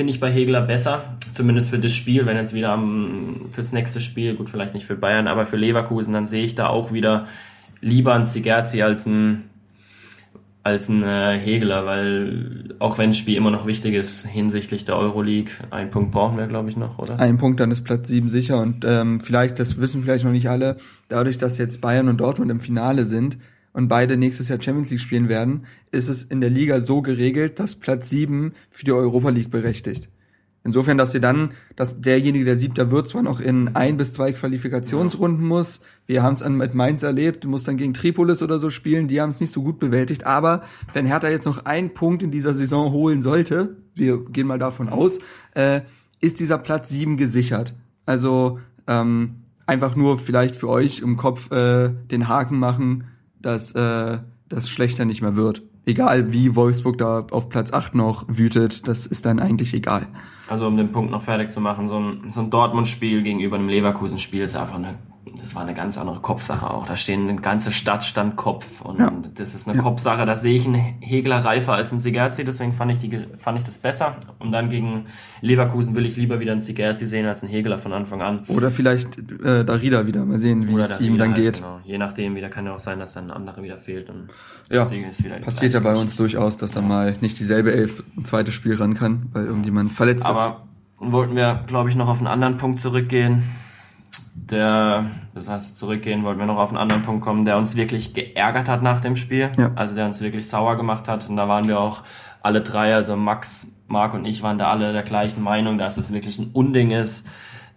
finde 0.00 0.14
ich 0.14 0.20
bei 0.20 0.30
Hegler 0.30 0.62
besser, 0.62 1.04
zumindest 1.34 1.68
für 1.68 1.78
das 1.78 1.92
Spiel, 1.92 2.24
wenn 2.24 2.38
jetzt 2.38 2.54
wieder 2.54 2.72
am, 2.72 3.50
fürs 3.52 3.74
nächste 3.74 4.00
Spiel, 4.00 4.34
gut, 4.34 4.48
vielleicht 4.48 4.72
nicht 4.72 4.86
für 4.86 4.96
Bayern, 4.96 5.28
aber 5.28 5.44
für 5.44 5.58
Leverkusen, 5.58 6.14
dann 6.14 6.26
sehe 6.26 6.42
ich 6.42 6.54
da 6.54 6.68
auch 6.68 6.90
wieder 6.90 7.26
lieber 7.82 8.14
einen 8.14 8.24
Zigerzi 8.24 8.80
als 8.80 9.04
ein 9.04 9.42
als 10.62 10.88
ein 10.88 11.02
äh, 11.02 11.38
Hegler, 11.38 11.84
weil 11.84 12.74
auch 12.78 12.96
wenn 12.96 13.10
das 13.10 13.18
Spiel 13.18 13.36
immer 13.36 13.50
noch 13.50 13.66
wichtig 13.66 13.92
ist 13.92 14.26
hinsichtlich 14.26 14.86
der 14.86 14.96
Euroleague, 14.96 15.52
einen 15.70 15.90
Punkt 15.90 16.12
brauchen 16.12 16.38
wir, 16.38 16.46
glaube 16.46 16.70
ich, 16.70 16.78
noch, 16.78 16.98
oder? 16.98 17.20
Ein 17.20 17.36
Punkt, 17.36 17.60
dann 17.60 17.70
ist 17.70 17.84
Platz 17.84 18.08
sieben 18.08 18.30
sicher 18.30 18.58
und 18.62 18.86
ähm, 18.86 19.20
vielleicht, 19.20 19.58
das 19.58 19.82
wissen 19.82 20.02
vielleicht 20.02 20.24
noch 20.24 20.32
nicht 20.32 20.48
alle, 20.48 20.78
dadurch, 21.10 21.36
dass 21.36 21.58
jetzt 21.58 21.82
Bayern 21.82 22.08
und 22.08 22.22
Dortmund 22.22 22.50
im 22.50 22.60
Finale 22.60 23.04
sind, 23.04 23.36
und 23.72 23.88
beide 23.88 24.16
nächstes 24.16 24.48
Jahr 24.48 24.60
Champions 24.60 24.90
League 24.90 25.00
spielen 25.00 25.28
werden, 25.28 25.66
ist 25.92 26.08
es 26.08 26.22
in 26.22 26.40
der 26.40 26.50
Liga 26.50 26.80
so 26.80 27.02
geregelt, 27.02 27.58
dass 27.58 27.76
Platz 27.76 28.10
sieben 28.10 28.52
für 28.70 28.84
die 28.84 28.92
Europa 28.92 29.30
League 29.30 29.50
berechtigt. 29.50 30.08
Insofern, 30.62 30.98
dass 30.98 31.14
wir 31.14 31.20
dann, 31.20 31.52
dass 31.74 32.02
derjenige, 32.02 32.44
der 32.44 32.58
Siebter 32.58 32.90
wird, 32.90 33.08
zwar 33.08 33.22
noch 33.22 33.40
in 33.40 33.74
ein 33.76 33.96
bis 33.96 34.12
zwei 34.12 34.32
Qualifikationsrunden 34.32 35.46
muss. 35.46 35.80
Wir 36.06 36.22
haben 36.22 36.34
es 36.34 36.46
mit 36.46 36.74
Mainz 36.74 37.02
erlebt, 37.02 37.46
muss 37.46 37.64
dann 37.64 37.78
gegen 37.78 37.94
Tripolis 37.94 38.42
oder 38.42 38.58
so 38.58 38.68
spielen. 38.68 39.08
Die 39.08 39.22
haben 39.22 39.30
es 39.30 39.40
nicht 39.40 39.52
so 39.52 39.62
gut 39.62 39.78
bewältigt. 39.78 40.26
Aber 40.26 40.64
wenn 40.92 41.06
Hertha 41.06 41.30
jetzt 41.30 41.46
noch 41.46 41.64
einen 41.64 41.94
Punkt 41.94 42.22
in 42.22 42.30
dieser 42.30 42.52
Saison 42.52 42.92
holen 42.92 43.22
sollte, 43.22 43.76
wir 43.94 44.22
gehen 44.24 44.46
mal 44.46 44.58
davon 44.58 44.90
aus, 44.90 45.20
äh, 45.54 45.80
ist 46.20 46.40
dieser 46.40 46.58
Platz 46.58 46.90
sieben 46.90 47.16
gesichert. 47.16 47.74
Also 48.04 48.60
ähm, 48.86 49.36
einfach 49.66 49.96
nur 49.96 50.18
vielleicht 50.18 50.56
für 50.56 50.68
euch 50.68 51.00
im 51.00 51.16
Kopf 51.16 51.50
äh, 51.52 51.88
den 52.10 52.28
Haken 52.28 52.58
machen 52.58 53.04
dass 53.40 53.74
äh, 53.74 54.18
das 54.48 54.68
schlechter 54.68 55.04
nicht 55.04 55.22
mehr 55.22 55.36
wird. 55.36 55.62
Egal 55.86 56.32
wie 56.32 56.54
Wolfsburg 56.54 56.98
da 56.98 57.26
auf 57.30 57.48
Platz 57.48 57.72
8 57.72 57.94
noch 57.94 58.24
wütet, 58.28 58.86
das 58.86 59.06
ist 59.06 59.26
dann 59.26 59.40
eigentlich 59.40 59.74
egal. 59.74 60.06
Also 60.48 60.66
um 60.66 60.76
den 60.76 60.92
Punkt 60.92 61.10
noch 61.10 61.22
fertig 61.22 61.52
zu 61.52 61.60
machen, 61.60 61.88
so 61.88 61.98
ein, 61.98 62.28
so 62.28 62.40
ein 62.40 62.50
Dortmund-Spiel 62.50 63.22
gegenüber 63.22 63.56
einem 63.56 63.68
Leverkusen-Spiel 63.68 64.42
ist 64.42 64.56
einfach 64.56 64.76
eine 64.76 64.98
das 65.38 65.54
war 65.54 65.62
eine 65.62 65.74
ganz 65.74 65.98
andere 65.98 66.20
Kopfsache 66.20 66.70
auch. 66.70 66.86
Da 66.86 66.96
stehen 66.96 67.28
eine 67.28 67.40
ganze 67.40 67.72
Stadt 67.72 68.04
stand 68.04 68.36
Kopf 68.36 68.80
und 68.80 68.98
ja. 68.98 69.12
das 69.34 69.54
ist 69.54 69.68
eine 69.68 69.76
ja. 69.76 69.82
Kopfsache. 69.82 70.24
Da 70.24 70.34
sehe 70.34 70.54
ich 70.54 70.66
einen 70.66 70.74
Hegler 71.00 71.44
reifer 71.44 71.74
als 71.74 71.92
einen 71.92 72.00
Sigerzi, 72.00 72.44
deswegen 72.44 72.72
fand 72.72 72.92
ich, 72.92 72.98
die, 72.98 73.26
fand 73.36 73.58
ich 73.58 73.64
das 73.64 73.78
besser. 73.78 74.16
Und 74.38 74.52
dann 74.52 74.70
gegen 74.70 75.06
Leverkusen 75.40 75.94
will 75.94 76.06
ich 76.06 76.16
lieber 76.16 76.40
wieder 76.40 76.52
einen 76.52 76.62
Sigerzi 76.62 77.06
sehen 77.06 77.26
als 77.26 77.42
einen 77.42 77.52
Hegler 77.52 77.78
von 77.78 77.92
Anfang 77.92 78.22
an. 78.22 78.42
Oder 78.48 78.70
vielleicht 78.70 79.18
äh, 79.44 79.64
Darida 79.64 80.06
wieder. 80.06 80.24
Mal 80.24 80.38
sehen, 80.38 80.68
wie 80.68 80.74
Oder 80.74 80.84
es 80.84 81.00
ihm 81.00 81.18
dann 81.18 81.32
halt, 81.32 81.42
geht. 81.42 81.56
Genau. 81.56 81.80
Je 81.84 81.98
nachdem, 81.98 82.34
wieder 82.34 82.48
kann 82.48 82.66
ja 82.66 82.74
auch 82.74 82.78
sein, 82.78 82.98
dass 82.98 83.12
dann 83.12 83.26
ein 83.26 83.30
anderer 83.30 83.62
wieder 83.62 83.78
fehlt. 83.78 84.08
Und 84.08 84.28
ja, 84.70 84.84
passiert 85.42 85.74
ja 85.74 85.80
bei 85.80 85.94
uns 85.94 86.16
durchaus, 86.16 86.56
dass 86.56 86.72
dann 86.72 86.88
mal 86.88 87.14
nicht 87.20 87.38
dieselbe 87.38 87.72
Elf 87.72 88.02
ein 88.16 88.24
zweites 88.24 88.54
Spiel 88.54 88.74
ran 88.74 88.94
kann, 88.94 89.26
weil 89.32 89.44
irgendjemand 89.44 89.92
verletzt 89.92 90.24
Aber 90.24 90.32
ist. 90.32 90.40
Aber 91.00 91.12
wollten 91.12 91.36
wir, 91.36 91.64
glaube 91.66 91.88
ich, 91.88 91.96
noch 91.96 92.08
auf 92.08 92.18
einen 92.18 92.26
anderen 92.26 92.56
Punkt 92.56 92.80
zurückgehen 92.80 93.42
der, 94.46 95.06
das 95.34 95.48
heißt 95.48 95.78
zurückgehen, 95.78 96.24
wollten 96.24 96.40
wir 96.40 96.46
noch 96.46 96.58
auf 96.58 96.70
einen 96.70 96.78
anderen 96.78 97.02
Punkt 97.02 97.22
kommen, 97.22 97.44
der 97.44 97.56
uns 97.56 97.76
wirklich 97.76 98.14
geärgert 98.14 98.68
hat 98.68 98.82
nach 98.82 99.00
dem 99.00 99.16
Spiel. 99.16 99.50
Ja. 99.56 99.72
Also 99.74 99.94
der 99.94 100.06
uns 100.06 100.20
wirklich 100.20 100.48
sauer 100.48 100.76
gemacht 100.76 101.08
hat. 101.08 101.28
Und 101.28 101.36
da 101.36 101.48
waren 101.48 101.68
wir 101.68 101.78
auch 101.78 102.02
alle 102.42 102.62
drei, 102.62 102.94
also 102.94 103.16
Max, 103.16 103.72
Marc 103.86 104.14
und 104.14 104.24
ich 104.24 104.42
waren 104.42 104.58
da 104.58 104.70
alle 104.70 104.92
der 104.92 105.02
gleichen 105.02 105.42
Meinung, 105.42 105.78
dass 105.78 105.96
es 105.96 106.12
wirklich 106.12 106.38
ein 106.38 106.50
Unding 106.52 106.90
ist, 106.90 107.26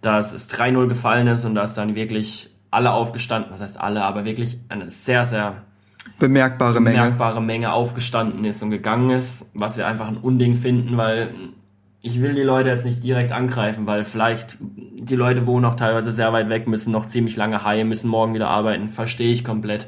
dass 0.00 0.32
es 0.32 0.50
3-0 0.50 0.88
gefallen 0.88 1.26
ist 1.26 1.44
und 1.44 1.54
dass 1.54 1.74
dann 1.74 1.94
wirklich 1.94 2.50
alle 2.70 2.92
aufgestanden, 2.92 3.52
was 3.52 3.60
heißt 3.60 3.80
alle, 3.80 4.04
aber 4.04 4.24
wirklich 4.24 4.58
eine 4.68 4.90
sehr, 4.90 5.24
sehr 5.24 5.62
bemerkbare, 6.18 6.74
bemerkbare 6.74 7.40
Menge. 7.40 7.46
Menge 7.46 7.72
aufgestanden 7.72 8.44
ist 8.44 8.62
und 8.62 8.70
gegangen 8.70 9.10
ist, 9.10 9.50
was 9.54 9.76
wir 9.76 9.86
einfach 9.86 10.08
ein 10.08 10.16
Unding 10.16 10.54
finden, 10.54 10.96
weil 10.96 11.30
ich 12.04 12.20
will 12.20 12.34
die 12.34 12.42
Leute 12.42 12.68
jetzt 12.68 12.84
nicht 12.84 13.02
direkt 13.02 13.32
angreifen, 13.32 13.86
weil 13.86 14.04
vielleicht 14.04 14.58
die 14.60 15.16
Leute 15.16 15.46
wohnen 15.46 15.64
auch 15.64 15.74
teilweise 15.74 16.12
sehr 16.12 16.34
weit 16.34 16.50
weg, 16.50 16.68
müssen 16.68 16.92
noch 16.92 17.06
ziemlich 17.06 17.34
lange 17.36 17.64
heim, 17.64 17.88
müssen 17.88 18.10
morgen 18.10 18.34
wieder 18.34 18.50
arbeiten, 18.50 18.90
verstehe 18.90 19.32
ich 19.32 19.42
komplett. 19.42 19.86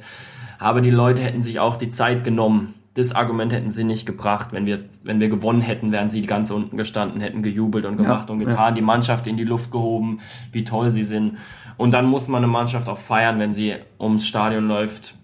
Aber 0.58 0.80
die 0.80 0.90
Leute 0.90 1.20
hätten 1.20 1.42
sich 1.42 1.60
auch 1.60 1.76
die 1.76 1.90
Zeit 1.90 2.24
genommen. 2.24 2.72
Das 2.94 3.14
Argument 3.14 3.52
hätten 3.52 3.68
sie 3.68 3.84
nicht 3.84 4.06
gebracht. 4.06 4.48
Wenn 4.52 4.64
wir, 4.64 4.86
wenn 5.04 5.20
wir 5.20 5.28
gewonnen 5.28 5.60
hätten, 5.60 5.92
wären 5.92 6.08
sie 6.08 6.22
ganz 6.22 6.50
unten 6.50 6.78
gestanden, 6.78 7.20
hätten 7.20 7.42
gejubelt 7.42 7.84
und 7.84 7.98
gemacht 7.98 8.30
ja, 8.30 8.32
und 8.32 8.38
getan, 8.38 8.68
ja. 8.68 8.70
die 8.70 8.80
Mannschaft 8.80 9.26
in 9.26 9.36
die 9.36 9.44
Luft 9.44 9.70
gehoben, 9.70 10.20
wie 10.52 10.64
toll 10.64 10.88
sie 10.88 11.04
sind. 11.04 11.36
Und 11.76 11.90
dann 11.90 12.06
muss 12.06 12.28
man 12.28 12.38
eine 12.38 12.50
Mannschaft 12.50 12.88
auch 12.88 12.98
feiern, 12.98 13.38
wenn 13.38 13.52
sie 13.52 13.74
ums 14.00 14.26
Stadion 14.26 14.68
läuft, 14.68 15.16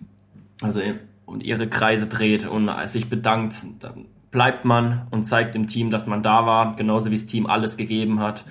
also 0.61 0.83
und 1.25 1.43
ihre 1.43 1.69
Kreise 1.69 2.07
dreht 2.07 2.47
und 2.47 2.71
sich 2.85 3.09
bedankt. 3.09 3.55
Dann 3.81 4.05
bleibt 4.33 4.65
man 4.65 5.07
und 5.11 5.25
zeigt 5.25 5.55
dem 5.55 5.69
Team, 5.69 5.91
dass 5.91 6.09
man 6.09 6.23
da 6.23 6.45
war, 6.47 6.75
genauso 6.75 7.11
wie 7.11 7.15
das 7.15 7.27
Team 7.27 7.47
alles 7.47 7.77
gegeben 7.77 8.19
hat. 8.19 8.45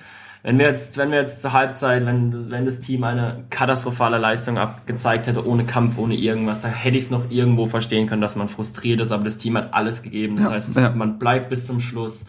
Wenn 0.44 0.58
wir 0.58 0.66
jetzt, 0.66 0.96
wenn 0.96 1.10
wir 1.10 1.18
jetzt 1.18 1.42
zur 1.42 1.52
Halbzeit, 1.52 2.06
wenn, 2.06 2.50
wenn 2.50 2.64
das 2.64 2.80
Team 2.80 3.04
eine 3.04 3.44
katastrophale 3.50 4.18
Leistung 4.18 4.58
abgezeigt 4.58 5.26
hätte, 5.26 5.46
ohne 5.46 5.64
Kampf, 5.64 5.98
ohne 5.98 6.16
irgendwas, 6.16 6.62
dann 6.62 6.72
hätte 6.72 6.96
ich 6.96 7.04
es 7.04 7.10
noch 7.10 7.30
irgendwo 7.30 7.66
verstehen 7.66 8.08
können, 8.08 8.22
dass 8.22 8.34
man 8.34 8.48
frustriert 8.48 9.00
ist, 9.00 9.12
aber 9.12 9.22
das 9.22 9.38
Team 9.38 9.56
hat 9.56 9.74
alles 9.74 10.02
gegeben. 10.02 10.36
Das 10.36 10.46
Ja, 10.46 10.52
heißt, 10.52 10.68
es, 10.70 10.76
ja. 10.76 10.90
man 10.90 11.18
bleibt 11.18 11.48
bis 11.50 11.66
zum 11.66 11.80
Schluss. 11.80 12.24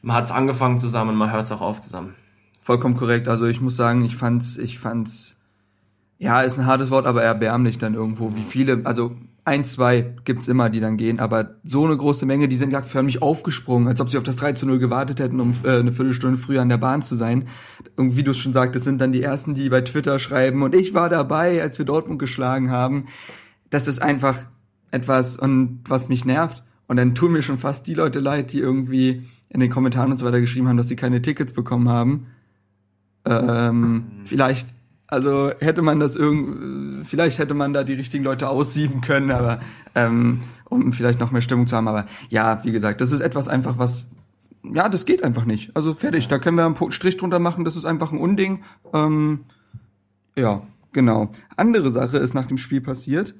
Man 0.00 0.16
hat 0.16 0.24
es 0.24 0.30
angefangen 0.30 0.78
zusammen, 0.78 1.16
man 1.16 1.30
hört 1.32 1.46
es 1.46 1.52
auch 1.52 1.60
auf 1.60 1.80
zusammen. 1.80 2.14
Vollkommen 2.60 2.96
korrekt. 2.96 3.28
Also 3.28 3.46
ich 3.46 3.60
muss 3.60 3.76
sagen, 3.76 4.02
ich 4.04 4.16
fand's, 4.16 4.56
ich 4.56 4.78
fand's, 4.78 5.36
ja, 6.18 6.40
ist 6.40 6.58
ein 6.58 6.66
hartes 6.66 6.90
Wort, 6.90 7.06
aber 7.06 7.22
erbärmlich 7.22 7.76
dann 7.76 7.94
irgendwo, 7.94 8.34
wie 8.34 8.42
viele, 8.42 8.80
also 8.84 9.14
ein, 9.46 9.64
zwei 9.64 10.14
gibt's 10.24 10.48
immer, 10.48 10.70
die 10.70 10.80
dann 10.80 10.96
gehen, 10.96 11.20
aber 11.20 11.54
so 11.62 11.84
eine 11.84 11.96
große 11.96 12.26
Menge, 12.26 12.48
die 12.48 12.56
sind 12.56 12.72
ja 12.72 12.82
förmlich 12.82 13.22
aufgesprungen, 13.22 13.86
als 13.86 14.00
ob 14.00 14.10
sie 14.10 14.18
auf 14.18 14.24
das 14.24 14.34
3 14.34 14.54
zu 14.54 14.66
0 14.66 14.80
gewartet 14.80 15.20
hätten, 15.20 15.38
um 15.38 15.52
äh, 15.62 15.78
eine 15.78 15.92
Viertelstunde 15.92 16.36
früher 16.36 16.62
an 16.62 16.68
der 16.68 16.78
Bahn 16.78 17.00
zu 17.00 17.14
sein. 17.14 17.46
Und 17.94 18.16
wie 18.16 18.24
du 18.24 18.32
es 18.32 18.38
schon 18.38 18.52
sagtest, 18.52 18.84
sind 18.84 19.00
dann 19.00 19.12
die 19.12 19.22
ersten, 19.22 19.54
die 19.54 19.68
bei 19.68 19.82
Twitter 19.82 20.18
schreiben 20.18 20.64
und 20.64 20.74
ich 20.74 20.94
war 20.94 21.08
dabei, 21.08 21.62
als 21.62 21.78
wir 21.78 21.86
Dortmund 21.86 22.18
geschlagen 22.18 22.72
haben. 22.72 23.06
Das 23.70 23.86
ist 23.86 24.02
einfach 24.02 24.46
etwas, 24.90 25.36
und 25.36 25.80
was 25.86 26.08
mich 26.08 26.24
nervt. 26.24 26.64
Und 26.88 26.96
dann 26.96 27.14
tun 27.14 27.32
mir 27.32 27.42
schon 27.42 27.56
fast 27.56 27.86
die 27.86 27.94
Leute 27.94 28.18
leid, 28.18 28.52
die 28.52 28.58
irgendwie 28.58 29.22
in 29.48 29.60
den 29.60 29.70
Kommentaren 29.70 30.10
und 30.10 30.18
so 30.18 30.26
weiter 30.26 30.40
geschrieben 30.40 30.66
haben, 30.66 30.76
dass 30.76 30.88
sie 30.88 30.96
keine 30.96 31.22
Tickets 31.22 31.52
bekommen 31.52 31.88
haben. 31.88 32.26
Ähm, 33.24 34.06
vielleicht, 34.24 34.68
also 35.08 35.50
hätte 35.60 35.82
man 35.82 36.00
das 36.00 36.16
irgend, 36.16 37.06
vielleicht 37.06 37.38
hätte 37.38 37.54
man 37.54 37.72
da 37.72 37.84
die 37.84 37.94
richtigen 37.94 38.24
Leute 38.24 38.48
aussieben 38.48 39.00
können, 39.00 39.30
aber 39.30 39.60
ähm, 39.94 40.40
um 40.64 40.92
vielleicht 40.92 41.20
noch 41.20 41.30
mehr 41.30 41.42
Stimmung 41.42 41.68
zu 41.68 41.76
haben. 41.76 41.88
Aber 41.88 42.06
ja, 42.28 42.60
wie 42.64 42.72
gesagt, 42.72 43.00
das 43.00 43.12
ist 43.12 43.20
etwas 43.20 43.48
einfach, 43.48 43.78
was 43.78 44.10
ja, 44.74 44.88
das 44.88 45.06
geht 45.06 45.22
einfach 45.22 45.44
nicht. 45.44 45.74
Also 45.76 45.94
fertig, 45.94 46.28
da 46.28 46.38
können 46.38 46.56
wir 46.56 46.66
einen 46.66 46.92
Strich 46.92 47.16
drunter 47.16 47.38
machen. 47.38 47.64
Das 47.64 47.76
ist 47.76 47.84
einfach 47.84 48.12
ein 48.12 48.18
Unding. 48.18 48.64
Ähm, 48.92 49.44
ja, 50.36 50.62
genau. 50.92 51.30
Andere 51.56 51.90
Sache 51.90 52.18
ist 52.18 52.34
nach 52.34 52.46
dem 52.46 52.58
Spiel 52.58 52.80
passiert. 52.80 53.34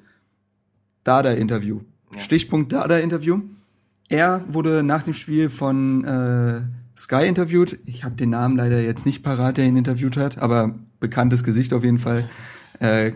Dada-Interview. 1.03 1.81
Stichpunkt 2.17 2.71
Dada-Interview. 2.71 3.41
Er 4.09 4.45
wurde 4.47 4.83
nach 4.83 5.03
dem 5.03 5.13
Spiel 5.13 5.49
von 5.49 6.05
äh, 6.05 6.61
Sky 6.97 7.27
interviewt. 7.27 7.79
Ich 7.85 8.03
habe 8.03 8.15
den 8.15 8.29
Namen 8.29 8.55
leider 8.55 8.81
jetzt 8.81 9.05
nicht 9.05 9.21
parat, 9.21 9.57
der 9.57 9.65
ihn 9.65 9.77
interviewt 9.77 10.17
hat, 10.17 10.37
aber 10.37 10.75
bekanntes 10.99 11.43
Gesicht 11.43 11.73
auf 11.73 11.83
jeden 11.83 11.99
Fall. 11.99 12.29
Äh, 12.79 13.11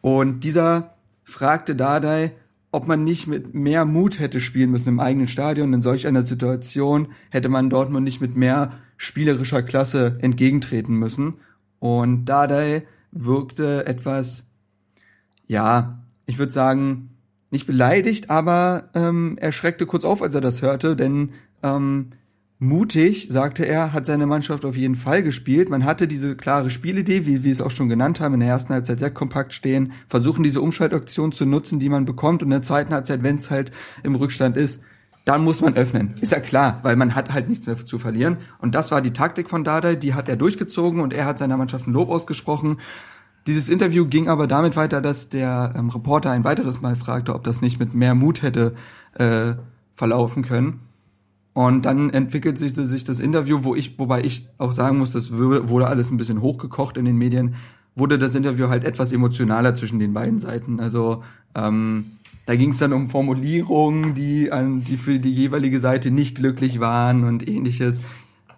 und 0.00 0.44
dieser 0.44 0.94
fragte 1.24 1.76
Dardai, 1.76 2.32
ob 2.72 2.86
man 2.86 3.04
nicht 3.04 3.26
mit 3.26 3.54
mehr 3.54 3.84
Mut 3.84 4.20
hätte 4.20 4.40
spielen 4.40 4.70
müssen 4.70 4.88
im 4.88 5.00
eigenen 5.00 5.26
Stadion. 5.26 5.72
In 5.72 5.82
solch 5.82 6.06
einer 6.06 6.24
Situation 6.24 7.08
hätte 7.30 7.48
man 7.48 7.70
Dortmund 7.70 8.04
nicht 8.04 8.20
mit 8.20 8.36
mehr 8.36 8.72
spielerischer 8.96 9.62
Klasse 9.62 10.18
entgegentreten 10.20 10.94
müssen. 10.96 11.34
Und 11.80 12.26
Dardai 12.26 12.86
wirkte 13.10 13.86
etwas, 13.86 14.46
ja, 15.46 16.00
ich 16.26 16.38
würde 16.38 16.52
sagen, 16.52 17.10
nicht 17.50 17.66
beleidigt, 17.66 18.30
aber 18.30 18.90
ähm, 18.94 19.36
er 19.40 19.50
schreckte 19.50 19.86
kurz 19.86 20.04
auf, 20.04 20.22
als 20.22 20.34
er 20.34 20.40
das 20.40 20.62
hörte, 20.62 20.94
denn 20.94 21.30
ähm, 21.64 22.12
mutig, 22.60 23.28
sagte 23.30 23.64
er, 23.64 23.94
hat 23.94 24.04
seine 24.04 24.26
Mannschaft 24.26 24.66
auf 24.66 24.76
jeden 24.76 24.94
Fall 24.94 25.22
gespielt. 25.22 25.70
Man 25.70 25.84
hatte 25.84 26.06
diese 26.06 26.36
klare 26.36 26.68
Spielidee, 26.68 27.24
wie 27.26 27.42
wir 27.42 27.50
es 27.50 27.62
auch 27.62 27.70
schon 27.70 27.88
genannt 27.88 28.20
haben, 28.20 28.34
in 28.34 28.40
der 28.40 28.50
ersten 28.50 28.74
Halbzeit 28.74 29.00
sehr 29.00 29.10
kompakt 29.10 29.54
stehen, 29.54 29.92
versuchen 30.06 30.44
diese 30.44 30.60
Umschaltaktion 30.60 31.32
zu 31.32 31.46
nutzen, 31.46 31.80
die 31.80 31.88
man 31.88 32.04
bekommt 32.04 32.42
und 32.42 32.48
in 32.48 32.52
der 32.52 32.62
zweiten 32.62 32.92
Halbzeit, 32.92 33.22
wenn 33.22 33.38
es 33.38 33.50
halt 33.50 33.72
im 34.02 34.14
Rückstand 34.14 34.58
ist, 34.58 34.82
dann 35.24 35.42
muss 35.42 35.62
man 35.62 35.74
öffnen. 35.74 36.14
Ist 36.20 36.32
ja 36.32 36.40
klar, 36.40 36.80
weil 36.82 36.96
man 36.96 37.14
hat 37.14 37.32
halt 37.32 37.48
nichts 37.48 37.66
mehr 37.66 37.76
zu 37.76 37.98
verlieren. 37.98 38.36
Und 38.58 38.74
das 38.74 38.90
war 38.90 39.00
die 39.00 39.12
Taktik 39.12 39.48
von 39.48 39.64
Dardai, 39.64 39.96
die 39.96 40.12
hat 40.12 40.28
er 40.28 40.36
durchgezogen 40.36 41.00
und 41.00 41.14
er 41.14 41.24
hat 41.24 41.38
seiner 41.38 41.56
Mannschaft 41.56 41.86
ein 41.86 41.92
Lob 41.92 42.10
ausgesprochen. 42.10 42.78
Dieses 43.46 43.70
Interview 43.70 44.04
ging 44.04 44.28
aber 44.28 44.46
damit 44.46 44.76
weiter, 44.76 45.00
dass 45.00 45.30
der 45.30 45.72
ähm, 45.76 45.88
Reporter 45.88 46.30
ein 46.30 46.44
weiteres 46.44 46.82
Mal 46.82 46.94
fragte, 46.94 47.34
ob 47.34 47.42
das 47.42 47.62
nicht 47.62 47.80
mit 47.80 47.94
mehr 47.94 48.14
Mut 48.14 48.42
hätte 48.42 48.74
äh, 49.14 49.54
verlaufen 49.94 50.42
können. 50.42 50.80
Und 51.60 51.84
dann 51.84 52.08
entwickelte 52.08 52.58
sich, 52.58 52.74
sich 52.74 53.04
das 53.04 53.20
Interview, 53.20 53.64
wo 53.64 53.74
ich, 53.74 53.98
wobei 53.98 54.22
ich 54.22 54.48
auch 54.56 54.72
sagen 54.72 54.96
muss, 54.96 55.12
das 55.12 55.30
wurde 55.30 55.88
alles 55.88 56.10
ein 56.10 56.16
bisschen 56.16 56.40
hochgekocht 56.40 56.96
in 56.96 57.04
den 57.04 57.18
Medien, 57.18 57.54
wurde 57.94 58.18
das 58.18 58.34
Interview 58.34 58.70
halt 58.70 58.82
etwas 58.82 59.12
emotionaler 59.12 59.74
zwischen 59.74 59.98
den 59.98 60.14
beiden 60.14 60.40
Seiten. 60.40 60.80
Also 60.80 61.22
ähm, 61.54 62.12
da 62.46 62.56
ging 62.56 62.70
es 62.70 62.78
dann 62.78 62.94
um 62.94 63.10
Formulierungen, 63.10 64.14
die 64.14 64.50
an 64.50 64.84
die 64.84 64.96
für 64.96 65.18
die 65.18 65.34
jeweilige 65.34 65.80
Seite 65.80 66.10
nicht 66.10 66.34
glücklich 66.34 66.80
waren 66.80 67.24
und 67.24 67.46
ähnliches. 67.46 68.00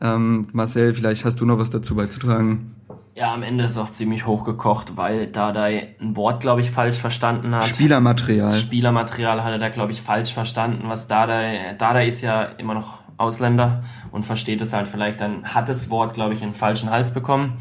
Ähm, 0.00 0.46
Marcel, 0.52 0.94
vielleicht 0.94 1.24
hast 1.24 1.40
du 1.40 1.44
noch 1.44 1.58
was 1.58 1.70
dazu 1.70 1.96
beizutragen. 1.96 2.76
Ja, 3.14 3.34
am 3.34 3.42
Ende 3.42 3.64
ist 3.64 3.72
es 3.72 3.78
auch 3.78 3.90
ziemlich 3.90 4.26
hochgekocht, 4.26 4.96
weil 4.96 5.26
Dardai 5.26 5.96
ein 6.00 6.16
Wort, 6.16 6.40
glaube 6.40 6.62
ich, 6.62 6.70
falsch 6.70 6.96
verstanden 6.96 7.54
hat. 7.54 7.64
Spielermaterial. 7.66 8.50
Spielermaterial 8.52 9.44
hat 9.44 9.52
er 9.52 9.58
da, 9.58 9.68
glaube 9.68 9.92
ich, 9.92 10.00
falsch 10.00 10.32
verstanden. 10.32 10.84
Was 10.88 11.08
Dardai, 11.08 11.74
Dardai 11.76 12.06
ist 12.08 12.22
ja 12.22 12.42
immer 12.44 12.72
noch 12.72 13.00
Ausländer 13.18 13.82
und 14.10 14.24
versteht 14.24 14.62
es 14.62 14.72
halt 14.72 14.88
vielleicht, 14.88 15.20
dann 15.20 15.44
hat 15.44 15.68
das 15.68 15.90
Wort, 15.90 16.14
glaube 16.14 16.32
ich, 16.32 16.42
einen 16.42 16.54
falschen 16.54 16.90
Hals 16.90 17.12
bekommen. 17.12 17.52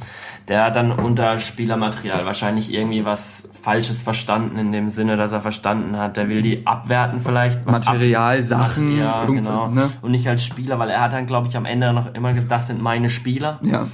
Der 0.48 0.64
hat 0.64 0.76
dann 0.78 0.92
unter 0.94 1.38
Spielermaterial 1.38 2.26
wahrscheinlich 2.26 2.74
irgendwie 2.74 3.04
was 3.06 3.50
Falsches 3.62 4.02
verstanden, 4.02 4.58
in 4.58 4.72
dem 4.72 4.90
Sinne, 4.90 5.18
dass 5.18 5.34
er 5.34 5.42
verstanden 5.42 5.98
hat, 5.98 6.16
der 6.18 6.30
will 6.30 6.42
die 6.42 6.66
abwerten 6.66 7.20
vielleicht. 7.20 7.64
was 7.66 7.86
Material, 7.86 8.38
ab- 8.38 8.44
Sachen, 8.44 8.98
ja, 8.98 9.26
genau. 9.26 9.68
ne? 9.68 9.90
Und 10.02 10.12
nicht 10.12 10.28
als 10.28 10.44
Spieler, 10.46 10.80
weil 10.80 10.90
er 10.90 11.02
hat 11.02 11.14
dann, 11.14 11.26
glaube 11.28 11.48
ich, 11.50 11.58
am 11.58 11.66
Ende 11.66 11.92
noch 11.94 12.14
immer 12.16 12.32
gesagt, 12.34 12.50
das 12.52 12.68
sind 12.68 12.82
meine 12.82 13.10
Spieler 13.10 13.60
Ja. 13.62 13.88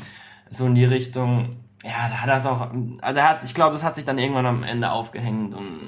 So 0.50 0.66
in 0.66 0.76
die 0.76 0.86
Richtung. 0.86 1.58
Ja, 1.84 2.10
da 2.10 2.18
hat 2.22 2.30
er 2.30 2.38
es 2.38 2.46
auch. 2.46 2.72
Also 3.02 3.20
er 3.20 3.30
hat, 3.30 3.44
ich 3.44 3.54
glaube, 3.54 3.74
das 3.74 3.84
hat 3.84 3.96
sich 3.96 4.06
dann 4.06 4.18
irgendwann 4.18 4.46
am 4.46 4.64
Ende 4.64 4.92
aufgehängt 4.92 5.54
und 5.54 5.80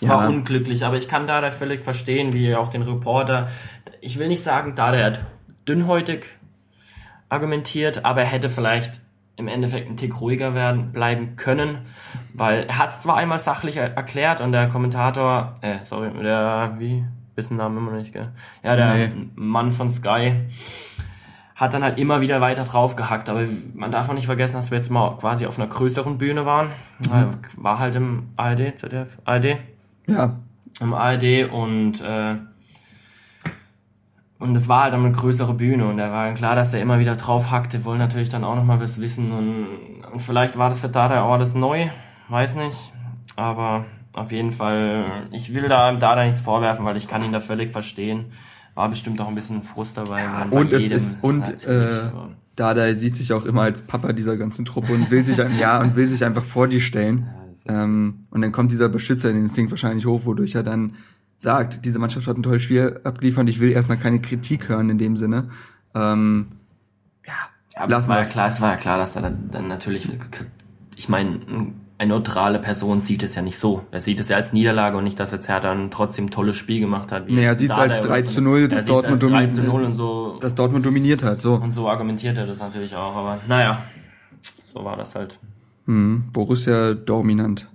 war 0.00 0.22
Ja. 0.24 0.28
unglücklich. 0.28 0.84
Aber 0.84 0.96
ich 0.96 1.08
kann 1.08 1.26
da 1.26 1.50
völlig 1.50 1.80
verstehen, 1.80 2.32
wie 2.32 2.54
auch 2.54 2.68
den 2.68 2.82
Reporter. 2.82 3.48
Ich 4.00 4.18
will 4.18 4.28
nicht 4.28 4.42
sagen, 4.42 4.74
da 4.74 4.90
der 4.90 5.04
hat 5.06 5.20
dünnhäutig 5.68 6.26
argumentiert, 7.28 8.04
aber 8.04 8.20
er 8.22 8.26
hätte 8.26 8.48
vielleicht 8.48 9.00
im 9.36 9.48
Endeffekt 9.48 9.88
ein 9.90 9.96
Tick 9.96 10.20
ruhiger 10.20 10.54
werden 10.54 10.92
bleiben 10.92 11.34
können, 11.36 11.78
weil 12.34 12.64
er 12.68 12.78
hat 12.78 12.90
es 12.90 13.00
zwar 13.00 13.16
einmal 13.16 13.40
sachlich 13.40 13.76
er 13.76 13.94
erklärt 13.96 14.40
und 14.40 14.52
der 14.52 14.68
Kommentator, 14.68 15.56
äh, 15.60 15.78
sorry, 15.82 16.10
der 16.22 16.74
wie 16.78 17.04
wissen 17.34 17.56
Namen 17.56 17.78
immer 17.78 17.90
noch 17.90 17.98
nicht, 17.98 18.12
gell? 18.12 18.28
Ja, 18.62 18.76
der 18.76 18.94
Nee. 18.94 19.10
Mann 19.34 19.72
von 19.72 19.90
Sky 19.90 20.34
hat 21.56 21.72
dann 21.72 21.84
halt 21.84 21.98
immer 21.98 22.20
wieder 22.20 22.40
weiter 22.40 22.64
draufgehackt, 22.64 23.28
aber 23.28 23.42
man 23.74 23.90
darf 23.92 24.08
auch 24.08 24.14
nicht 24.14 24.26
vergessen, 24.26 24.56
dass 24.56 24.70
wir 24.70 24.78
jetzt 24.78 24.90
mal 24.90 25.16
quasi 25.18 25.46
auf 25.46 25.56
einer 25.58 25.68
größeren 25.68 26.18
Bühne 26.18 26.44
waren. 26.46 26.68
War 27.56 27.78
halt 27.78 27.94
im 27.94 28.30
ARD, 28.36 28.76
ZDF, 28.78 29.18
ARD, 29.24 29.58
Ja. 30.06 30.34
im 30.80 30.92
ARD 30.94 31.48
und 31.52 32.00
äh, 32.00 32.34
und 34.40 34.54
es 34.56 34.68
war 34.68 34.82
halt 34.84 34.92
dann 34.92 35.04
eine 35.04 35.12
größere 35.12 35.54
Bühne 35.54 35.86
und 35.86 35.96
da 35.96 36.10
war 36.10 36.26
dann 36.26 36.34
klar, 36.34 36.54
dass 36.56 36.74
er 36.74 36.80
immer 36.82 36.98
wieder 36.98 37.14
drauf 37.16 37.50
hackte, 37.50 37.84
wollen 37.84 37.98
natürlich 37.98 38.28
dann 38.28 38.44
auch 38.44 38.56
nochmal 38.56 38.80
was 38.80 39.00
wissen 39.00 39.30
und, 39.32 39.66
und 40.12 40.20
vielleicht 40.20 40.58
war 40.58 40.68
das 40.68 40.80
für 40.80 40.88
Dada 40.88 41.22
auch 41.22 41.32
alles 41.32 41.54
neu, 41.54 41.86
weiß 42.28 42.56
nicht, 42.56 42.92
aber 43.36 43.84
auf 44.14 44.32
jeden 44.32 44.52
Fall, 44.52 45.04
ich 45.30 45.54
will 45.54 45.68
da 45.68 45.92
Dada 45.92 46.24
nichts 46.24 46.40
vorwerfen, 46.40 46.84
weil 46.84 46.96
ich 46.96 47.08
kann 47.08 47.22
ihn 47.22 47.32
da 47.32 47.40
völlig 47.40 47.70
verstehen. 47.72 48.26
War 48.74 48.88
bestimmt 48.88 49.20
auch 49.20 49.28
ein 49.28 49.34
bisschen 49.34 49.62
Frust 49.62 49.96
dabei. 49.96 50.24
bei 50.50 50.56
Und 50.56 50.72
es 50.72 50.90
ist, 50.90 51.18
und 51.22 51.38
natürlich, 51.40 51.66
äh, 51.66 52.10
Dada 52.56 52.92
sieht 52.94 53.16
sich 53.16 53.32
auch 53.32 53.44
immer 53.44 53.62
als 53.62 53.82
Papa 53.82 54.12
dieser 54.12 54.36
ganzen 54.36 54.64
Truppe 54.64 54.92
und 54.92 55.10
will 55.10 55.24
sich 55.24 55.40
ein 55.40 55.58
ja 55.58 55.80
und 55.80 55.96
will 55.96 56.06
sich 56.06 56.24
einfach 56.24 56.44
vor 56.44 56.68
die 56.68 56.80
stellen. 56.80 57.26
ist- 57.52 57.64
Ähm, 57.66 58.26
und 58.30 58.42
dann 58.42 58.52
kommt 58.52 58.72
dieser 58.72 58.88
Beschützerinstinkt 58.88 59.70
wahrscheinlich 59.72 60.06
hoch, 60.06 60.22
wodurch 60.24 60.54
er 60.54 60.62
dann 60.62 60.94
sagt, 61.36 61.84
diese 61.84 61.98
Mannschaft 61.98 62.26
hat 62.26 62.36
ein 62.36 62.42
tolles 62.42 62.62
Spiel 62.62 63.00
abgeliefert 63.04 63.48
ich 63.48 63.58
will 63.60 63.70
erstmal 63.72 63.98
keine 63.98 64.20
Kritik 64.20 64.68
hören 64.68 64.90
in 64.90 64.98
dem 64.98 65.16
Sinne. 65.16 65.50
Ähm, 65.94 66.46
Ja, 67.26 67.32
aber 67.76 67.96
es 67.96 68.08
war 68.08 68.18
ja 68.18 68.24
klar, 68.24 68.48
es 68.48 68.60
war 68.60 68.70
ja 68.72 68.76
klar, 68.76 68.98
dass 68.98 69.16
er 69.16 69.22
dann, 69.22 69.50
dann 69.50 69.68
natürlich, 69.68 70.08
ich 70.96 71.08
meine, 71.08 71.40
eine 71.96 72.08
neutrale 72.14 72.58
Person 72.58 73.00
sieht 73.00 73.22
es 73.22 73.34
ja 73.36 73.42
nicht 73.42 73.58
so. 73.58 73.84
Er 73.92 74.00
sieht 74.00 74.18
es 74.18 74.28
ja 74.28 74.36
als 74.36 74.52
Niederlage 74.52 74.96
und 74.96 75.04
nicht, 75.04 75.18
dass 75.20 75.30
jetzt 75.32 75.48
Hertha 75.48 75.70
ein 75.72 75.90
trotzdem 75.90 76.30
tolles 76.30 76.56
Spiel 76.56 76.80
gemacht 76.80 77.12
hat. 77.12 77.28
wie 77.28 77.34
Nee, 77.34 77.44
er 77.44 77.54
sieht's 77.54 77.76
Dardai 77.76 77.90
als 77.94 78.00
oder 78.00 78.08
3 78.10 78.22
so. 78.24 78.30
zu 78.34 78.40
0, 78.42 78.60
Er 78.62 78.68
dass 78.68 78.84
Dortmund 78.84 79.22
als 79.22 79.30
3 79.32 79.46
zu 79.46 79.56
dominiert- 79.62 79.72
0 79.74 79.84
und 79.84 79.94
so, 79.94 80.38
dass 80.40 80.54
Dortmund 80.54 80.84
dominiert 80.86 81.22
hat, 81.22 81.40
so. 81.40 81.54
und 81.54 81.72
so 81.72 81.88
argumentiert 81.88 82.36
er 82.36 82.46
das 82.46 82.58
natürlich 82.58 82.96
auch, 82.96 83.14
aber 83.14 83.40
naja, 83.46 83.80
so 84.64 84.84
war 84.84 84.96
das 84.96 85.14
halt. 85.14 85.38
Hm, 85.86 86.24
Borussia 86.32 86.94
dominant. 86.94 87.68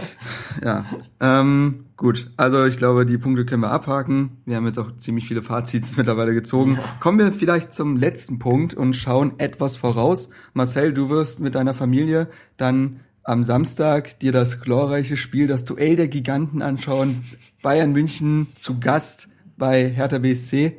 ja. 0.64 0.84
Ähm, 1.20 1.84
gut, 1.96 2.30
also 2.36 2.64
ich 2.64 2.78
glaube, 2.78 3.04
die 3.06 3.18
Punkte 3.18 3.44
können 3.44 3.62
wir 3.62 3.70
abhaken. 3.70 4.38
Wir 4.46 4.56
haben 4.56 4.66
jetzt 4.66 4.78
auch 4.78 4.96
ziemlich 4.96 5.26
viele 5.28 5.42
Fazits 5.42 5.96
mittlerweile 5.98 6.34
gezogen. 6.34 6.78
Kommen 6.98 7.18
wir 7.18 7.30
vielleicht 7.32 7.74
zum 7.74 7.96
letzten 7.96 8.38
Punkt 8.38 8.74
und 8.74 8.96
schauen 8.96 9.34
etwas 9.38 9.76
voraus. 9.76 10.30
Marcel, 10.54 10.92
du 10.94 11.10
wirst 11.10 11.40
mit 11.40 11.54
deiner 11.54 11.74
Familie 11.74 12.28
dann 12.56 13.00
am 13.24 13.44
Samstag 13.44 14.18
dir 14.20 14.32
das 14.32 14.60
glorreiche 14.60 15.16
Spiel, 15.16 15.46
das 15.46 15.64
Duell 15.64 15.96
der 15.96 16.08
Giganten 16.08 16.62
anschauen. 16.62 17.24
Bayern 17.62 17.92
München 17.92 18.48
zu 18.54 18.80
Gast 18.80 19.28
bei 19.56 19.88
Hertha 19.88 20.18
BSC. 20.18 20.78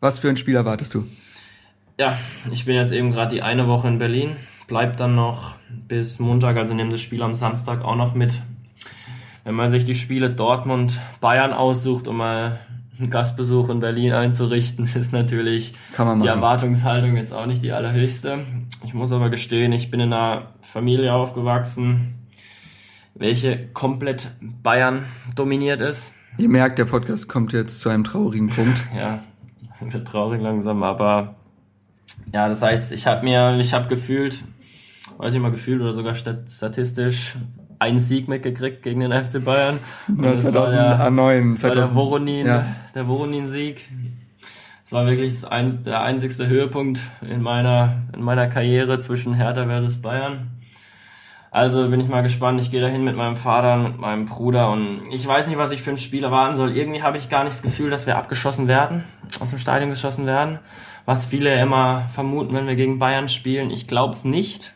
Was 0.00 0.18
für 0.18 0.28
ein 0.28 0.36
Spiel 0.36 0.56
erwartest 0.56 0.94
du? 0.94 1.06
ja, 1.98 2.18
ich 2.50 2.64
bin 2.64 2.74
jetzt 2.74 2.92
eben 2.92 3.10
gerade 3.10 3.34
die 3.34 3.42
eine 3.42 3.66
Woche 3.66 3.88
in 3.88 3.98
Berlin, 3.98 4.36
bleib 4.66 4.96
dann 4.96 5.14
noch 5.14 5.56
bis 5.70 6.18
Montag, 6.18 6.56
also 6.56 6.74
nehme 6.74 6.90
das 6.90 7.00
Spiel 7.00 7.22
am 7.22 7.34
Samstag 7.34 7.84
auch 7.84 7.96
noch 7.96 8.14
mit. 8.14 8.40
Wenn 9.44 9.54
man 9.54 9.68
sich 9.68 9.84
die 9.84 9.94
Spiele 9.94 10.30
Dortmund, 10.30 11.00
Bayern 11.20 11.52
aussucht, 11.52 12.06
um 12.06 12.16
mal 12.16 12.60
einen 12.98 13.10
Gastbesuch 13.10 13.68
in 13.70 13.80
Berlin 13.80 14.12
einzurichten, 14.12 14.84
ist 14.94 15.12
natürlich 15.12 15.74
die. 16.22 16.28
Erwartungshaltung 16.28 17.16
jetzt 17.16 17.32
auch 17.32 17.46
nicht 17.46 17.62
die 17.62 17.72
allerhöchste. 17.72 18.40
Ich 18.84 18.94
muss 18.94 19.12
aber 19.12 19.30
gestehen, 19.30 19.72
ich 19.72 19.90
bin 19.90 20.00
in 20.00 20.12
einer 20.12 20.48
Familie 20.60 21.14
aufgewachsen, 21.14 22.14
welche 23.14 23.68
komplett 23.68 24.28
Bayern 24.62 25.06
dominiert 25.34 25.80
ist. 25.80 26.14
Ihr 26.38 26.48
merkt, 26.48 26.78
der 26.78 26.86
Podcast 26.86 27.28
kommt 27.28 27.52
jetzt 27.52 27.80
zu 27.80 27.88
einem 27.88 28.04
traurigen 28.04 28.48
Punkt. 28.48 28.82
Ja, 28.96 29.22
wird 29.80 30.06
traurig 30.08 30.40
langsam, 30.40 30.82
aber 30.82 31.34
ja, 32.32 32.48
das 32.48 32.62
heißt, 32.62 32.92
ich 32.92 33.06
habe 33.06 33.24
mir, 33.24 33.56
ich 33.58 33.72
habe 33.74 33.88
gefühlt, 33.88 34.38
weiß 35.18 35.34
ich 35.34 35.40
mal 35.40 35.50
gefühlt 35.50 35.80
oder 35.80 35.92
sogar 35.94 36.14
stat- 36.14 36.48
statistisch 36.50 37.36
einen 37.82 37.98
Sieg 38.00 38.28
mitgekriegt 38.28 38.82
gegen 38.82 39.00
den 39.00 39.12
FC 39.12 39.44
Bayern. 39.44 39.78
Und 40.08 40.24
Ja, 40.24 40.34
das 40.34 40.44
war 40.46 40.70
der- 40.70 40.96
2009, 40.96 41.50
das 41.52 41.62
war 41.62 41.70
der 41.70 41.82
2000 41.82 41.94
Voronin, 41.96 42.46
ja. 42.46 42.66
der 42.94 43.06
Voronin-Sieg. 43.08 43.80
Es 44.84 44.92
war 44.92 45.06
wirklich 45.06 45.32
das 45.32 45.44
ein, 45.50 45.82
der 45.84 46.02
einzigste 46.02 46.46
Höhepunkt 46.48 47.00
in 47.22 47.40
meiner, 47.42 47.96
in 48.14 48.22
meiner 48.22 48.46
Karriere 48.48 48.98
zwischen 48.98 49.34
Hertha 49.34 49.64
versus 49.66 50.00
Bayern. 50.02 50.50
Also 51.50 51.88
bin 51.90 52.00
ich 52.00 52.08
mal 52.08 52.22
gespannt. 52.22 52.60
Ich 52.62 52.70
gehe 52.70 52.80
dahin 52.80 53.04
mit 53.04 53.14
meinem 53.14 53.36
Vater, 53.36 53.76
mit 53.76 53.98
meinem 53.98 54.24
Bruder 54.24 54.70
und 54.70 55.00
ich 55.12 55.26
weiß 55.26 55.48
nicht, 55.48 55.58
was 55.58 55.70
ich 55.70 55.82
für 55.82 55.90
ein 55.90 55.98
Spiel 55.98 56.24
erwarten 56.24 56.56
soll. 56.56 56.74
Irgendwie 56.74 57.02
habe 57.02 57.18
ich 57.18 57.28
gar 57.28 57.44
nicht 57.44 57.52
das 57.54 57.62
Gefühl, 57.62 57.90
dass 57.90 58.06
wir 58.06 58.16
abgeschossen 58.16 58.68
werden, 58.68 59.04
aus 59.40 59.50
dem 59.50 59.58
Stadion 59.58 59.90
geschossen 59.90 60.24
werden. 60.24 60.58
Was 61.04 61.26
viele 61.26 61.60
immer 61.60 62.08
vermuten, 62.14 62.54
wenn 62.54 62.66
wir 62.66 62.74
gegen 62.76 62.98
Bayern 62.98 63.28
spielen. 63.28 63.70
Ich 63.70 63.86
glaube 63.86 64.14
es 64.14 64.24
nicht. 64.24 64.72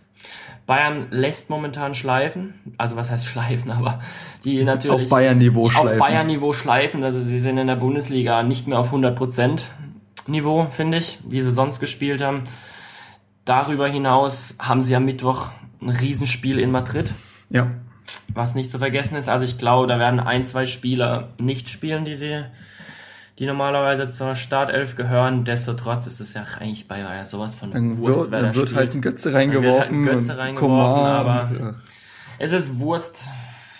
Bayern 0.67 1.07
lässt 1.11 1.49
momentan 1.49 1.95
schleifen. 1.95 2.55
Also 2.77 2.97
was 2.97 3.11
heißt 3.11 3.27
schleifen, 3.27 3.71
aber 3.71 4.01
die 4.45 4.62
natürlich 4.64 5.05
Auf 5.05 5.11
Bayern-Niveau 5.11 5.67
auf 5.67 5.73
schleifen. 5.73 5.99
Bayern-Niveau 5.99 6.53
schleifen. 6.53 7.05
Also 7.05 7.21
sie 7.21 7.39
sind 7.39 7.59
in 7.59 7.67
der 7.69 7.77
Bundesliga 7.77 8.43
nicht 8.43 8.67
mehr 8.67 8.79
auf 8.79 8.93
100% 8.93 9.62
Niveau, 10.27 10.67
finde 10.71 10.99
ich, 10.99 11.19
wie 11.29 11.41
sie 11.41 11.53
sonst 11.53 11.79
gespielt 11.81 12.21
haben. 12.23 12.45
Darüber 13.45 13.87
hinaus 13.87 14.57
haben 14.59 14.81
sie 14.83 14.97
am 14.97 15.05
Mittwoch 15.05 15.51
ein 15.81 15.91
Riesenspiel 15.91 16.59
in 16.59 16.73
Madrid, 16.73 17.12
Ja. 17.49 17.69
was 18.35 18.57
nicht 18.57 18.73
zu 18.73 18.79
vergessen 18.81 19.14
ist. 19.17 19.29
Also 19.29 19.45
ich 19.45 19.57
glaube, 19.59 19.87
da 19.87 20.01
werden 20.01 20.19
ein, 20.19 20.45
zwei 20.45 20.67
Spieler 20.67 21.29
nicht 21.41 21.69
spielen, 21.69 22.05
die 22.05 22.17
sie, 22.17 22.45
die 23.39 23.47
normalerweise 23.47 24.09
zur 24.09 24.34
Startelf 24.34 24.97
gehören. 24.97 25.45
Destotrotz 25.45 26.07
ist 26.07 26.20
es 26.20 26.34
ja 26.34 26.45
eigentlich 26.59 26.89
bei 26.89 27.03
Bayern 27.03 27.26
sowas 27.26 27.55
von 27.57 27.70
Dann 27.70 27.99
Wurst, 27.99 28.18
wird, 28.18 28.30
wer 28.30 28.41
dann 28.43 28.51
da 28.53 28.57
wird 28.57 28.68
spielt. 28.68 28.80
halt 28.80 28.95
ein 28.95 29.01
Götze 29.03 29.30
Dann 29.30 29.41
wird 29.53 29.55
halt 29.55 29.64
reingeworfen. 29.64 30.01
ein 30.01 30.05
Götze 30.05 30.39
reingeworfen, 30.39 31.05
aber- 31.05 31.51
und, 31.51 31.74
Es 32.39 32.53
ist 32.53 32.78
Wurst, 32.78 33.24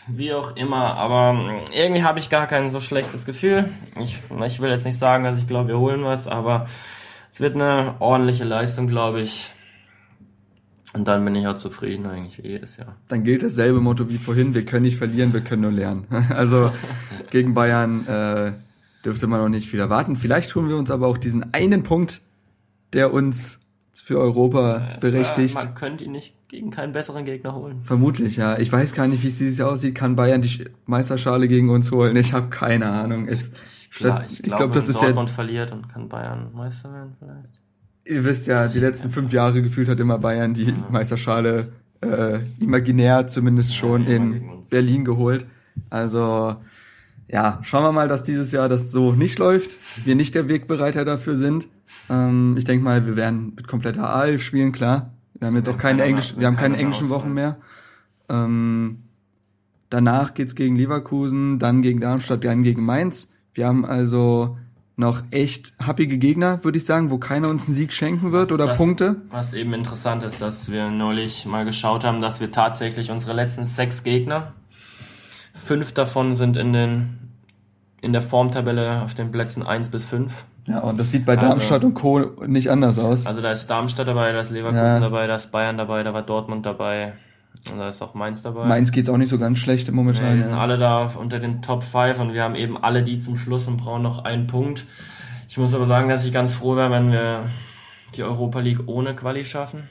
wie 0.09 0.33
auch 0.35 0.57
immer, 0.57 0.95
aber 0.97 1.33
mm, 1.33 1.61
irgendwie 1.75 2.03
habe 2.05 2.19
ich 2.19 2.29
gar 2.31 2.47
kein 2.47 2.71
so 2.71 2.81
schlechtes 2.81 3.25
Gefühl. 3.25 3.65
Ich, 4.01 4.19
ich 4.47 4.61
will 4.61 4.71
jetzt 4.71 4.85
nicht 4.87 4.99
sagen, 4.99 5.25
dass 5.25 5.39
ich 5.39 5.47
glaube, 5.47 5.69
wir 5.69 5.79
holen 5.79 6.05
was, 6.05 6.29
aber 6.29 6.67
es 7.33 7.41
wird 7.41 7.55
eine 7.55 7.95
ordentliche 7.99 8.45
Leistung, 8.45 8.89
glaube 8.89 9.21
ich. 9.21 9.51
Und 10.95 11.09
dann 11.09 11.25
bin 11.25 11.35
ich 11.35 11.47
auch 11.47 11.57
zufrieden 11.59 12.07
eigentlich 12.07 12.43
wie 12.43 12.49
jedes 12.49 12.77
Jahr. 12.79 12.97
dann 13.09 13.23
gilt 13.25 13.43
dasselbe 13.43 13.81
Motto 13.81 14.09
wie 14.09 14.17
vorhin, 14.17 14.55
wir 14.55 14.65
können 14.65 14.83
nicht 14.85 14.97
verlieren, 14.97 15.33
wir 15.35 15.41
können 15.43 15.63
nur 15.63 15.73
lernen. 15.73 16.07
Also 16.31 16.73
gegen 17.31 17.53
Bayern 17.55 18.07
äh, 18.07 18.53
dürfte 19.07 19.27
man 19.27 19.41
noch 19.41 19.49
nicht 19.49 19.69
viel 19.69 19.81
erwarten. 19.81 20.17
Vielleicht 20.17 20.55
holen 20.55 20.69
wir 20.69 20.77
uns 20.77 20.91
aber 20.91 21.07
auch 21.07 21.17
diesen 21.17 21.55
einen 21.55 21.83
Punkt, 21.85 22.21
der 22.93 23.13
uns 23.13 23.61
für 23.95 24.19
Europa 24.19 24.91
Es 24.97 25.01
berechtigt. 25.01 25.55
War, 25.55 25.65
man 25.65 25.75
könnte 25.75 26.05
ihn 26.05 26.13
nicht 26.13 26.35
gegen 26.49 26.71
keinen 26.71 26.93
besseren 26.93 27.25
Gegner 27.25 27.55
holen. 27.55 27.79
Vermutlich, 27.83 28.37
ja. 28.37 28.59
Ich 28.59 28.71
weiß 28.71 28.93
gar 28.93 29.07
nicht, 29.09 29.23
wie 29.23 29.29
es 29.29 29.39
dieses 29.39 29.57
Jahr 29.59 29.71
aussieht. 29.71 29.95
Kann 29.95 30.17
Bayern 30.17 30.43
die 30.43 30.49
Sch- 30.49 30.69
Meisterschale 30.85 31.49
gegen 31.49 31.71
uns 31.71 31.91
holen? 31.91 32.15
Ich 32.17 32.33
habe 32.35 32.49
keine 32.49 32.91
Ahnung. 32.91 33.27
Es, 33.27 33.53
Klar, 33.91 34.25
ich 34.27 34.35
ich 34.35 34.43
glaube, 34.43 34.59
glaube, 34.59 34.75
das 34.75 34.89
ist 34.91 34.97
ja, 35.01 35.07
Dortmund 35.07 35.31
verliert 35.31 35.73
und 35.73 35.89
kann 35.89 36.09
Bayern 36.09 36.51
Meister 36.55 36.93
werden 36.93 37.15
vielleicht. 37.19 37.49
ihr 38.05 38.25
wisst 38.27 38.47
ja, 38.47 38.69
die 38.69 38.79
letzten 38.79 39.11
fünf 39.11 39.33
Jahre 39.33 39.63
gefühlt 39.63 39.89
hat 39.89 39.99
immer 39.99 40.19
Bayern 40.19 40.53
die 40.53 40.75
Meisterschale 40.91 41.69
äh, 42.03 42.41
imaginär 42.61 43.27
zumindest 43.27 43.75
schon 43.75 44.07
immer 44.07 44.37
in. 44.37 44.43
Berlin 44.69 45.05
geholt. 45.07 45.47
Also 45.89 46.57
ja, 47.29 47.59
schauen 47.63 47.83
wir 47.85 47.93
mal, 47.93 48.09
dass 48.09 48.23
dieses 48.23 48.53
Jahr 48.53 48.69
das 48.69 48.93
so 48.93 49.13
nicht 49.13 49.39
läuft. 49.39 49.77
Wir 50.05 50.15
nicht 50.15 50.35
der 50.35 50.49
Wegbereiter 50.49 51.05
dafür 51.05 51.37
sind. 51.37 51.67
Ähm, 52.09 52.55
ich 52.57 52.65
denke 52.65 52.85
mal, 52.85 53.05
wir 53.07 53.17
werden 53.17 53.53
mit 53.57 53.67
kompletter 53.67 54.15
A11 54.17 54.39
spielen, 54.39 54.73
klar. 54.73 55.11
Wir 55.39 55.49
haben 55.49 55.57
jetzt 55.57 55.69
auch 55.69 55.77
keine 55.79 56.03
Englisch, 56.05 56.35
wir 56.39 56.47
haben 56.47 56.57
keine 56.57 56.77
englischen 56.79 57.09
Wochen 57.09 57.33
mehr. 57.35 57.57
Ähm, 58.29 59.03
danach 59.91 60.35
geht's 60.35 60.55
gegen 60.55 60.77
Leverkusen, 60.77 61.59
dann 61.59 61.83
gegen 61.83 62.01
Darmstadt, 62.01 62.45
dann 62.45 62.63
gegen 62.63 62.85
Mainz. 62.85 63.33
Wir 63.55 63.67
haben 63.67 63.85
also 63.85 64.57
noch 64.99 65.23
echt 65.31 65.75
happige 65.79 66.17
Gegner, 66.17 66.65
würde 66.65 66.79
ich 66.79 66.87
sagen, 66.87 67.11
wo 67.11 67.19
keiner 67.19 67.49
uns 67.51 67.67
einen 67.67 67.75
Sieg 67.77 67.93
schenken 67.93 68.33
wird 68.33 68.47
Was- 68.47 68.53
oder 68.53 68.69
was- 68.69 68.77
Punkte. 68.79 69.17
Was 69.31 69.53
eben 69.53 69.75
interessant 69.75 70.23
ist, 70.23 70.41
dass 70.41 70.71
wir 70.73 70.91
neulich 70.91 71.45
mal 71.45 71.65
geschaut 71.67 72.03
haben, 72.05 72.21
dass 72.21 72.41
wir 72.41 72.51
tatsächlich 72.51 73.11
unsere 73.11 73.35
letzten 73.35 73.65
sechs 73.67 74.05
Gegner, 74.05 74.55
fünf 75.67 75.93
davon 75.93 76.35
sind 76.37 76.57
in 76.57 76.73
den 76.73 77.19
in 78.01 78.13
der 78.13 78.23
Formtabelle 78.23 79.03
auf 79.03 79.15
den 79.15 79.31
Plätzen 79.33 79.67
1 79.67 79.89
bis 79.91 80.05
5. 80.05 80.45
Ja, 80.67 80.81
und 80.81 80.99
das 80.99 81.11
sieht 81.11 81.25
bei 81.27 81.35
Also- 81.37 81.47
Darmstadt 81.49 81.83
und 81.85 81.95
Co. 81.95 82.21
nicht 82.47 82.71
anders 82.71 82.99
aus. 82.99 83.27
Also 83.27 83.41
da 83.41 83.51
ist 83.51 83.67
Darmstadt 83.69 84.07
dabei, 84.07 84.33
da 84.33 84.41
ist 84.41 84.51
Leverkusen 84.51 84.85
Ja. 84.85 85.01
dabei, 85.01 85.27
da 85.27 85.35
ist 85.37 85.51
Bayern 85.51 85.79
dabei, 85.79 86.03
da 86.03 86.13
war 86.15 86.23
Dortmund 86.23 86.67
dabei 86.67 87.15
und 87.73 87.79
da 87.79 87.89
ist 87.89 88.03
auch 88.03 88.15
Mainz 88.15 88.43
dabei. 88.43 88.67
Mainz 88.67 88.93
geht's 88.93 89.09
auch 89.09 89.17
nicht 89.17 89.31
so 89.31 89.39
ganz 89.39 89.59
schlecht 89.59 89.89
Ja, 89.89 89.95
momentan. 89.95 90.35
die 90.37 90.43
sind 90.43 90.53
ja. 90.53 90.59
alle 90.61 90.77
da 90.77 91.11
unter 91.19 91.39
den 91.41 91.63
Top 91.63 91.83
5 91.83 92.21
und 92.21 92.33
wir 92.35 92.43
haben 92.45 92.55
eben 92.55 92.77
alle 92.83 93.03
die 93.03 93.19
zum 93.19 93.37
Schluss 93.37 93.67
und 93.67 93.79
brauchen 93.79 94.03
noch 94.03 94.25
einen 94.25 94.47
Punkt. 94.47 94.85
Ich 95.49 95.57
muss 95.59 95.75
aber 95.75 95.87
sagen, 95.87 96.09
dass 96.09 96.25
ich 96.25 96.33
ganz 96.33 96.53
froh 96.55 96.77
wäre, 96.77 96.91
wenn 96.91 97.11
wir 97.13 97.45
die 98.15 98.23
Europa 98.23 98.61
League 98.61 98.83
ohne 98.87 99.15
Quali 99.15 99.45
schaffen. 99.45 99.85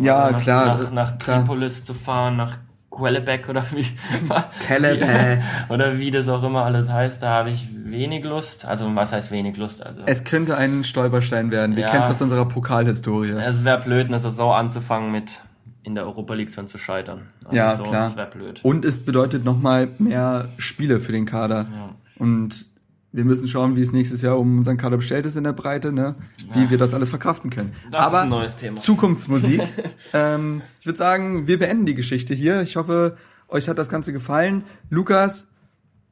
Ja, 0.00 0.18
Also 0.20 0.36
nach, 0.36 0.42
klar, 0.42 0.66
Nach, 0.66 0.90
nach 0.92 1.18
klar. 1.18 1.38
Tripolis 1.44 1.84
zu 1.84 1.94
fahren, 1.94 2.36
nach 2.36 2.56
Quellebec 3.00 3.48
oder 3.48 3.64
wie, 3.72 3.84
wie, 4.28 5.72
oder 5.72 5.98
wie 5.98 6.10
das 6.10 6.28
auch 6.28 6.42
immer 6.42 6.64
alles 6.64 6.90
heißt, 6.90 7.22
da 7.22 7.30
habe 7.30 7.50
ich 7.50 7.66
wenig 7.72 8.24
Lust. 8.24 8.64
Also 8.66 8.94
was 8.94 9.12
heißt 9.12 9.30
wenig 9.32 9.56
Lust? 9.56 9.84
Also 9.84 10.02
Es 10.06 10.24
könnte 10.24 10.56
ein 10.56 10.84
Stolperstein 10.84 11.50
werden. 11.50 11.76
Wir 11.76 11.84
Ja. 11.84 11.90
kennen 11.90 12.04
es 12.04 12.10
aus 12.10 12.22
unserer 12.22 12.46
Pokalhistorie. 12.46 13.30
es 13.32 13.64
wäre 13.64 13.80
blöd, 13.80 14.06
eine 14.08 14.20
Saison 14.20 14.52
anzufangen 14.54 15.10
mit 15.10 15.40
in 15.82 15.94
der 15.94 16.04
Europa 16.04 16.34
League 16.34 16.50
schon 16.50 16.68
zu 16.68 16.76
scheitern. 16.78 17.22
Also 17.44 17.56
Ja, 17.56 17.76
so, 17.76 17.84
klar. 17.84 18.02
Das 18.08 18.16
wäre 18.16 18.30
blöd. 18.30 18.60
Und 18.62 18.84
es 18.84 19.04
bedeutet 19.04 19.44
nochmal 19.44 19.88
mehr 19.98 20.48
Spiele 20.58 21.00
für 21.00 21.12
den 21.12 21.24
Kader. 21.26 21.66
Ja. 21.74 21.90
Und 22.18 22.66
wir 23.12 23.24
müssen 23.24 23.48
schauen, 23.48 23.76
wie 23.76 23.82
es 23.82 23.92
nächstes 23.92 24.22
Jahr 24.22 24.38
um 24.38 24.58
unseren 24.58 24.76
Kader 24.76 24.96
bestellt 24.96 25.26
ist 25.26 25.36
in 25.36 25.44
der 25.44 25.52
Breite, 25.52 25.92
ne? 25.92 26.14
wie 26.54 26.70
wir 26.70 26.78
das 26.78 26.94
alles 26.94 27.10
verkraften 27.10 27.50
können. 27.50 27.72
Das 27.90 28.00
Aber 28.00 28.18
ist 28.18 28.22
ein 28.22 28.28
neues 28.28 28.56
Thema. 28.56 28.80
Zukunftsmusik. 28.80 29.62
ähm, 30.12 30.62
ich 30.80 30.86
würde 30.86 30.98
sagen, 30.98 31.48
wir 31.48 31.58
beenden 31.58 31.86
die 31.86 31.94
Geschichte 31.94 32.34
hier. 32.34 32.62
Ich 32.62 32.76
hoffe, 32.76 33.16
euch 33.48 33.68
hat 33.68 33.78
das 33.78 33.88
Ganze 33.88 34.12
gefallen. 34.12 34.64
Lukas, 34.90 35.48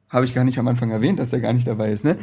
habe 0.09 0.25
ich 0.25 0.33
gar 0.33 0.43
nicht 0.43 0.57
am 0.57 0.67
Anfang 0.67 0.89
erwähnt, 0.89 1.19
dass 1.19 1.31
er 1.31 1.39
gar 1.39 1.53
nicht 1.53 1.67
dabei 1.67 1.91
ist, 1.91 2.03
ne? 2.03 2.17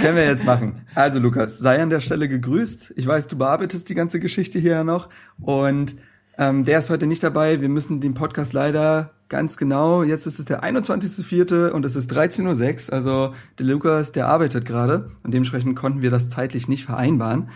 Können 0.00 0.16
wir 0.16 0.26
jetzt 0.26 0.44
machen. 0.44 0.82
Also 0.94 1.20
Lukas, 1.20 1.58
sei 1.58 1.80
an 1.80 1.88
der 1.88 2.00
Stelle 2.00 2.28
gegrüßt. 2.28 2.94
Ich 2.96 3.06
weiß, 3.06 3.28
du 3.28 3.38
bearbeitest 3.38 3.88
die 3.88 3.94
ganze 3.94 4.18
Geschichte 4.18 4.58
hier 4.58 4.72
ja 4.72 4.84
noch. 4.84 5.08
Und 5.40 5.96
ähm, 6.40 6.64
der 6.64 6.78
ist 6.78 6.88
heute 6.88 7.06
nicht 7.06 7.22
dabei. 7.22 7.60
Wir 7.60 7.68
müssen 7.68 8.00
den 8.00 8.14
Podcast 8.14 8.54
leider 8.54 9.10
ganz 9.28 9.58
genau, 9.58 10.02
jetzt 10.02 10.26
ist 10.26 10.38
es 10.38 10.46
der 10.46 10.64
21.04. 10.64 11.68
und 11.68 11.84
es 11.84 11.96
ist 11.96 12.10
13.06 12.10 12.88
Uhr. 12.88 12.94
Also 12.94 13.34
der 13.58 13.66
Lukas, 13.66 14.12
der 14.12 14.26
arbeitet 14.26 14.64
gerade. 14.64 15.10
Und 15.22 15.34
dementsprechend 15.34 15.76
konnten 15.76 16.00
wir 16.00 16.10
das 16.10 16.30
zeitlich 16.30 16.66
nicht 16.66 16.86
vereinbaren. 16.86 17.50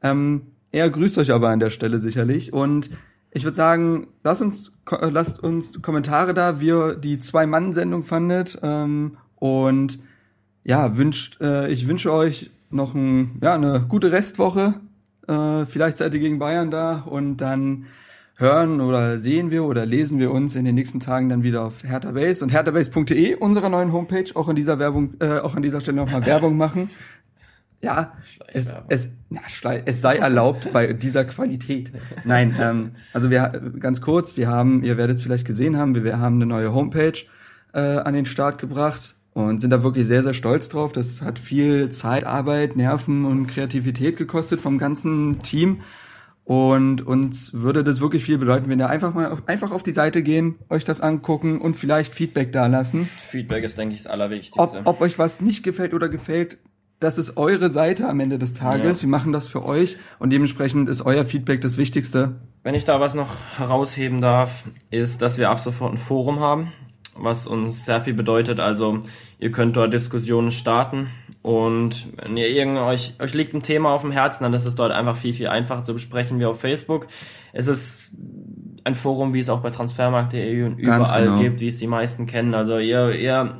Ähm, 0.00 0.42
er 0.70 0.88
grüßt 0.88 1.18
euch 1.18 1.32
aber 1.32 1.48
an 1.48 1.58
der 1.58 1.70
Stelle 1.70 1.98
sicherlich. 1.98 2.52
Und 2.52 2.90
ich 3.32 3.42
würde 3.42 3.56
sagen, 3.56 4.06
lasst 4.22 4.42
uns, 4.42 4.72
äh, 4.92 5.10
lasst 5.10 5.42
uns 5.42 5.82
Kommentare 5.82 6.32
da, 6.32 6.60
wie 6.60 6.68
ihr 6.68 6.94
die 6.94 7.18
Zwei-Mann-Sendung 7.18 8.04
fandet. 8.04 8.60
Ähm, 8.62 9.16
und 9.34 9.98
ja, 10.62 10.96
wünscht, 10.96 11.40
äh, 11.40 11.68
ich 11.68 11.88
wünsche 11.88 12.12
euch 12.12 12.52
noch 12.70 12.94
ein, 12.94 13.40
ja, 13.42 13.54
eine 13.54 13.84
gute 13.88 14.12
Restwoche. 14.12 14.74
Äh, 15.26 15.66
vielleicht 15.66 15.98
seid 15.98 16.14
ihr 16.14 16.20
gegen 16.20 16.38
Bayern 16.38 16.70
da 16.70 17.00
und 17.00 17.38
dann 17.38 17.86
hören 18.40 18.80
oder 18.80 19.18
sehen 19.18 19.50
wir 19.50 19.64
oder 19.64 19.86
lesen 19.86 20.18
wir 20.18 20.30
uns 20.30 20.56
in 20.56 20.64
den 20.64 20.74
nächsten 20.74 20.98
Tagen 21.00 21.28
dann 21.28 21.42
wieder 21.42 21.62
auf 21.62 21.84
Hertha 21.84 22.10
Base 22.12 22.42
und 22.42 22.50
herthabase.de, 22.50 23.34
unserer 23.36 23.68
neuen 23.68 23.92
Homepage, 23.92 24.24
auch 24.34 24.48
an 24.48 24.56
dieser 24.56 24.78
Werbung, 24.78 25.14
äh, 25.20 25.38
auch 25.38 25.54
an 25.54 25.62
dieser 25.62 25.80
Stelle 25.80 25.98
nochmal 25.98 26.24
Werbung 26.26 26.56
machen. 26.56 26.90
Ja, 27.82 28.12
es, 28.52 28.72
es, 28.88 29.10
na, 29.30 29.40
es 29.86 30.02
sei 30.02 30.16
erlaubt 30.16 30.70
bei 30.72 30.92
dieser 30.92 31.24
Qualität. 31.24 31.90
Nein, 32.24 32.54
ähm, 32.60 32.90
also 33.14 33.30
wir 33.30 33.72
ganz 33.78 34.02
kurz, 34.02 34.36
wir 34.36 34.48
haben, 34.48 34.82
ihr 34.84 34.98
werdet 34.98 35.16
es 35.16 35.22
vielleicht 35.22 35.46
gesehen 35.46 35.78
haben, 35.78 35.94
wir, 35.94 36.04
wir 36.04 36.18
haben 36.18 36.36
eine 36.36 36.46
neue 36.46 36.74
Homepage 36.74 37.14
äh, 37.72 37.78
an 37.80 38.12
den 38.12 38.26
Start 38.26 38.58
gebracht 38.58 39.14
und 39.32 39.60
sind 39.60 39.70
da 39.70 39.82
wirklich 39.82 40.06
sehr, 40.06 40.22
sehr 40.22 40.34
stolz 40.34 40.68
drauf. 40.68 40.92
Das 40.92 41.22
hat 41.22 41.38
viel 41.38 41.88
Zeit, 41.88 42.24
Arbeit, 42.24 42.76
Nerven 42.76 43.24
und 43.24 43.46
Kreativität 43.46 44.16
gekostet 44.18 44.60
vom 44.60 44.76
ganzen 44.76 45.38
Team. 45.38 45.80
Und 46.50 47.06
uns 47.06 47.52
würde 47.52 47.84
das 47.84 48.00
wirklich 48.00 48.24
viel 48.24 48.36
bedeuten, 48.36 48.68
wenn 48.68 48.80
ihr 48.80 48.88
einfach 48.90 49.14
mal 49.14 49.30
auf, 49.30 49.46
einfach 49.46 49.70
auf 49.70 49.84
die 49.84 49.92
Seite 49.92 50.20
gehen, 50.20 50.56
euch 50.68 50.82
das 50.82 51.00
angucken 51.00 51.60
und 51.60 51.76
vielleicht 51.76 52.12
Feedback 52.12 52.50
dalassen. 52.50 53.08
Feedback 53.22 53.62
ist, 53.62 53.78
denke 53.78 53.94
ich, 53.94 54.02
das 54.02 54.10
Allerwichtigste. 54.10 54.60
Ob, 54.60 54.80
ob 54.84 55.00
euch 55.00 55.16
was 55.16 55.40
nicht 55.40 55.62
gefällt 55.62 55.94
oder 55.94 56.08
gefällt, 56.08 56.58
das 56.98 57.18
ist 57.18 57.36
eure 57.36 57.70
Seite 57.70 58.08
am 58.08 58.18
Ende 58.18 58.36
des 58.36 58.52
Tages. 58.52 58.98
Ja. 58.98 59.02
Wir 59.02 59.10
machen 59.10 59.32
das 59.32 59.46
für 59.46 59.64
euch 59.64 59.96
und 60.18 60.30
dementsprechend 60.30 60.88
ist 60.88 61.02
euer 61.02 61.24
Feedback 61.24 61.60
das 61.60 61.78
Wichtigste. 61.78 62.40
Wenn 62.64 62.74
ich 62.74 62.84
da 62.84 62.98
was 62.98 63.14
noch 63.14 63.30
herausheben 63.56 64.20
darf, 64.20 64.64
ist, 64.90 65.22
dass 65.22 65.38
wir 65.38 65.50
ab 65.50 65.60
sofort 65.60 65.92
ein 65.92 65.98
Forum 65.98 66.40
haben, 66.40 66.72
was 67.14 67.46
uns 67.46 67.84
sehr 67.84 68.00
viel 68.00 68.14
bedeutet. 68.14 68.58
Also 68.58 68.98
ihr 69.38 69.52
könnt 69.52 69.76
dort 69.76 69.92
Diskussionen 69.92 70.50
starten 70.50 71.10
und 71.42 72.08
wenn 72.16 72.36
ihr 72.36 72.48
irgend 72.48 72.78
euch, 72.78 73.14
euch 73.18 73.34
liegt 73.34 73.54
ein 73.54 73.62
Thema 73.62 73.90
auf 73.90 74.02
dem 74.02 74.12
Herzen, 74.12 74.44
dann 74.44 74.52
ist 74.52 74.66
es 74.66 74.74
dort 74.74 74.92
einfach 74.92 75.16
viel, 75.16 75.32
viel 75.32 75.48
einfacher 75.48 75.84
zu 75.84 75.94
besprechen 75.94 76.38
wie 76.38 76.44
auf 76.44 76.60
Facebook. 76.60 77.06
Es 77.52 77.66
ist 77.66 78.16
ein 78.84 78.94
Forum, 78.94 79.32
wie 79.32 79.40
es 79.40 79.48
auch 79.48 79.60
bei 79.60 79.70
transfermarkt.de 79.70 80.64
und 80.64 80.82
Ganz 80.82 81.08
überall 81.08 81.24
genau. 81.24 81.38
gibt, 81.40 81.60
wie 81.60 81.68
es 81.68 81.78
die 81.78 81.86
meisten 81.86 82.26
kennen. 82.26 82.54
Also 82.54 82.78
ihr, 82.78 83.12
ihr 83.12 83.58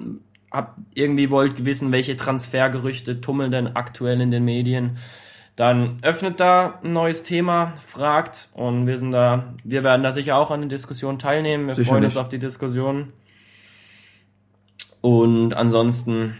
habt 0.51 0.79
irgendwie 0.95 1.31
wollt 1.31 1.65
wissen, 1.65 1.91
welche 1.91 2.17
Transfergerüchte 2.17 3.21
tummeln 3.21 3.51
denn 3.51 3.77
aktuell 3.77 4.21
in 4.21 4.31
den 4.31 4.45
Medien 4.45 4.99
dann 5.61 5.99
öffnet 6.01 6.41
da 6.41 6.81
ein 6.83 6.91
neues 6.91 7.23
Thema, 7.23 7.75
fragt 7.87 8.49
und 8.55 8.87
wir 8.87 8.97
sind 8.97 9.11
da, 9.13 9.53
wir 9.63 9.85
werden 9.85 10.03
da 10.03 10.11
sicher 10.11 10.37
auch 10.37 10.51
an 10.51 10.61
den 10.61 10.71
Diskussionen 10.71 11.19
teilnehmen. 11.19 11.67
Wir 11.67 11.75
freuen 11.75 11.85
Sicherlich. 11.85 12.05
uns 12.07 12.17
auf 12.17 12.31
die 12.31 12.39
Diskussion. 12.39 13.13
Und 15.03 15.53
ansonsten 15.53 16.39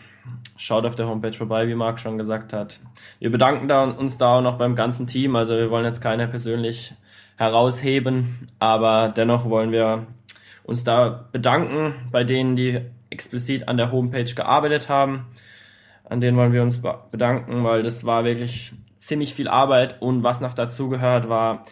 schaut 0.61 0.85
auf 0.85 0.95
der 0.95 1.09
Homepage 1.09 1.33
vorbei, 1.33 1.67
wie 1.69 1.75
Marc 1.75 1.99
schon 2.01 2.19
gesagt 2.19 2.53
hat. 2.53 2.81
Wir 3.19 3.31
bedanken 3.31 3.67
da 3.67 3.85
uns 3.85 4.19
da 4.19 4.39
auch 4.39 4.43
noch 4.43 4.59
beim 4.59 4.75
ganzen 4.75 5.07
Team. 5.07 5.35
Also 5.35 5.55
wir 5.55 5.71
wollen 5.71 5.85
jetzt 5.85 6.03
keiner 6.03 6.27
persönlich 6.27 6.95
herausheben, 7.37 8.49
aber 8.59 9.09
dennoch 9.09 9.49
wollen 9.49 9.73
wir 9.73 10.07
uns 10.65 10.85
da 10.85 11.29
bedanken 11.33 11.95
bei 12.13 12.25
denen, 12.25 12.57
die 12.57 12.81
explizit 13.09 13.69
an 13.69 13.79
der 13.79 13.91
Homepage 13.91 14.25
gearbeitet 14.35 14.89
haben. 14.89 15.27
An 16.09 16.21
denen 16.21 16.37
wollen 16.37 16.53
wir 16.53 16.63
uns 16.63 16.83
be- 16.83 16.99
bedanken, 17.11 17.65
weil 17.65 17.83
das 17.83 18.05
war 18.05 18.25
wirklich 18.25 18.73
ziemlich 18.99 19.33
viel 19.33 19.49
Arbeit 19.49 20.03
und 20.03 20.23
was 20.23 20.43
noch 20.43 20.53
dazu 20.53 20.91
gehört 20.91 21.29
war, 21.29 21.63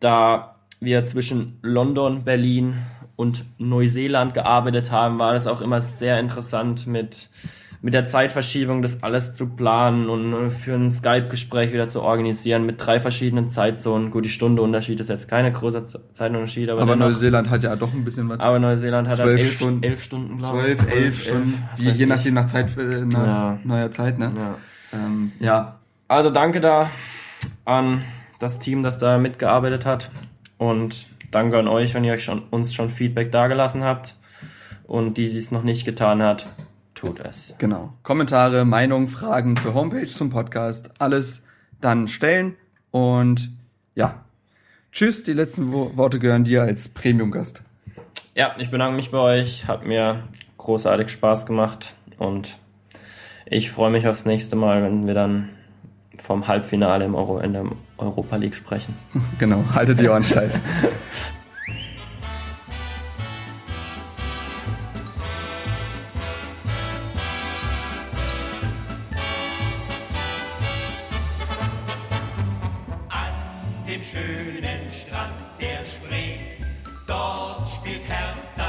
da 0.00 0.56
wir 0.80 1.04
zwischen 1.04 1.58
London, 1.62 2.24
Berlin 2.24 2.76
und 3.16 3.44
Neuseeland 3.58 4.34
gearbeitet 4.34 4.92
haben, 4.92 5.18
war 5.18 5.32
das 5.32 5.46
auch 5.46 5.60
immer 5.60 5.80
sehr 5.80 6.20
interessant 6.20 6.86
mit, 6.86 7.30
mit 7.80 7.94
der 7.94 8.04
Zeitverschiebung, 8.06 8.82
das 8.82 9.02
alles 9.04 9.34
zu 9.34 9.50
planen 9.50 10.08
und 10.08 10.32
äh, 10.32 10.48
für 10.48 10.74
ein 10.74 10.90
Skype-Gespräch 10.90 11.72
wieder 11.72 11.86
zu 11.88 12.02
organisieren 12.02 12.66
mit 12.66 12.84
drei 12.84 12.98
verschiedenen 12.98 13.50
Zeitzonen. 13.50 14.10
Gut, 14.10 14.24
die 14.24 14.30
Stunde 14.30 14.62
Unterschied 14.62 14.98
ist 14.98 15.08
jetzt 15.08 15.28
keine 15.28 15.52
großer 15.52 15.84
Zeitunterschied, 15.84 16.68
aber, 16.70 16.82
Aber 16.82 16.92
dennoch, 16.94 17.06
Neuseeland 17.10 17.50
hat 17.50 17.62
ja 17.62 17.76
doch 17.76 17.92
ein 17.92 18.04
bisschen 18.04 18.28
was. 18.28 18.40
aber 18.40 18.58
Neuseeland 18.58 19.06
hat 19.06 19.14
Zwölf 19.16 19.28
halt 19.28 19.40
elf 19.40 19.54
Stunden. 19.56 19.82
elf 19.84 20.02
Stunden, 20.02 20.38
glaube 20.38 20.58
ich. 20.72 20.76
Zwölf, 20.78 20.92
elf 20.94 21.22
Stunden, 21.22 21.64
was 21.72 21.80
je, 21.84 21.90
je 21.92 22.06
nachdem 22.06 22.34
nach 22.34 22.46
Zeit, 22.46 22.76
äh, 22.76 23.04
nach 23.04 23.26
Ja. 23.26 23.58
neuer 23.62 23.90
Zeit, 23.92 24.18
ne? 24.18 24.30
Ja. 24.36 24.98
Ähm, 24.98 25.32
ja, 25.38 25.76
Also 26.08 26.30
danke 26.30 26.60
da 26.60 26.90
an 27.64 28.02
das 28.40 28.58
Team, 28.58 28.82
das 28.82 28.98
da 28.98 29.18
mitgearbeitet 29.18 29.84
hat. 29.86 30.10
Und 30.56 31.06
danke 31.30 31.58
an 31.58 31.68
euch, 31.68 31.94
wenn 31.94 32.02
ihr 32.02 32.12
euch 32.14 32.24
schon, 32.24 32.42
uns 32.50 32.74
schon 32.74 32.88
Feedback 32.88 33.30
dagelassen 33.30 33.84
habt. 33.84 34.16
Und 34.84 35.18
die, 35.18 35.28
die 35.28 35.38
es 35.38 35.50
noch 35.52 35.62
nicht 35.62 35.84
getan 35.84 36.22
hat, 36.22 36.46
tut 36.98 37.20
es. 37.20 37.54
genau. 37.58 37.92
Kommentare, 38.02 38.64
Meinungen, 38.64 39.08
Fragen 39.08 39.56
zur 39.56 39.74
Homepage, 39.74 40.06
zum 40.06 40.30
Podcast, 40.30 40.90
alles 40.98 41.44
dann 41.80 42.08
stellen. 42.08 42.56
Und 42.90 43.50
ja, 43.94 44.24
tschüss, 44.92 45.22
die 45.22 45.32
letzten 45.32 45.72
Wo 45.72 45.96
Worte 45.96 46.18
gehören 46.18 46.44
dir 46.44 46.62
als 46.62 46.88
Premium-Gast. 46.88 47.62
Ja, 48.34 48.54
ich 48.58 48.70
bedanke 48.70 48.96
mich 48.96 49.10
bei 49.10 49.18
euch. 49.18 49.66
Hat 49.66 49.84
mir 49.86 50.24
großartig 50.58 51.08
Spaß 51.08 51.46
gemacht. 51.46 51.94
Und 52.18 52.58
ich 53.46 53.70
freue 53.70 53.90
mich 53.90 54.06
aufs 54.06 54.26
nächste 54.26 54.56
Mal, 54.56 54.82
wenn 54.82 55.06
wir 55.06 55.14
dann 55.14 55.50
vom 56.20 56.48
Halbfinale 56.48 57.04
im 57.04 57.14
Euro, 57.14 57.38
in 57.38 57.52
der 57.52 57.64
Europa 57.96 58.36
League 58.36 58.54
sprechen. 58.54 58.94
Genau, 59.38 59.64
haltet 59.72 60.00
die 60.00 60.08
Ohren 60.08 60.24
steif. 60.24 60.60
der 75.60 75.84
Spree, 75.84 76.38
dort 77.06 77.68
spielt 77.68 78.02
Hertha 78.08 78.67